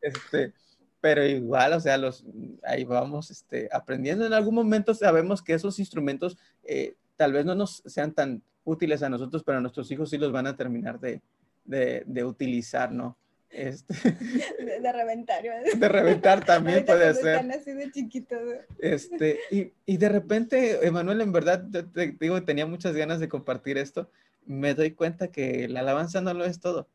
Este, 0.00 0.52
pero 1.00 1.24
igual, 1.24 1.72
o 1.72 1.80
sea, 1.80 1.96
los, 1.96 2.24
ahí 2.62 2.84
vamos 2.84 3.30
este, 3.30 3.68
aprendiendo. 3.72 4.26
En 4.26 4.32
algún 4.32 4.54
momento 4.54 4.94
sabemos 4.94 5.42
que 5.42 5.54
esos 5.54 5.78
instrumentos 5.78 6.36
eh, 6.64 6.94
tal 7.16 7.32
vez 7.32 7.44
no 7.44 7.54
nos 7.54 7.82
sean 7.86 8.12
tan 8.12 8.42
útiles 8.64 9.02
a 9.02 9.08
nosotros, 9.08 9.42
pero 9.44 9.58
a 9.58 9.60
nuestros 9.60 9.90
hijos 9.90 10.10
sí 10.10 10.18
los 10.18 10.32
van 10.32 10.46
a 10.46 10.56
terminar 10.56 11.00
de, 11.00 11.22
de, 11.64 12.02
de 12.06 12.24
utilizar, 12.24 12.92
¿no? 12.92 13.16
Este, 13.50 13.94
de, 14.80 14.92
reventar. 14.92 15.42
De 15.42 15.88
reventar 15.88 16.44
también 16.46 16.84
puede 16.84 17.14
ser. 17.14 17.34
Están 17.34 17.50
así 17.50 17.72
de 17.72 17.90
chiquitos. 17.90 18.40
Este, 18.78 19.40
y, 19.50 19.72
y, 19.86 19.96
de 19.96 20.08
repente, 20.08 20.86
Emanuel, 20.86 21.20
en 21.20 21.32
verdad, 21.32 21.64
te, 21.92 22.16
digo, 22.20 22.42
tenía 22.44 22.66
muchas 22.66 22.94
ganas 22.94 23.18
de 23.18 23.28
compartir 23.28 23.76
esto. 23.76 24.10
Me 24.46 24.74
doy 24.74 24.92
cuenta 24.92 25.28
que 25.28 25.68
la 25.68 25.80
alabanza 25.80 26.20
no 26.20 26.32
lo 26.32 26.44
es 26.44 26.60
todo. 26.60 26.88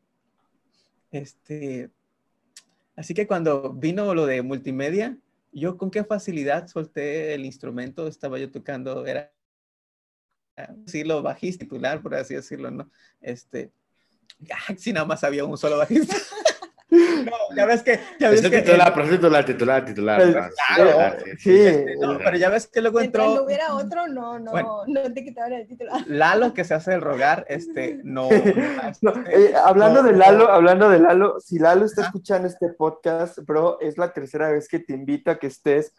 Este, 1.10 1.90
así 2.96 3.14
que 3.14 3.26
cuando 3.26 3.72
vino 3.72 4.14
lo 4.14 4.26
de 4.26 4.42
multimedia, 4.42 5.18
yo 5.52 5.76
con 5.76 5.90
qué 5.90 6.04
facilidad 6.04 6.68
solté 6.68 7.34
el 7.34 7.44
instrumento, 7.44 8.08
estaba 8.08 8.38
yo 8.38 8.50
tocando, 8.50 9.06
era 9.06 9.32
sí, 10.86 11.04
lo 11.04 11.22
bajista 11.22 11.64
titular, 11.64 12.02
por 12.02 12.14
así 12.14 12.34
decirlo, 12.34 12.70
¿no? 12.70 12.90
Este, 13.20 13.72
si 14.76 14.92
nada 14.92 15.06
más 15.06 15.24
había 15.24 15.44
un 15.44 15.56
solo 15.56 15.78
bajista. 15.78 16.16
No, 17.24 17.56
ya 17.56 17.66
ves 17.66 17.82
que. 17.82 18.00
Ya 18.18 18.30
ves 18.30 18.42
es 18.42 18.50
que 18.50 18.62
titular, 18.62 18.92
el... 18.96 19.10
titular, 19.10 19.44
titular, 19.44 19.84
titular. 19.84 20.22
Pues, 20.22 20.54
claro, 20.74 21.16
sí, 21.24 21.30
sí. 21.38 21.60
Este, 21.60 21.96
no, 21.96 22.18
pero 22.18 22.36
ya 22.36 22.50
ves 22.50 22.66
que 22.66 22.80
luego 22.80 23.00
entró. 23.00 23.22
Mientras 23.22 23.40
no 23.40 23.46
hubiera 23.46 23.74
otro, 23.74 24.08
no, 24.08 24.38
no, 24.38 24.50
bueno, 24.50 24.82
no 24.86 25.12
te 25.12 25.24
quitaban 25.24 25.52
el 25.52 25.66
titular. 25.66 26.02
Lalo, 26.06 26.54
que 26.54 26.64
se 26.64 26.74
hace 26.74 26.94
el 26.94 27.00
rogar, 27.00 27.46
este, 27.48 28.00
no. 28.02 28.28
no 29.02 29.12
eh, 29.30 29.54
hablando 29.64 30.02
no, 30.02 30.08
de 30.08 30.16
Lalo, 30.16 30.50
hablando 30.50 30.88
de 30.88 31.00
Lalo, 31.00 31.40
si 31.40 31.58
Lalo 31.58 31.84
está 31.84 32.02
escuchando 32.02 32.48
este 32.48 32.68
podcast, 32.70 33.38
bro, 33.40 33.78
es 33.80 33.98
la 33.98 34.12
tercera 34.12 34.50
vez 34.50 34.68
que 34.68 34.78
te 34.78 34.94
invito 34.94 35.30
a 35.30 35.38
que 35.38 35.48
estés. 35.48 35.94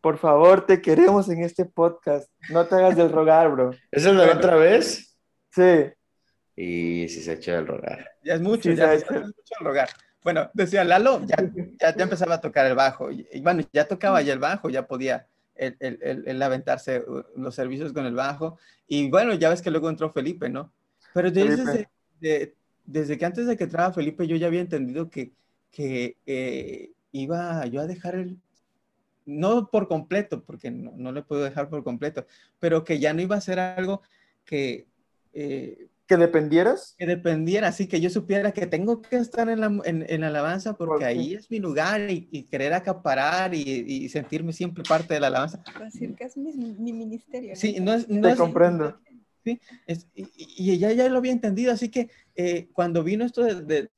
Por 0.00 0.18
favor, 0.18 0.66
te 0.66 0.82
queremos 0.82 1.28
en 1.28 1.44
este 1.44 1.64
podcast. 1.64 2.28
No 2.50 2.66
te 2.66 2.74
hagas 2.74 2.96
del 2.96 3.12
rogar, 3.12 3.50
bro. 3.52 3.70
¿Esa 3.90 4.10
es 4.10 4.16
la 4.16 4.32
otra 4.32 4.56
vez? 4.56 5.16
Sí. 5.50 5.92
Y 6.56 7.08
si 7.08 7.22
se 7.22 7.34
echa 7.34 7.58
el 7.58 7.66
rogar. 7.66 8.10
Ya 8.24 8.34
es 8.34 8.40
mucho, 8.40 8.70
sí, 8.70 8.76
ya, 8.76 8.92
es 8.92 9.08
mucho 9.10 9.32
el 9.60 9.64
rogar. 9.64 9.88
Bueno, 10.22 10.50
decía 10.54 10.84
Lalo, 10.84 11.24
ya, 11.26 11.36
ya, 11.80 11.96
ya, 11.96 12.02
empezaba 12.02 12.36
a 12.36 12.40
tocar 12.40 12.66
el 12.66 12.74
bajo. 12.74 13.10
Y, 13.10 13.26
y, 13.32 13.40
bueno, 13.40 13.62
ya 13.72 13.86
tocaba 13.86 14.22
ya 14.22 14.32
el 14.32 14.38
bajo, 14.38 14.70
ya 14.70 14.86
podía 14.86 15.26
el, 15.54 15.76
el, 15.80 16.24
el, 16.26 16.42
aventarse 16.42 17.00
uh, 17.00 17.24
los 17.36 17.54
servicios 17.54 17.92
con 17.92 18.06
el 18.06 18.14
bajo. 18.14 18.58
Y 18.86 19.10
bueno, 19.10 19.34
ya 19.34 19.50
ves 19.50 19.62
que 19.62 19.70
luego 19.70 19.88
entró 19.90 20.10
Felipe, 20.10 20.48
¿no? 20.48 20.72
Pero 21.12 21.30
desde, 21.30 21.88
de, 22.20 22.54
desde 22.84 23.18
que 23.18 23.24
antes 23.24 23.46
de 23.46 23.56
que 23.56 23.64
entraba 23.64 23.92
Felipe, 23.92 24.26
yo 24.26 24.36
ya 24.36 24.46
había 24.46 24.60
entendido 24.60 25.10
que, 25.10 25.32
que 25.70 26.16
eh, 26.26 26.92
iba 27.10 27.66
yo 27.66 27.80
a 27.80 27.86
dejar 27.86 28.14
el, 28.14 28.38
no 29.26 29.70
por 29.70 29.88
completo, 29.88 30.42
porque 30.42 30.70
no, 30.70 30.92
no, 30.96 31.12
le 31.12 31.22
puedo 31.22 31.42
dejar 31.42 31.68
por 31.68 31.84
completo, 31.84 32.26
pero 32.58 32.84
que 32.84 32.98
ya 32.98 33.12
no 33.12 33.22
iba 33.22 33.36
a 33.36 33.40
ser 33.40 33.58
algo 33.58 34.02
que, 34.44 34.86
eh, 35.32 35.88
que 36.12 36.18
dependieras. 36.18 36.94
Que 36.98 37.06
dependiera, 37.06 37.68
así 37.68 37.86
que 37.86 38.00
yo 38.00 38.10
supiera 38.10 38.52
que 38.52 38.66
tengo 38.66 39.00
que 39.00 39.16
estar 39.16 39.48
en 39.48 39.60
la, 39.60 39.66
en, 39.84 40.04
en 40.06 40.24
alabanza 40.24 40.74
porque 40.74 41.06
ahí 41.06 41.34
es 41.34 41.50
mi 41.50 41.58
lugar 41.58 42.10
y, 42.10 42.42
querer 42.50 42.74
acaparar 42.74 43.54
y, 43.54 43.62
y, 43.62 44.08
sentirme 44.10 44.52
siempre 44.52 44.84
parte 44.86 45.14
de 45.14 45.20
la 45.20 45.28
alabanza. 45.28 45.62
Decir 45.80 46.14
que 46.14 46.24
es 46.24 46.36
mi, 46.36 46.52
mi 46.52 46.92
ministerio. 46.92 47.56
Sí, 47.56 47.78
no 47.80 47.94
es... 47.94 48.08
No 48.10 48.28
Te 48.28 48.36
comprendo. 48.36 49.00
Sí, 49.42 49.58
es, 49.86 50.06
y, 50.14 50.28
y, 50.36 50.70
ella 50.72 50.92
ya 50.92 51.08
lo 51.08 51.18
había 51.18 51.32
entendido, 51.32 51.72
así 51.72 51.88
que 51.88 52.10
eh, 52.36 52.68
cuando 52.72 53.02
vino 53.02 53.24
esto 53.24 53.42
de, 53.42 53.62
de, 53.62 53.90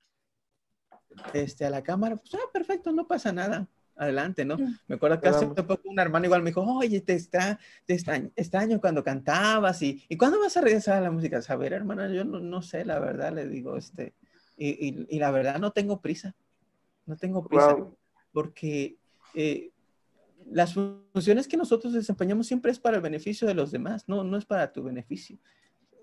este, 1.33 1.65
a 1.65 1.71
la 1.71 1.83
cámara, 1.83 2.17
pues, 2.17 2.33
ah, 2.35 2.51
perfecto, 2.53 2.93
no 2.93 3.09
pasa 3.09 3.33
nada 3.33 3.69
adelante, 3.97 4.45
¿no? 4.45 4.57
Me 4.87 4.97
acuerdo 4.97 5.21
que 5.21 5.29
hace 5.29 5.47
poco 5.47 5.81
un 5.85 5.99
hermano 5.99 6.27
igual 6.27 6.43
me 6.43 6.51
dijo, 6.51 6.63
oye, 6.63 7.01
te 7.01 7.15
está, 7.15 7.59
te 7.87 7.95
extraño, 7.95 8.81
cuando 8.81 9.05
cantabas 9.05 9.83
y, 9.83 10.05
¿y 10.09 10.17
cuándo 10.17 10.41
vas 10.41 10.57
a 10.57 10.61
regresar 10.61 10.99
a 10.99 11.01
la 11.01 11.11
música? 11.11 11.41
A 11.47 11.57
ver, 11.57 11.73
hermana, 11.73 12.09
yo 12.09 12.25
no, 12.25 12.41
no, 12.41 12.63
sé, 12.63 12.85
la 12.85 12.99
verdad, 12.99 13.33
le 13.33 13.49
digo, 13.49 13.77
este, 13.77 14.15
y, 14.57 15.07
y, 15.09 15.19
la 15.19 15.31
verdad 15.31 15.59
no 15.59 15.73
tengo 15.73 16.01
prisa, 16.01 16.35
no 17.07 17.17
tengo 17.17 17.47
prisa, 17.47 17.77
porque 18.33 18.97
eh, 19.35 19.71
las 20.51 20.75
funciones 20.75 21.49
que 21.49 21.57
nosotros 21.57 21.93
desempeñamos 21.93 22.47
siempre 22.47 22.71
es 22.71 22.79
para 22.79 22.97
el 22.97 23.03
beneficio 23.03 23.47
de 23.47 23.55
los 23.55 23.71
demás, 23.71 24.05
no, 24.09 24.25
no 24.25 24.37
es 24.37 24.45
para 24.45 24.73
tu 24.73 24.83
beneficio. 24.83 25.39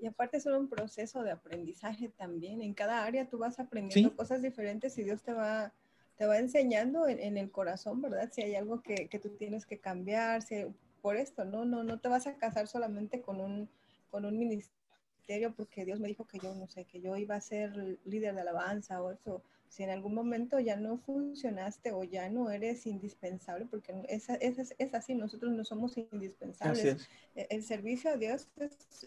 Y 0.01 0.07
aparte 0.07 0.37
es 0.37 0.47
un 0.47 0.67
proceso 0.67 1.21
de 1.21 1.29
aprendizaje 1.29 2.09
también. 2.09 2.63
En 2.63 2.73
cada 2.73 3.03
área 3.03 3.29
tú 3.29 3.37
vas 3.37 3.59
aprendiendo 3.59 4.15
cosas 4.15 4.41
diferentes 4.41 4.97
y 4.97 5.03
Dios 5.03 5.21
te 5.21 5.31
va 5.31 5.71
te 6.17 6.25
va 6.25 6.37
enseñando 6.37 7.07
en, 7.07 7.37
el 7.37 7.51
corazón, 7.51 8.01
¿verdad? 8.01 8.29
Si 8.31 8.41
hay 8.41 8.55
algo 8.55 8.81
que, 8.81 9.07
que, 9.07 9.19
tú 9.19 9.29
tienes 9.29 9.65
que 9.65 9.79
cambiar, 9.79 10.41
si, 10.41 10.65
por 11.01 11.17
esto, 11.17 11.45
¿no? 11.45 11.65
No, 11.65 11.83
no 11.83 11.99
te 11.99 12.09
vas 12.09 12.27
a 12.27 12.35
casar 12.35 12.67
solamente 12.67 13.21
con 13.21 13.41
un, 13.41 13.69
con 14.09 14.25
un 14.25 14.37
ministerio 14.37 14.71
porque 15.55 15.85
Dios 15.85 15.99
me 15.99 16.07
dijo 16.07 16.25
que 16.25 16.39
yo, 16.39 16.53
no 16.55 16.67
sé, 16.67 16.85
que 16.85 17.01
yo 17.01 17.15
iba 17.17 17.35
a 17.35 17.41
ser 17.41 17.99
líder 18.05 18.35
de 18.35 18.41
alabanza 18.41 19.01
o 19.01 19.11
eso. 19.11 19.43
Si 19.69 19.83
en 19.83 19.89
algún 19.89 20.13
momento 20.13 20.59
ya 20.59 20.75
no 20.75 20.97
funcionaste 20.97 21.93
o 21.93 22.03
ya 22.03 22.29
no 22.29 22.51
eres 22.51 22.85
indispensable, 22.85 23.65
porque 23.65 23.93
es, 24.09 24.29
es, 24.29 24.75
es 24.77 24.93
así, 24.93 25.15
nosotros 25.15 25.53
no 25.53 25.63
somos 25.63 25.97
indispensables. 25.97 27.07
E, 27.35 27.47
el, 27.49 27.63
servicio 27.63 28.11
a 28.11 28.17
Dios, 28.17 28.49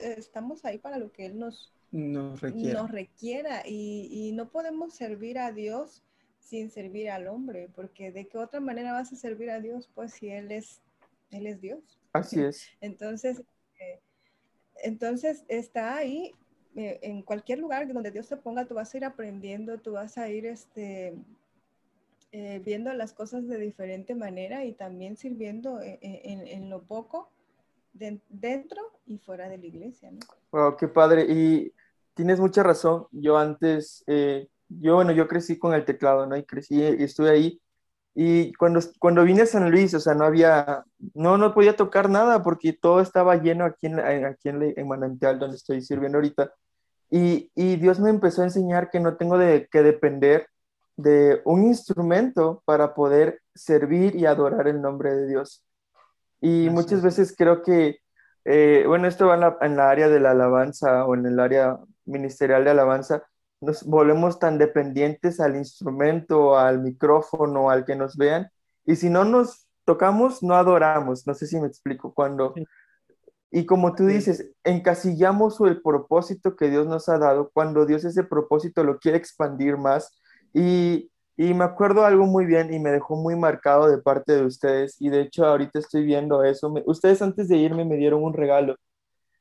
estamos 0.00 0.64
ahí 0.64 0.78
para 0.78 0.96
lo 0.96 1.12
que 1.12 1.26
Él 1.26 1.38
nos, 1.38 1.70
nos 1.92 2.40
requiera, 2.40 2.80
nos 2.80 2.90
requiera 2.90 3.62
y, 3.66 4.08
y 4.10 4.32
no 4.32 4.48
podemos 4.48 4.94
servir 4.94 5.38
a 5.38 5.52
Dios 5.52 6.02
sin 6.44 6.70
servir 6.70 7.10
al 7.10 7.26
hombre, 7.26 7.68
porque 7.74 8.12
de 8.12 8.28
qué 8.28 8.38
otra 8.38 8.60
manera 8.60 8.92
vas 8.92 9.12
a 9.12 9.16
servir 9.16 9.50
a 9.50 9.60
Dios, 9.60 9.90
pues 9.94 10.12
si 10.12 10.28
Él 10.28 10.52
es, 10.52 10.82
Él 11.30 11.46
es 11.46 11.60
Dios. 11.60 11.98
Así 12.12 12.40
es. 12.40 12.68
Entonces, 12.80 13.42
eh, 13.80 14.00
entonces 14.82 15.44
está 15.48 15.96
ahí, 15.96 16.32
eh, 16.76 16.98
en 17.02 17.22
cualquier 17.22 17.58
lugar 17.58 17.90
donde 17.90 18.10
Dios 18.10 18.28
te 18.28 18.36
ponga, 18.36 18.66
tú 18.66 18.74
vas 18.74 18.92
a 18.92 18.96
ir 18.96 19.04
aprendiendo, 19.04 19.78
tú 19.78 19.92
vas 19.92 20.18
a 20.18 20.28
ir 20.28 20.44
este, 20.44 21.14
eh, 22.32 22.60
viendo 22.62 22.92
las 22.92 23.14
cosas 23.14 23.48
de 23.48 23.58
diferente 23.58 24.14
manera 24.14 24.64
y 24.64 24.72
también 24.74 25.16
sirviendo 25.16 25.80
en, 25.82 26.68
lo 26.68 26.82
poco 26.82 27.30
dentro 27.92 28.82
y 29.06 29.18
fuera 29.18 29.48
de 29.48 29.58
la 29.58 29.66
iglesia. 29.66 30.10
¿no? 30.10 30.18
Wow, 30.50 30.76
qué 30.76 30.88
padre. 30.88 31.24
Y 31.28 31.72
tienes 32.12 32.38
mucha 32.40 32.62
razón. 32.62 33.06
Yo 33.12 33.38
antes 33.38 34.04
yo, 34.68 34.96
bueno, 34.96 35.12
yo 35.12 35.28
crecí 35.28 35.58
con 35.58 35.74
el 35.74 35.84
teclado, 35.84 36.26
¿no? 36.26 36.36
Y 36.36 36.44
crecí 36.44 36.76
y 36.76 37.02
estuve 37.02 37.30
ahí. 37.30 37.60
Y 38.14 38.52
cuando, 38.54 38.80
cuando 39.00 39.24
vine 39.24 39.42
a 39.42 39.46
San 39.46 39.70
Luis, 39.70 39.92
o 39.94 40.00
sea, 40.00 40.14
no 40.14 40.24
había, 40.24 40.84
no, 41.14 41.36
no 41.36 41.52
podía 41.52 41.76
tocar 41.76 42.08
nada 42.08 42.42
porque 42.42 42.72
todo 42.72 43.00
estaba 43.00 43.36
lleno 43.36 43.64
aquí 43.64 43.86
en, 43.86 43.98
aquí 43.98 44.48
en, 44.48 44.72
en 44.76 44.88
Manantial, 44.88 45.38
donde 45.38 45.56
estoy 45.56 45.82
sirviendo 45.82 46.18
ahorita. 46.18 46.52
Y, 47.10 47.50
y, 47.54 47.76
Dios 47.76 48.00
me 48.00 48.10
empezó 48.10 48.42
a 48.42 48.46
enseñar 48.46 48.90
que 48.90 49.00
no 49.00 49.16
tengo 49.16 49.38
de, 49.38 49.68
que 49.70 49.82
depender 49.82 50.48
de 50.96 51.42
un 51.44 51.64
instrumento 51.64 52.62
para 52.64 52.94
poder 52.94 53.40
servir 53.54 54.16
y 54.16 54.26
adorar 54.26 54.68
el 54.68 54.80
nombre 54.80 55.14
de 55.14 55.26
Dios. 55.26 55.64
Y 56.40 56.68
muchas 56.70 57.02
veces 57.02 57.34
creo 57.36 57.62
que, 57.62 57.98
eh, 58.44 58.84
bueno, 58.86 59.08
esto 59.08 59.26
va 59.26 59.34
en 59.34 59.40
la, 59.40 59.58
en 59.60 59.76
la 59.76 59.90
área 59.90 60.08
de 60.08 60.20
la 60.20 60.32
alabanza 60.32 61.04
o 61.06 61.14
en 61.14 61.26
el 61.26 61.40
área 61.40 61.78
ministerial 62.04 62.64
de 62.64 62.70
alabanza, 62.70 63.24
nos 63.64 63.84
volvemos 63.84 64.38
tan 64.38 64.58
dependientes 64.58 65.40
al 65.40 65.56
instrumento, 65.56 66.56
al 66.58 66.80
micrófono, 66.80 67.70
al 67.70 67.84
que 67.84 67.96
nos 67.96 68.16
vean, 68.16 68.48
y 68.86 68.96
si 68.96 69.10
no 69.10 69.24
nos 69.24 69.66
tocamos, 69.84 70.42
no 70.42 70.54
adoramos, 70.54 71.26
no 71.26 71.34
sé 71.34 71.46
si 71.46 71.58
me 71.60 71.66
explico, 71.66 72.12
cuando... 72.14 72.54
Y 73.50 73.66
como 73.66 73.94
tú 73.94 74.06
dices, 74.06 74.50
encasillamos 74.64 75.60
el 75.60 75.80
propósito 75.80 76.56
que 76.56 76.70
Dios 76.70 76.88
nos 76.88 77.08
ha 77.08 77.18
dado, 77.18 77.50
cuando 77.54 77.86
Dios 77.86 78.04
ese 78.04 78.24
propósito 78.24 78.82
lo 78.82 78.98
quiere 78.98 79.16
expandir 79.16 79.76
más. 79.76 80.10
Y, 80.52 81.08
y 81.36 81.54
me 81.54 81.62
acuerdo 81.62 82.04
algo 82.04 82.26
muy 82.26 82.46
bien 82.46 82.74
y 82.74 82.80
me 82.80 82.90
dejó 82.90 83.14
muy 83.14 83.36
marcado 83.36 83.88
de 83.88 83.98
parte 83.98 84.32
de 84.32 84.44
ustedes. 84.44 84.96
Y 85.00 85.08
de 85.08 85.20
hecho 85.20 85.46
ahorita 85.46 85.78
estoy 85.78 86.04
viendo 86.04 86.42
eso. 86.42 86.74
ustedes 86.86 87.22
antes 87.22 87.46
de 87.46 87.56
irme 87.58 87.84
me 87.84 87.96
dieron 87.96 88.24
un 88.24 88.34
regalo, 88.34 88.74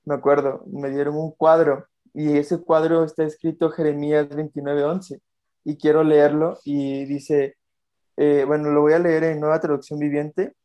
me 0.06 0.14
acuerdo, 0.14 0.64
me 0.68 0.92
dieron 0.92 1.16
un 1.16 1.32
cuadro 1.32 1.88
y 2.14 2.38
ese 2.38 2.60
cuadro 2.60 3.04
está 3.04 3.24
escrito 3.24 3.72
Jeremías 3.72 4.30
29:11 4.30 5.22
y 5.64 5.78
quiero 5.78 6.04
leerlo 6.04 6.60
y 6.64 7.06
dice, 7.06 7.58
eh, 8.18 8.44
bueno, 8.46 8.70
lo 8.72 8.82
voy 8.82 8.94
a 8.94 9.00
leer 9.00 9.24
en 9.24 9.40
nueva 9.40 9.60
traducción 9.60 10.00
viviente, 10.00 10.56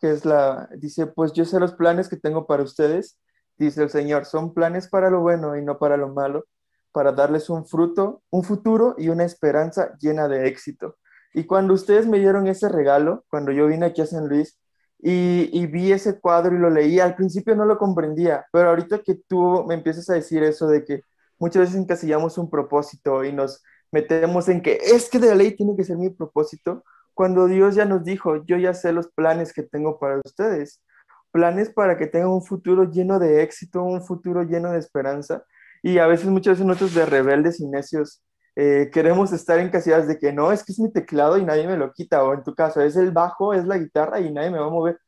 que 0.00 0.10
es 0.10 0.24
la, 0.24 0.68
dice, 0.76 1.06
pues 1.06 1.32
yo 1.32 1.44
sé 1.44 1.60
los 1.60 1.74
planes 1.74 2.08
que 2.08 2.16
tengo 2.16 2.46
para 2.46 2.62
ustedes, 2.62 3.18
dice 3.56 3.82
el 3.82 3.90
Señor, 3.90 4.24
son 4.24 4.54
planes 4.54 4.88
para 4.88 5.10
lo 5.10 5.20
bueno 5.20 5.56
y 5.56 5.62
no 5.62 5.78
para 5.78 5.96
lo 5.96 6.08
malo, 6.08 6.46
para 6.92 7.12
darles 7.12 7.50
un 7.50 7.66
fruto, 7.66 8.22
un 8.30 8.44
futuro 8.44 8.94
y 8.98 9.08
una 9.08 9.24
esperanza 9.24 9.96
llena 10.00 10.28
de 10.28 10.48
éxito. 10.48 10.96
Y 11.32 11.44
cuando 11.44 11.74
ustedes 11.74 12.06
me 12.06 12.18
dieron 12.18 12.46
ese 12.46 12.68
regalo, 12.68 13.24
cuando 13.28 13.52
yo 13.52 13.66
vine 13.66 13.86
aquí 13.86 14.00
a 14.02 14.06
San 14.06 14.28
Luis, 14.28 14.58
y, 15.06 15.66
vi 15.66 15.92
ese 15.92 16.18
cuadro 16.18 16.56
y 16.56 16.58
lo 16.58 16.70
leí. 16.70 16.98
Al 16.98 17.14
principio 17.14 17.54
no 17.54 17.66
lo 17.66 17.76
comprendía, 17.78 18.46
pero 18.52 18.70
ahorita 18.70 19.02
que 19.02 19.16
tú 19.28 19.64
me 19.68 19.74
empiezas 19.74 20.08
a 20.08 20.14
decir 20.14 20.42
eso 20.42 20.66
de 20.66 20.84
que 20.84 21.02
muchas 21.38 21.62
veces 21.62 21.76
encasillamos 21.76 22.38
un 22.38 22.48
propósito 22.48 23.22
y 23.24 23.32
nos 23.32 23.62
metemos 23.92 24.48
en 24.48 24.62
que 24.62 24.78
es 24.82 25.10
que 25.10 25.18
de 25.18 25.28
la 25.28 25.34
ley 25.34 25.56
tiene 25.56 25.76
que 25.76 25.84
ser 25.84 25.98
mi 25.98 26.08
propósito, 26.10 26.84
cuando 27.12 27.46
Dios 27.46 27.74
ya 27.74 27.84
nos 27.84 28.04
dijo, 28.04 28.44
yo 28.46 28.56
ya 28.56 28.74
sé 28.74 28.92
los 28.92 29.08
planes 29.08 29.52
que 29.52 29.62
tengo 29.62 29.98
para 29.98 30.20
ustedes, 30.24 30.82
planes 31.32 31.70
para 31.70 31.98
que 31.98 32.06
tengan 32.06 32.30
un 32.30 32.42
futuro 32.42 32.90
lleno 32.90 33.18
de 33.18 33.42
éxito, 33.42 33.82
un 33.82 34.02
futuro 34.02 34.42
lleno 34.42 34.72
de 34.72 34.78
esperanza. 34.78 35.44
Y 35.82 35.98
a 35.98 36.06
veces, 36.06 36.26
muchas 36.26 36.52
veces 36.54 36.66
nosotros 36.66 36.94
de 36.94 37.06
rebeldes 37.06 37.60
y 37.60 37.66
necios 37.68 38.22
eh, 38.56 38.90
queremos 38.92 39.32
estar 39.32 39.58
en 39.58 39.70
casillas 39.70 40.06
de 40.06 40.18
que 40.18 40.32
no, 40.32 40.52
es 40.52 40.62
que 40.64 40.72
es 40.72 40.78
mi 40.78 40.92
teclado 40.92 41.38
y 41.38 41.44
nadie 41.44 41.66
me 41.66 41.76
lo 41.76 41.92
quita, 41.92 42.22
o 42.22 42.34
en 42.34 42.42
tu 42.44 42.54
caso 42.54 42.80
es 42.80 42.96
el 42.96 43.10
bajo, 43.10 43.52
es 43.52 43.64
la 43.64 43.78
guitarra 43.78 44.20
y 44.20 44.32
nadie 44.32 44.50
me 44.50 44.58
va 44.58 44.66
a 44.66 44.70
mover. 44.70 44.98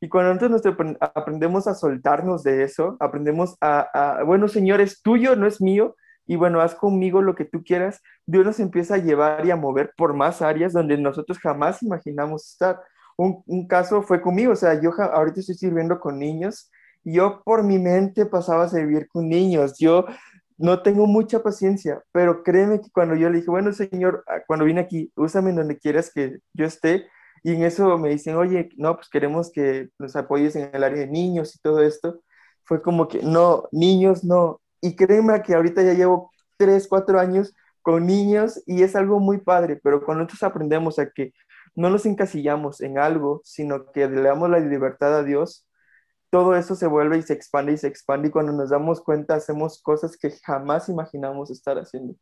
Y 0.00 0.08
cuando 0.08 0.48
nosotros 0.48 0.96
aprendemos 1.00 1.66
a 1.68 1.74
soltarnos 1.74 2.42
de 2.42 2.64
eso, 2.64 2.96
aprendemos 3.00 3.56
a, 3.60 4.22
bueno, 4.26 4.48
Señor, 4.48 4.80
es 4.80 5.00
tuyo, 5.00 5.36
no 5.36 5.46
es 5.46 5.60
mío, 5.60 5.96
y 6.26 6.36
bueno, 6.36 6.60
haz 6.60 6.74
conmigo 6.74 7.22
lo 7.22 7.34
que 7.34 7.44
tú 7.44 7.62
quieras, 7.64 8.00
Dios 8.26 8.44
nos 8.44 8.60
empieza 8.60 8.94
a 8.94 8.98
llevar 8.98 9.44
y 9.46 9.50
a 9.50 9.56
mover 9.56 9.92
por 9.96 10.14
más 10.14 10.42
áreas 10.42 10.72
donde 10.72 10.96
nosotros 10.96 11.38
jamás 11.38 11.82
imaginamos 11.82 12.50
estar. 12.50 12.80
Un, 13.16 13.42
un 13.46 13.66
caso 13.68 14.02
fue 14.02 14.20
conmigo, 14.20 14.52
o 14.52 14.56
sea, 14.56 14.80
yo 14.80 14.90
ahorita 14.98 15.40
estoy 15.40 15.56
sirviendo 15.56 16.00
con 16.00 16.18
niños, 16.18 16.70
yo 17.04 17.42
por 17.44 17.62
mi 17.62 17.78
mente 17.78 18.26
pasaba 18.26 18.64
a 18.64 18.68
servir 18.68 19.08
con 19.08 19.28
niños, 19.28 19.76
yo 19.78 20.06
no 20.62 20.80
tengo 20.80 21.08
mucha 21.08 21.42
paciencia, 21.42 22.04
pero 22.12 22.44
créeme 22.44 22.80
que 22.80 22.90
cuando 22.92 23.16
yo 23.16 23.28
le 23.28 23.38
dije, 23.38 23.50
bueno, 23.50 23.72
Señor, 23.72 24.22
ah, 24.28 24.42
cuando 24.46 24.64
vine 24.64 24.80
aquí, 24.80 25.12
úsame 25.16 25.52
donde 25.52 25.76
quieras 25.76 26.12
que 26.14 26.38
yo 26.52 26.64
esté, 26.66 27.08
y 27.42 27.54
en 27.54 27.64
eso 27.64 27.98
me 27.98 28.10
dicen, 28.10 28.36
oye, 28.36 28.70
no, 28.76 28.94
pues 28.94 29.08
queremos 29.08 29.50
que 29.50 29.88
nos 29.98 30.14
apoyes 30.14 30.54
en 30.54 30.70
el 30.72 30.84
área 30.84 31.00
de 31.00 31.08
niños 31.08 31.56
y 31.56 31.58
todo 31.58 31.82
esto, 31.82 32.20
fue 32.62 32.80
como 32.80 33.08
que, 33.08 33.22
no, 33.24 33.64
niños, 33.72 34.22
no. 34.22 34.60
Y 34.80 34.94
créeme 34.94 35.42
que 35.42 35.54
ahorita 35.54 35.82
ya 35.82 35.94
llevo 35.94 36.30
tres, 36.56 36.86
cuatro 36.86 37.18
años 37.18 37.52
con 37.82 38.06
niños 38.06 38.62
y 38.64 38.84
es 38.84 38.94
algo 38.94 39.18
muy 39.18 39.38
padre, 39.38 39.80
pero 39.82 40.04
cuando 40.04 40.22
nosotros 40.22 40.44
aprendemos 40.44 41.00
a 41.00 41.10
que 41.10 41.32
no 41.74 41.90
nos 41.90 42.06
encasillamos 42.06 42.80
en 42.82 42.98
algo, 42.98 43.40
sino 43.44 43.90
que 43.90 44.08
le 44.08 44.22
damos 44.22 44.48
la 44.48 44.60
libertad 44.60 45.18
a 45.18 45.24
Dios, 45.24 45.66
todo 46.32 46.56
eso 46.56 46.74
se 46.74 46.86
vuelve 46.86 47.18
y 47.18 47.22
se 47.22 47.34
expande 47.34 47.74
y 47.74 47.76
se 47.76 47.88
expande 47.88 48.28
y 48.28 48.30
cuando 48.30 48.52
nos 48.52 48.70
damos 48.70 49.02
cuenta 49.02 49.34
hacemos 49.34 49.82
cosas 49.82 50.16
que 50.16 50.30
jamás 50.30 50.88
imaginamos 50.88 51.50
estar 51.50 51.76
haciendo. 51.76 52.16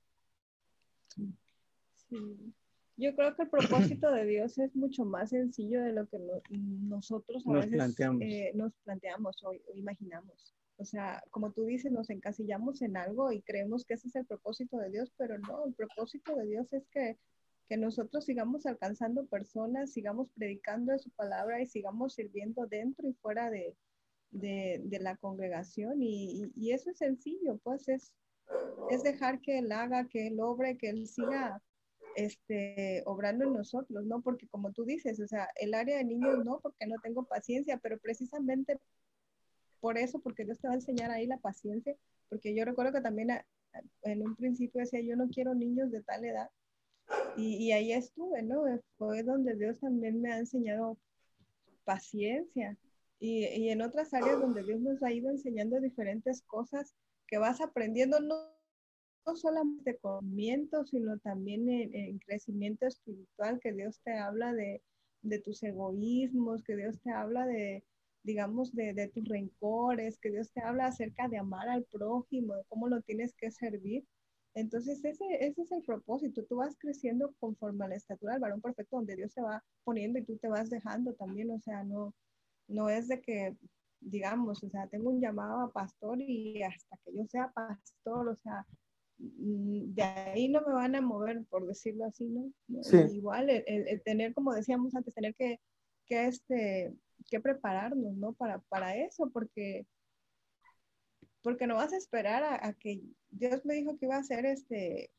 Yo 2.97 3.15
creo 3.15 3.37
que 3.37 3.43
el 3.43 3.51
propósito 3.51 4.11
de 4.11 4.27
Dios 4.27 4.59
es 4.59 4.75
mucho 4.75 5.05
más 5.05 5.31
sencillo 5.31 5.81
de 5.83 5.93
lo 5.93 6.09
que 6.09 6.19
nosotros 6.51 7.47
a 7.47 7.53
nos 7.53 7.65
veces 7.67 7.77
planteamos. 7.77 8.23
Eh, 8.23 8.51
nos 8.57 8.73
planteamos 8.83 9.45
o, 9.45 9.53
imaginamos. 9.77 10.57
O 10.79 10.85
sea, 10.85 11.23
como 11.31 11.53
tú 11.53 11.63
dices, 11.63 11.93
nos 11.93 12.11
encasillamos 12.11 12.83
en 12.83 12.97
algo 12.97 13.31
y 13.31 13.43
creemos 13.43 13.85
que 13.85 13.95
ese 13.95 14.09
es 14.09 14.17
el 14.17 14.27
propósito 14.27 14.77
de 14.79 14.91
Dios, 14.91 15.13
pero 15.17 15.39
no, 15.39 15.67
el 15.67 15.75
propósito 15.75 16.35
de 16.35 16.47
Dios 16.47 16.73
es 16.73 16.85
que, 16.89 17.17
que 17.69 17.77
nosotros 17.77 18.25
sigamos 18.25 18.67
alcanzando 18.67 19.25
personas, 19.27 19.93
sigamos 19.93 20.31
predicando 20.33 20.91
de 20.91 20.99
su 20.99 21.11
palabra 21.11 21.63
y 21.63 21.67
sigamos 21.67 22.15
sirviendo 22.15 22.67
dentro 22.67 23.07
y 23.09 23.13
fuera 23.15 23.51
de, 23.51 23.77
de, 24.31 24.99
la 25.01 25.17
congregación 25.17 26.03
y, 26.03 26.51
eso 26.73 26.91
es 26.91 26.99
sencillo, 26.99 27.59
pues 27.63 27.89
es, 27.89 28.13
es 28.91 29.03
dejar 29.03 29.41
que 29.41 29.59
Él 29.59 29.73
haga, 29.73 30.09
que 30.09 30.29
Él 30.29 30.41
obre, 30.41 30.77
que 30.77 30.91
Él 30.91 31.07
siga 31.07 31.63
este, 32.17 33.03
obrando 33.07 33.45
en 33.45 33.53
nosotros, 33.53 34.05
¿no? 34.05 34.21
Porque 34.23 34.49
como 34.49 34.73
tú 34.73 34.85
dices, 34.85 35.21
o 35.21 35.27
sea, 35.27 35.49
el 35.57 35.75
área 35.75 35.99
de 35.99 36.05
niños 36.05 36.45
no, 36.45 36.61
porque 36.61 36.87
no 36.87 36.97
tengo 37.03 37.25
paciencia, 37.25 37.79
pero 37.79 37.99
precisamente 37.99 38.79
por 39.81 39.97
eso, 39.97 40.21
porque 40.21 40.45
Dios 40.45 40.59
te 40.59 40.69
va 40.69 40.75
a 40.75 40.77
enseñar 40.77 41.11
ahí 41.11 41.27
la 41.27 41.39
paciencia, 41.39 41.97
porque 42.29 42.55
yo 42.55 42.65
recuerdo 42.65 42.93
que 42.93 43.01
también 43.01 43.31
en 44.03 44.23
un 44.23 44.37
principio 44.37 44.81
decía, 44.81 45.01
yo 45.01 45.17
no 45.17 45.29
quiero 45.29 45.55
niños 45.55 45.91
de 45.91 46.03
tal 46.03 46.25
edad, 46.25 46.51
y, 47.37 47.57
y 47.57 47.73
ahí 47.73 47.93
estuve, 47.93 48.43
¿no? 48.43 48.65
Fue 48.97 49.23
donde 49.23 49.57
Dios 49.57 49.79
también 49.81 50.21
me 50.21 50.33
ha 50.33 50.39
enseñado 50.39 50.99
paciencia, 51.85 52.77
y, 53.21 53.47
y 53.47 53.69
en 53.69 53.83
otras 53.83 54.13
áreas 54.15 54.41
donde 54.41 54.65
Dios 54.65 54.81
nos 54.81 55.03
ha 55.03 55.13
ido 55.13 55.31
enseñando 55.31 55.79
diferentes 55.81 56.43
cosas 56.43 56.95
que 57.29 57.39
vas 57.39 57.61
aprendiendo, 57.61 58.19
no 58.19 58.35
no 59.27 59.37
solamente 59.37 59.99
conocimiento, 59.99 60.85
sino 60.85 61.19
también 61.19 61.69
en, 61.69 62.19
crecimiento 62.19 62.87
espiritual, 62.87 63.61
que 63.61 63.73
Dios 63.73 64.01
te 64.03 64.17
habla 64.17 64.53
de, 64.53 64.83
de, 65.23 65.39
tus 65.41 65.63
egoísmos, 65.63 66.63
que 66.63 66.77
Dios 66.77 67.01
te 67.01 67.11
habla 67.11 67.47
de, 67.47 67.85
digamos, 68.23 68.75
de, 68.75 68.95
de, 68.95 69.09
tus 69.09 69.29
rencores, 69.29 70.19
que 70.19 70.31
Dios 70.31 70.51
te 70.53 70.63
habla 70.63 70.87
acerca 70.87 71.29
de 71.29 71.39
amar 71.39 71.69
al 71.69 71.85
prójimo, 71.85 72.55
de 72.55 72.65
cómo 72.69 72.89
lo 72.89 73.03
tienes 73.03 73.35
que 73.35 73.51
servir. 73.51 74.05
Entonces, 74.55 75.05
ese, 75.05 75.25
ese 75.41 75.63
es 75.63 75.73
el 75.73 75.83
propósito. 75.83 76.45
Tú 76.45 76.57
vas 76.57 76.77
creciendo 76.77 77.33
conforme 77.39 77.85
a 77.85 77.89
la 77.89 77.97
estatura 77.97 78.33
del 78.33 78.43
varón 78.43 78.61
perfecto, 78.61 78.97
donde 78.97 79.17
Dios 79.17 79.33
te 79.33 79.43
va 79.43 79.63
poniendo 79.85 80.19
y 80.19 80.25
tú 80.25 80.37
te 80.39 80.49
vas 80.49 80.71
dejando 80.71 81.15
también. 81.15 81.51
O 81.53 81.61
sea, 81.61 81.85
no, 81.85 82.15
no 82.71 82.89
es 82.89 83.09
de 83.09 83.21
que, 83.21 83.57
digamos, 84.01 84.63
o 84.65 84.71
sea, 84.71 84.87
tengo 84.89 85.11
un 85.11 85.21
llamado 85.21 85.61
a 85.61 85.73
pastor 85.73 86.21
y 86.21 86.63
hasta 86.63 86.97
que 87.05 87.13
yo 87.15 87.27
sea 87.27 87.51
pastor, 87.53 88.29
o 88.29 88.37
sea, 88.37 88.67
Mm, 89.21 89.95
de 89.95 90.03
ahí 90.03 90.49
no 90.49 90.63
me 90.63 90.73
van 90.73 90.95
a 90.97 91.01
mover, 91.01 91.45
por 91.47 91.67
decirlo 91.67 92.07
así, 92.07 92.25
¿no? 92.27 92.51
Igual, 93.13 93.51
el, 93.51 94.03
tener, 94.03 94.33
como 94.35 94.55
decíamos 94.55 94.95
antes, 94.95 95.15
tener 95.15 95.35
que, 95.35 95.61
que, 96.07 96.27
este, 96.27 96.95
que 97.31 97.41
prepararnos, 97.41 98.17
¿no? 98.17 98.33
Para, 98.33 98.61
para 98.61 98.97
eso, 98.97 99.31
porque, 99.31 99.87
porque 101.43 101.67
no 101.67 101.75
vas 101.77 101.93
a 101.93 101.99
esperar 101.99 102.43
a, 102.45 102.73
que 102.75 103.03
Dios 103.31 103.65
me 103.67 103.75
dijo 103.75 103.99
que 103.99 104.07
iba 104.07 104.17
a 104.17 104.21
hacer 104.21 104.47
este, 104.47 105.11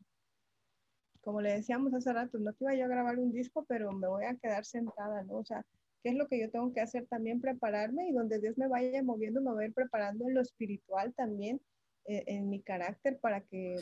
como 1.21 1.41
le 1.41 1.53
decíamos 1.53 1.93
hace 1.93 2.11
rato, 2.11 2.39
no 2.39 2.53
que 2.53 2.63
iba 2.63 2.75
yo 2.75 2.85
a 2.85 2.89
grabar 2.89 3.19
un 3.19 3.31
disco, 3.31 3.65
pero 3.67 3.91
me 3.91 4.07
voy 4.07 4.25
a 4.25 4.35
quedar 4.35 4.65
sentada, 4.65 5.23
¿no? 5.23 5.37
O 5.37 5.45
sea, 5.45 5.63
¿qué 6.03 6.09
es 6.09 6.15
lo 6.15 6.27
que 6.27 6.39
yo 6.39 6.49
tengo 6.49 6.73
que 6.73 6.81
hacer 6.81 7.05
también? 7.07 7.41
Prepararme 7.41 8.09
y 8.09 8.13
donde 8.13 8.39
Dios 8.39 8.57
me 8.57 8.67
vaya 8.67 9.03
moviendo, 9.03 9.41
me 9.41 9.51
voy 9.51 9.63
a 9.63 9.67
ir 9.67 9.73
preparando 9.73 10.27
en 10.27 10.33
lo 10.33 10.41
espiritual 10.41 11.13
también 11.15 11.61
eh, 12.05 12.23
en 12.27 12.49
mi 12.49 12.61
carácter 12.61 13.19
para 13.19 13.41
que 13.41 13.75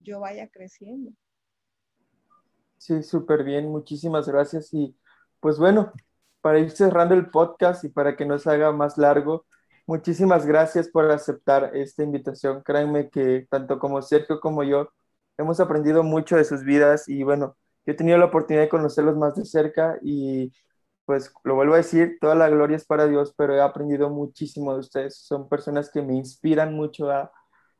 yo 0.00 0.20
vaya 0.20 0.48
creciendo. 0.48 1.10
Sí, 2.78 3.02
súper 3.02 3.44
bien, 3.44 3.68
muchísimas 3.68 4.28
gracias. 4.28 4.72
Y 4.74 4.94
pues 5.40 5.58
bueno, 5.58 5.92
para 6.40 6.58
ir 6.58 6.70
cerrando 6.70 7.14
el 7.14 7.30
podcast 7.30 7.84
y 7.84 7.88
para 7.88 8.16
que 8.16 8.26
no 8.26 8.38
se 8.38 8.50
haga 8.50 8.72
más 8.72 8.98
largo, 8.98 9.46
muchísimas 9.86 10.46
gracias 10.46 10.88
por 10.88 11.10
aceptar 11.10 11.74
esta 11.74 12.02
invitación. 12.02 12.62
Créanme 12.62 13.08
que 13.10 13.46
tanto 13.50 13.78
como 13.78 14.02
Sergio 14.02 14.40
como 14.40 14.62
yo 14.62 14.90
hemos 15.38 15.60
aprendido 15.60 16.02
mucho 16.02 16.36
de 16.36 16.44
sus 16.44 16.62
vidas 16.64 17.08
y 17.08 17.22
bueno, 17.22 17.56
yo 17.86 17.92
he 17.92 17.96
tenido 17.96 18.18
la 18.18 18.26
oportunidad 18.26 18.64
de 18.64 18.68
conocerlos 18.68 19.16
más 19.16 19.34
de 19.34 19.44
cerca 19.44 19.98
y 20.02 20.52
pues 21.06 21.32
lo 21.44 21.54
vuelvo 21.54 21.74
a 21.74 21.78
decir, 21.78 22.18
toda 22.20 22.34
la 22.34 22.48
gloria 22.50 22.76
es 22.76 22.84
para 22.84 23.06
Dios, 23.06 23.32
pero 23.36 23.54
he 23.54 23.60
aprendido 23.62 24.10
muchísimo 24.10 24.74
de 24.74 24.80
ustedes. 24.80 25.16
Son 25.16 25.48
personas 25.48 25.90
que 25.90 26.02
me 26.02 26.14
inspiran 26.14 26.74
mucho 26.74 27.10
a, 27.10 27.32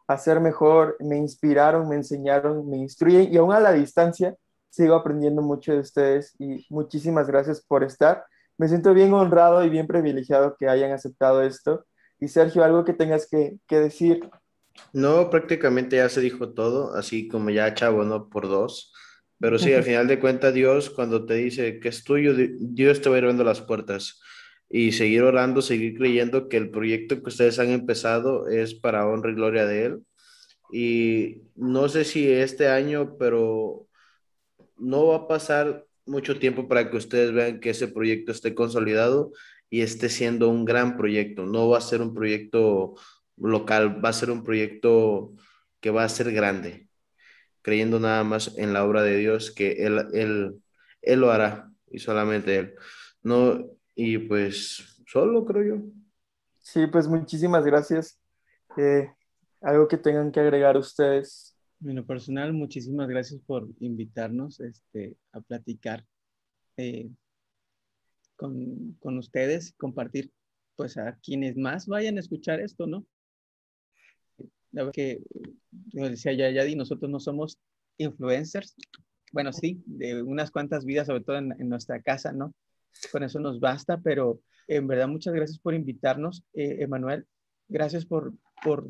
a 0.06 0.18
ser 0.18 0.40
mejor, 0.40 0.96
me 1.00 1.16
inspiraron, 1.18 1.88
me 1.88 1.96
enseñaron, 1.96 2.68
me 2.70 2.78
instruyen 2.78 3.32
y 3.32 3.36
aún 3.36 3.52
a 3.52 3.60
la 3.60 3.72
distancia 3.72 4.36
sigo 4.70 4.94
aprendiendo 4.94 5.42
mucho 5.42 5.72
de 5.72 5.80
ustedes 5.80 6.34
y 6.38 6.66
muchísimas 6.70 7.26
gracias 7.26 7.60
por 7.62 7.82
estar. 7.82 8.24
Me 8.58 8.68
siento 8.68 8.94
bien 8.94 9.12
honrado 9.12 9.64
y 9.64 9.70
bien 9.70 9.86
privilegiado 9.86 10.56
que 10.58 10.68
hayan 10.68 10.92
aceptado 10.92 11.42
esto. 11.42 11.84
Y 12.18 12.28
Sergio, 12.28 12.64
algo 12.64 12.84
que 12.84 12.92
tengas 12.92 13.28
que, 13.28 13.58
decir. 13.68 14.28
No, 14.92 15.28
prácticamente 15.30 15.96
ya 15.96 16.08
se 16.08 16.20
dijo 16.20 16.52
todo, 16.52 16.94
así 16.94 17.28
como 17.28 17.50
ya 17.50 17.74
chavo, 17.74 18.04
¿no? 18.04 18.28
Por 18.28 18.48
dos. 18.48 18.92
Pero 19.38 19.58
sí, 19.58 19.72
al 19.74 19.82
final 19.82 20.08
de 20.08 20.18
cuentas, 20.18 20.54
Dios, 20.54 20.88
cuando 20.90 21.26
te 21.26 21.34
dice 21.34 21.78
que 21.78 21.88
es 21.88 22.04
tuyo, 22.04 22.34
Dios 22.34 23.02
te 23.02 23.08
va 23.08 23.16
a 23.16 23.18
ir 23.18 23.24
abriendo 23.24 23.44
las 23.44 23.60
puertas 23.60 24.20
y 24.68 24.92
seguir 24.92 25.22
orando, 25.22 25.62
seguir 25.62 25.96
creyendo 25.96 26.48
que 26.48 26.56
el 26.56 26.70
proyecto 26.70 27.22
que 27.22 27.28
ustedes 27.28 27.58
han 27.58 27.70
empezado 27.70 28.48
es 28.48 28.74
para 28.74 29.06
honra 29.06 29.30
y 29.30 29.34
gloria 29.34 29.66
de 29.66 29.84
Él. 29.84 29.98
Y 30.72 31.42
no 31.54 31.88
sé 31.88 32.04
si 32.04 32.30
este 32.30 32.68
año, 32.68 33.16
pero 33.18 33.86
no 34.78 35.06
va 35.08 35.16
a 35.16 35.28
pasar 35.28 35.84
mucho 36.06 36.38
tiempo 36.38 36.68
para 36.68 36.90
que 36.90 36.96
ustedes 36.96 37.32
vean 37.32 37.60
que 37.60 37.70
ese 37.70 37.88
proyecto 37.88 38.32
esté 38.32 38.54
consolidado 38.54 39.32
y 39.68 39.82
esté 39.82 40.08
siendo 40.08 40.48
un 40.48 40.64
gran 40.64 40.96
proyecto. 40.96 41.46
No 41.46 41.68
va 41.68 41.78
a 41.78 41.82
ser 41.82 42.00
un 42.00 42.14
proyecto 42.14 42.94
local, 43.36 44.04
va 44.04 44.10
a 44.10 44.14
ser 44.14 44.30
un 44.30 44.42
proyecto 44.42 45.34
que 45.80 45.90
va 45.90 46.04
a 46.04 46.08
ser 46.08 46.32
grande, 46.32 46.85
creyendo 47.66 47.98
nada 47.98 48.22
más 48.22 48.56
en 48.58 48.72
la 48.72 48.84
obra 48.84 49.02
de 49.02 49.16
Dios, 49.16 49.50
que 49.50 49.84
Él, 49.84 49.98
él, 50.12 50.62
él 51.02 51.18
lo 51.18 51.32
hará 51.32 51.68
y 51.90 51.98
solamente 51.98 52.56
Él. 52.56 52.74
No, 53.24 53.58
y 53.96 54.18
pues 54.18 55.02
solo 55.04 55.44
creo 55.44 55.64
yo. 55.64 55.84
Sí, 56.60 56.86
pues 56.86 57.08
muchísimas 57.08 57.64
gracias. 57.64 58.20
Eh, 58.76 59.10
algo 59.62 59.88
que 59.88 59.96
tengan 59.96 60.30
que 60.30 60.38
agregar 60.38 60.76
ustedes. 60.76 61.58
En 61.84 61.96
lo 61.96 62.06
personal, 62.06 62.52
muchísimas 62.52 63.08
gracias 63.08 63.40
por 63.44 63.66
invitarnos 63.80 64.60
este, 64.60 65.16
a 65.32 65.40
platicar 65.40 66.06
eh, 66.76 67.10
con, 68.36 68.92
con, 69.00 69.18
ustedes, 69.18 69.74
compartir 69.76 70.30
pues 70.76 70.96
a 70.98 71.18
quienes 71.20 71.56
más 71.56 71.88
vayan 71.88 72.16
a 72.16 72.20
escuchar 72.20 72.60
esto, 72.60 72.86
¿no? 72.86 73.04
La 74.76 74.82
verdad 74.82 74.92
que, 74.92 75.22
como 75.92 76.08
decía 76.08 76.34
ya 76.34 76.50
Yadi, 76.50 76.76
nosotros 76.76 77.10
no 77.10 77.18
somos 77.18 77.58
influencers, 77.96 78.76
bueno, 79.32 79.52
sí, 79.52 79.82
de 79.86 80.22
unas 80.22 80.50
cuantas 80.50 80.84
vidas, 80.84 81.06
sobre 81.06 81.24
todo 81.24 81.38
en, 81.38 81.52
en 81.58 81.68
nuestra 81.68 82.00
casa, 82.02 82.32
¿no? 82.32 82.54
con 83.10 83.22
eso 83.22 83.40
nos 83.40 83.60
basta, 83.60 83.98
pero 83.98 84.40
en 84.68 84.86
verdad 84.86 85.08
muchas 85.08 85.34
gracias 85.34 85.58
por 85.58 85.74
invitarnos, 85.74 86.44
eh, 86.54 86.78
Emanuel. 86.80 87.26
Gracias 87.68 88.04
por, 88.04 88.34
por, 88.62 88.86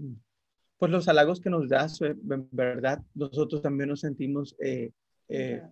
por, 0.79 0.91
los 0.91 1.09
halagos 1.09 1.41
que 1.41 1.51
nos 1.51 1.69
das. 1.69 2.01
Eh, 2.03 2.17
en 2.31 2.49
verdad, 2.51 3.03
nosotros 3.15 3.63
también 3.63 3.91
nos 3.91 4.01
sentimos 4.01 4.57
eh, 4.61 4.93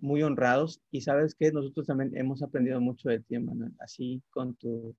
muy 0.00 0.22
honrados 0.22 0.80
y 0.90 1.00
sabes 1.02 1.34
que 1.34 1.52
nosotros 1.52 1.86
también 1.86 2.16
hemos 2.16 2.42
aprendido 2.42 2.80
mucho 2.80 3.08
de 3.08 3.20
ti, 3.20 3.36
Emanuel. 3.36 3.72
Así 3.78 4.22
con 4.30 4.54
tu, 4.56 4.94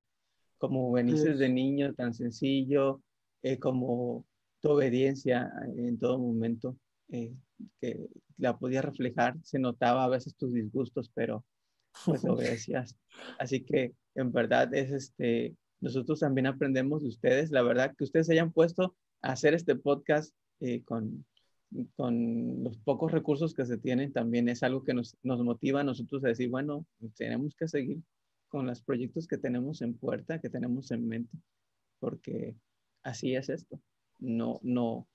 como 0.58 0.92
veniste 0.92 1.34
de 1.34 1.50
niño, 1.50 1.94
tan 1.94 2.14
sencillo, 2.14 3.02
como 3.60 4.26
tu 4.66 4.72
obediencia 4.72 5.52
en 5.78 6.00
todo 6.00 6.18
momento, 6.18 6.76
que 7.08 8.10
la 8.40 8.58
podía 8.58 8.82
reflejar, 8.82 9.38
se 9.44 9.60
notaba 9.60 10.04
a 10.04 10.10
veces 10.10 10.36
tus 10.36 10.52
disgustos, 10.54 11.12
pero 11.14 11.46
pues 12.04 12.26
obedecías. 12.26 12.98
Así 13.38 13.64
que 13.64 13.94
en 14.16 14.32
verdad 14.32 14.74
es 14.74 14.90
este, 14.90 15.56
nosotros 15.82 16.20
también 16.20 16.48
aprendemos 16.48 17.04
de 17.04 17.10
ustedes, 17.10 17.52
la 17.52 17.62
verdad 17.62 17.94
que 17.96 18.06
ustedes 18.06 18.26
se 18.26 18.34
hayan 18.34 18.52
puesto 18.52 18.96
a 19.22 19.34
hacer 19.34 19.54
este 19.54 19.76
podcast 19.76 20.34
eh, 20.62 20.84
con, 20.84 21.28
con 21.96 22.64
los 22.64 22.80
pocos 22.80 23.12
recursos 23.12 23.54
que 23.54 23.68
se 23.68 23.78
tienen, 23.78 24.14
también 24.14 24.50
es 24.50 24.64
algo 24.64 24.84
que 24.84 24.96
nos, 24.96 25.16
nos 25.22 25.44
motiva 25.44 25.82
a 25.82 25.84
nosotros 25.84 26.26
a 26.26 26.30
decir, 26.30 26.50
bueno, 26.50 26.88
tenemos 27.16 27.56
que 27.56 27.68
seguir 27.68 28.00
con 28.48 28.66
los 28.66 28.82
proyectos 28.82 29.28
que 29.28 29.38
tenemos 29.38 29.84
en 29.84 29.96
puerta, 29.96 30.42
que 30.42 30.50
tenemos 30.50 30.90
en 30.90 31.08
mente, 31.08 31.38
porque 32.00 32.56
así 33.04 33.36
es 33.36 33.50
esto. 33.50 33.80
No, 34.20 34.60
no, 34.64 35.08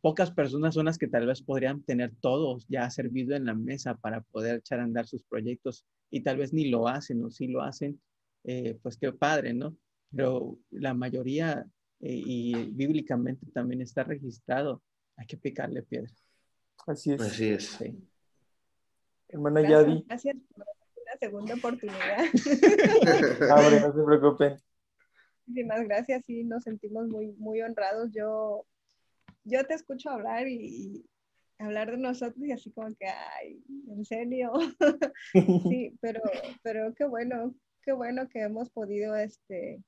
pocas 0.00 0.30
personas 0.30 0.74
son 0.74 0.86
las 0.86 0.98
que 0.98 1.08
tal 1.08 1.26
vez 1.26 1.42
podrían 1.42 1.82
tener 1.82 2.12
todos 2.20 2.66
ya 2.68 2.88
servido 2.90 3.36
en 3.36 3.46
la 3.46 3.54
mesa 3.54 3.96
para 3.96 4.20
poder 4.20 4.56
echar 4.56 4.80
a 4.80 4.84
andar 4.84 5.06
sus 5.06 5.22
proyectos 5.24 5.84
y 6.10 6.22
tal 6.22 6.38
vez 6.38 6.52
ni 6.52 6.68
lo 6.68 6.88
hacen 6.88 7.24
o 7.24 7.30
si 7.30 7.48
lo 7.48 7.62
hacen, 7.62 8.00
eh, 8.44 8.78
pues 8.82 8.96
qué 8.96 9.12
padre, 9.12 9.52
¿no? 9.52 9.76
Pero 10.14 10.58
la 10.70 10.94
mayoría 10.94 11.66
eh, 12.00 12.22
y 12.24 12.54
bíblicamente 12.70 13.46
también 13.52 13.82
está 13.82 14.04
registrado, 14.04 14.82
hay 15.16 15.26
que 15.26 15.36
picarle 15.36 15.82
piedra. 15.82 16.12
Así 16.86 17.12
es. 17.12 17.20
Así 17.20 17.48
es. 17.48 17.78
Hermana 19.28 19.68
Yadi. 19.68 20.04
Gracias 20.06 20.36
por 20.54 20.64
la 21.04 21.18
segunda 21.18 21.54
oportunidad. 21.54 22.18
Abre, 23.50 23.80
no 23.80 23.92
se 23.92 24.04
preocupen. 24.04 24.56
Muchísimas 25.46 25.84
gracias, 25.84 26.24
sí, 26.26 26.44
nos 26.44 26.64
sentimos 26.64 27.08
muy, 27.08 27.32
muy 27.38 27.62
honrados. 27.62 28.10
Yo 28.12 28.66
yo 29.46 29.64
te 29.64 29.74
escucho 29.74 30.10
hablar 30.10 30.48
y, 30.48 31.04
hablar 31.58 31.90
de 31.90 31.96
nosotros 31.96 32.44
y 32.44 32.52
así 32.52 32.70
como 32.72 32.94
que, 32.96 33.06
ay, 33.06 33.62
en 33.88 34.04
serio. 34.04 34.52
sí, 35.32 35.96
pero, 36.00 36.20
pero 36.62 36.94
qué 36.94 37.04
bueno, 37.04 37.54
qué 37.82 37.92
bueno 37.92 38.28
que 38.28 38.42
hemos 38.42 38.70
podido, 38.70 39.16
este, 39.16 39.82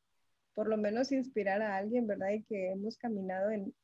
por 0.54 0.68
lo 0.68 0.76
menos 0.76 1.12
inspirar 1.12 1.60
a 1.60 1.76
alguien, 1.76 2.06
¿verdad? 2.06 2.30
Y 2.30 2.44
que 2.44 2.70
hemos 2.70 2.96
caminado 2.96 3.50
en, 3.50 3.74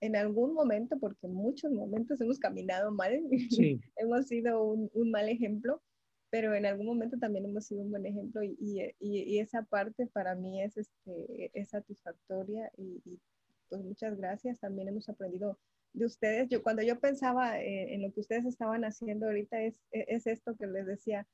en 0.00 0.16
algún 0.16 0.54
momento, 0.54 0.98
porque 0.98 1.26
en 1.26 1.34
muchos 1.34 1.70
momentos 1.72 2.20
hemos 2.20 2.38
caminado 2.38 2.90
mal, 2.92 3.20
hemos 3.96 4.26
sido 4.26 4.62
un, 4.62 4.90
un, 4.94 5.10
mal 5.10 5.28
ejemplo, 5.28 5.82
pero 6.34 6.52
en 6.52 6.66
algún 6.66 6.86
momento 6.86 7.16
también 7.16 7.44
hemos 7.44 7.66
sido 7.66 7.82
un 7.82 7.92
buen 7.92 8.06
ejemplo 8.06 8.42
y, 8.42 8.56
y, 8.58 8.92
y 8.98 9.38
esa 9.38 9.62
parte 9.62 10.08
para 10.08 10.34
mí 10.34 10.60
es, 10.60 10.76
este, 10.76 11.52
es 11.54 11.68
satisfactoria 11.68 12.72
y, 12.76 13.00
pues 13.68 13.80
muchas 13.84 14.16
gracias. 14.16 14.58
También 14.58 14.88
hemos 14.88 15.08
aprendido 15.08 15.60
de 15.92 16.06
ustedes. 16.06 16.48
Yo 16.48 16.60
cuando 16.64 16.82
yo 16.82 16.98
pensaba 16.98 17.60
en 17.60 18.02
lo 18.02 18.12
que 18.12 18.18
ustedes 18.18 18.46
estaban 18.46 18.84
haciendo 18.84 19.26
ahorita 19.26 19.62
es, 19.62 19.80
es 19.92 20.26
esto 20.26 20.56
que 20.56 20.66
les 20.66 20.86
decía, 20.86 21.24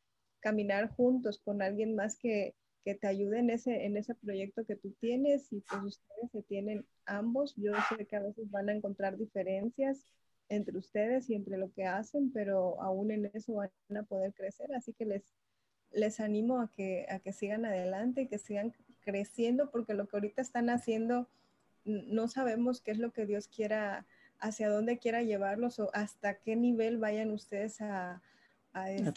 caminar 0.40 0.90
juntos 0.90 1.40
con 1.42 1.62
alguien 1.62 1.94
más 1.94 2.18
que, 2.18 2.54
que 2.84 2.94
te 2.94 3.06
ayude 3.06 3.38
en 3.38 3.48
ese, 3.48 3.86
en 3.86 3.96
ese 3.96 4.14
proyecto 4.14 4.66
que 4.66 4.76
tú 4.76 4.94
tienes 5.00 5.50
y 5.50 5.62
pues 5.62 5.82
ustedes 5.82 6.30
se 6.30 6.42
tienen 6.42 6.84
ambos. 7.06 7.54
Yo 7.56 7.72
sé 7.88 8.04
que 8.04 8.16
a 8.16 8.22
veces 8.22 8.50
van 8.50 8.68
a 8.68 8.74
encontrar 8.74 9.16
diferencias 9.16 10.04
entre 10.50 10.76
ustedes 10.76 11.30
y 11.30 11.34
entre 11.34 11.56
lo 11.56 11.72
que 11.72 11.86
hacen, 11.86 12.30
pero 12.32 12.80
aún 12.82 13.10
en 13.12 13.30
eso 13.32 13.54
van 13.54 13.70
a 13.96 14.02
poder 14.02 14.34
crecer. 14.34 14.74
Así 14.74 14.92
que 14.92 15.06
les, 15.06 15.22
les 15.92 16.20
animo 16.20 16.60
a 16.60 16.70
que, 16.72 17.06
a 17.08 17.20
que 17.20 17.32
sigan 17.32 17.64
adelante 17.64 18.22
y 18.22 18.28
que 18.28 18.38
sigan 18.38 18.74
creciendo 19.00 19.70
porque 19.70 19.94
lo 19.94 20.06
que 20.06 20.16
ahorita 20.16 20.42
están 20.42 20.68
haciendo 20.68 21.28
no 21.84 22.28
sabemos 22.28 22.82
qué 22.82 22.90
es 22.90 22.98
lo 22.98 23.12
que 23.12 23.24
Dios 23.24 23.48
quiera, 23.48 24.06
hacia 24.38 24.68
dónde 24.68 24.98
quiera 24.98 25.22
llevarlos 25.22 25.78
o 25.78 25.90
hasta 25.94 26.34
qué 26.34 26.56
nivel 26.56 26.98
vayan 26.98 27.30
ustedes 27.30 27.80
a, 27.80 28.22
a, 28.72 28.90
este, 28.90 29.12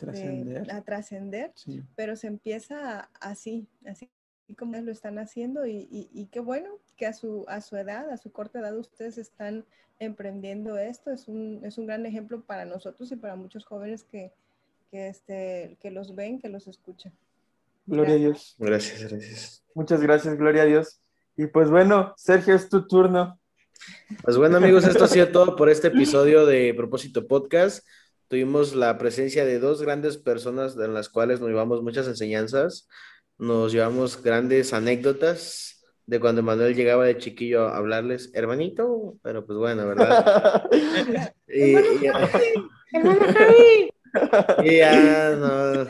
trascender, 0.86 1.54
pero 1.96 2.16
se 2.16 2.28
empieza 2.28 3.10
así, 3.20 3.68
así 3.86 4.10
como 4.58 4.78
lo 4.78 4.92
están 4.92 5.20
haciendo 5.20 5.66
y, 5.66 5.88
y, 5.90 6.26
qué 6.28 6.40
bueno 6.40 6.70
que 6.96 7.06
a 7.06 7.14
su, 7.14 7.46
a 7.48 7.60
su 7.60 7.76
edad, 7.76 8.10
a 8.10 8.18
su 8.18 8.32
corta 8.32 8.60
edad, 8.60 8.78
ustedes 8.78 9.18
están 9.18 9.66
emprendiendo 10.04 10.78
esto. 10.78 11.12
Es 11.12 11.28
un, 11.28 11.62
es 11.64 11.78
un 11.78 11.88
gran 11.88 12.06
ejemplo 12.06 12.42
para 12.42 12.66
nosotros 12.66 13.12
y 13.12 13.16
para 13.16 13.36
muchos 13.36 13.66
jóvenes 13.66 14.04
que, 14.04 14.32
que, 14.92 15.08
este, 15.08 15.78
que 15.82 15.92
los 15.92 16.16
ven, 16.16 16.40
que 16.40 16.50
los 16.50 16.68
escuchan. 16.68 17.14
Gloria 17.86 18.16
a 18.16 18.18
Dios. 18.18 18.56
Gracias, 18.58 19.04
gracias. 19.04 19.64
Muchas 19.74 20.02
gracias, 20.02 20.38
Gloria 20.38 20.64
a 20.64 20.66
Dios. 20.66 21.02
Y 21.36 21.48
pues 21.48 21.70
bueno, 21.70 22.14
Sergio, 22.18 22.56
es 22.56 22.70
tu 22.70 22.88
turno. 22.88 23.40
Pues 24.24 24.38
bueno, 24.38 24.58
amigos, 24.58 24.86
esto 24.86 25.04
ha 25.04 25.08
sido 25.08 25.30
todo 25.30 25.56
por 25.56 25.70
este 25.70 25.88
episodio 25.88 26.46
de 26.46 26.74
Propósito 26.74 27.28
Podcast 27.28 27.84
tuvimos 28.34 28.74
la 28.74 28.98
presencia 28.98 29.46
de 29.46 29.60
dos 29.60 29.84
grandes 29.84 30.18
personas 30.18 30.76
en 30.76 30.96
las 30.96 31.08
cuales 31.08 31.40
nos 31.40 31.50
llevamos 31.50 31.84
muchas 31.84 32.08
enseñanzas, 32.08 32.88
nos 33.38 33.72
llevamos 33.72 34.24
grandes 34.24 34.74
anécdotas 34.74 35.83
de 36.06 36.20
cuando 36.20 36.44
Manuel 36.44 36.76
llegaba 36.76 37.06
de 37.06 37.18
chiquillo 37.18 37.68
a 37.68 37.78
hablarles, 37.78 38.30
hermanito, 38.34 39.16
pero 39.22 39.46
pues 39.46 39.58
bueno, 39.58 39.88
¿verdad? 39.88 40.70
y, 41.48 41.76
y, 44.64 44.78
ya, 44.78 45.36
no. 45.38 45.86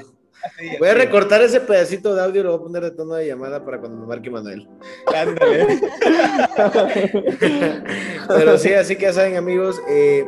Voy 0.80 0.90
a 0.90 0.94
recortar 0.94 1.42
ese 1.42 1.62
pedacito 1.62 2.14
de 2.14 2.22
audio 2.22 2.42
y 2.42 2.44
lo 2.44 2.52
voy 2.52 2.60
a 2.60 2.64
poner 2.64 2.84
de 2.84 2.92
tono 2.92 3.16
de 3.16 3.28
llamada 3.28 3.64
para 3.64 3.80
cuando 3.80 4.00
me 4.00 4.08
marque 4.08 4.30
Manuel. 4.30 4.68
Pero 8.28 8.58
sí, 8.58 8.74
así 8.74 8.96
que 8.96 9.04
ya 9.04 9.14
saben, 9.14 9.38
amigos, 9.38 9.82
eh, 9.88 10.26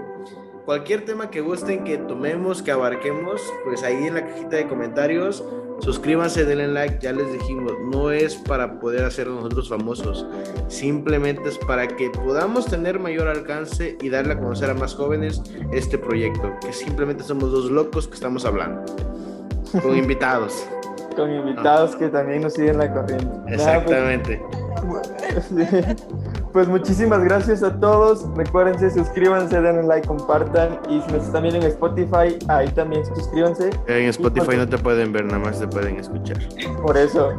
cualquier 0.66 1.06
tema 1.06 1.30
que 1.30 1.42
gusten 1.42 1.84
que 1.84 1.98
tomemos, 1.98 2.62
que 2.62 2.72
abarquemos, 2.72 3.42
pues 3.64 3.84
ahí 3.84 4.08
en 4.08 4.16
la 4.16 4.26
cajita 4.26 4.58
de 4.58 4.68
comentarios, 4.68 5.44
suscríbanse, 5.80 6.46
denle 6.46 6.68
like, 6.68 7.00
ya 7.00 7.12
les 7.12 7.32
dijimos, 7.32 7.74
no 7.92 8.12
es 8.12 8.36
para 8.36 8.80
poder 8.80 9.06
hacer 9.06 9.28
nosotros 9.28 9.70
famosos, 9.70 10.26
simplemente 10.68 11.50
es 11.50 11.58
para 11.60 11.88
que 11.88 12.10
podamos 12.10 12.66
tener 12.66 13.00
mayor 13.00 13.28
alcance 13.28 13.98
y 14.02 14.10
darle 14.10 14.34
a 14.34 14.40
conocer 14.40 14.70
a 14.70 14.74
más 14.74 14.96
jóvenes 14.96 15.42
este 15.72 15.98
proyecto, 15.98 16.52
que 16.62 16.74
simplemente 16.74 17.24
somos 17.24 17.52
dos 17.52 17.70
locos 17.70 18.08
que 18.08 18.16
estamos 18.16 18.46
hablando, 18.46 18.84
con 19.82 19.96
invitados. 19.98 20.66
con 21.16 21.32
invitados 21.32 21.96
que 21.96 22.10
también 22.10 22.42
nos 22.42 22.54
siguen 22.54 22.80
la 22.80 22.92
corriente. 22.92 23.54
Exactamente. 23.54 24.42
Pues 24.88 25.50
muchísimas 26.64 27.24
gracias 27.24 27.62
a 27.64 27.80
todos. 27.80 28.26
Recuérdense, 28.36 28.90
suscríbanse, 28.90 29.62
denle 29.62 29.84
like, 29.84 30.08
compartan. 30.08 30.80
Y 30.90 31.02
si 31.02 31.12
nos 31.12 31.26
están 31.26 31.44
viendo 31.44 31.60
en 31.60 31.68
Spotify, 31.68 32.40
ahí 32.48 32.70
también 32.70 33.06
suscríbanse. 33.06 33.72
En 33.88 34.06
Spotify 34.06 34.46
pues, 34.46 34.58
no 34.58 34.68
te 34.70 34.78
pueden 34.78 35.12
ver, 35.12 35.26
nada 35.26 35.40
más 35.40 35.60
te 35.60 35.68
pueden 35.68 35.98
escuchar. 35.98 36.38
Por 36.82 36.98
eso. 36.98 37.34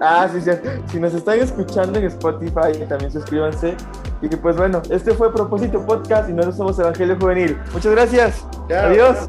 ah, 0.00 0.28
sí, 0.32 0.40
sí. 0.40 0.50
Si 0.86 1.00
nos 1.00 1.12
están 1.14 1.40
escuchando 1.40 1.98
en 1.98 2.04
Spotify, 2.04 2.78
también 2.88 3.10
suscríbanse. 3.10 3.76
Y 4.22 4.28
que 4.28 4.36
pues 4.36 4.56
bueno, 4.56 4.80
este 4.90 5.12
fue 5.12 5.32
Propósito 5.32 5.84
Podcast 5.84 6.30
y 6.30 6.32
nosotros 6.32 6.56
somos 6.56 6.78
Evangelio 6.78 7.16
Juvenil. 7.20 7.58
Muchas 7.72 7.92
gracias. 7.92 8.46
Adiós. 8.70 9.28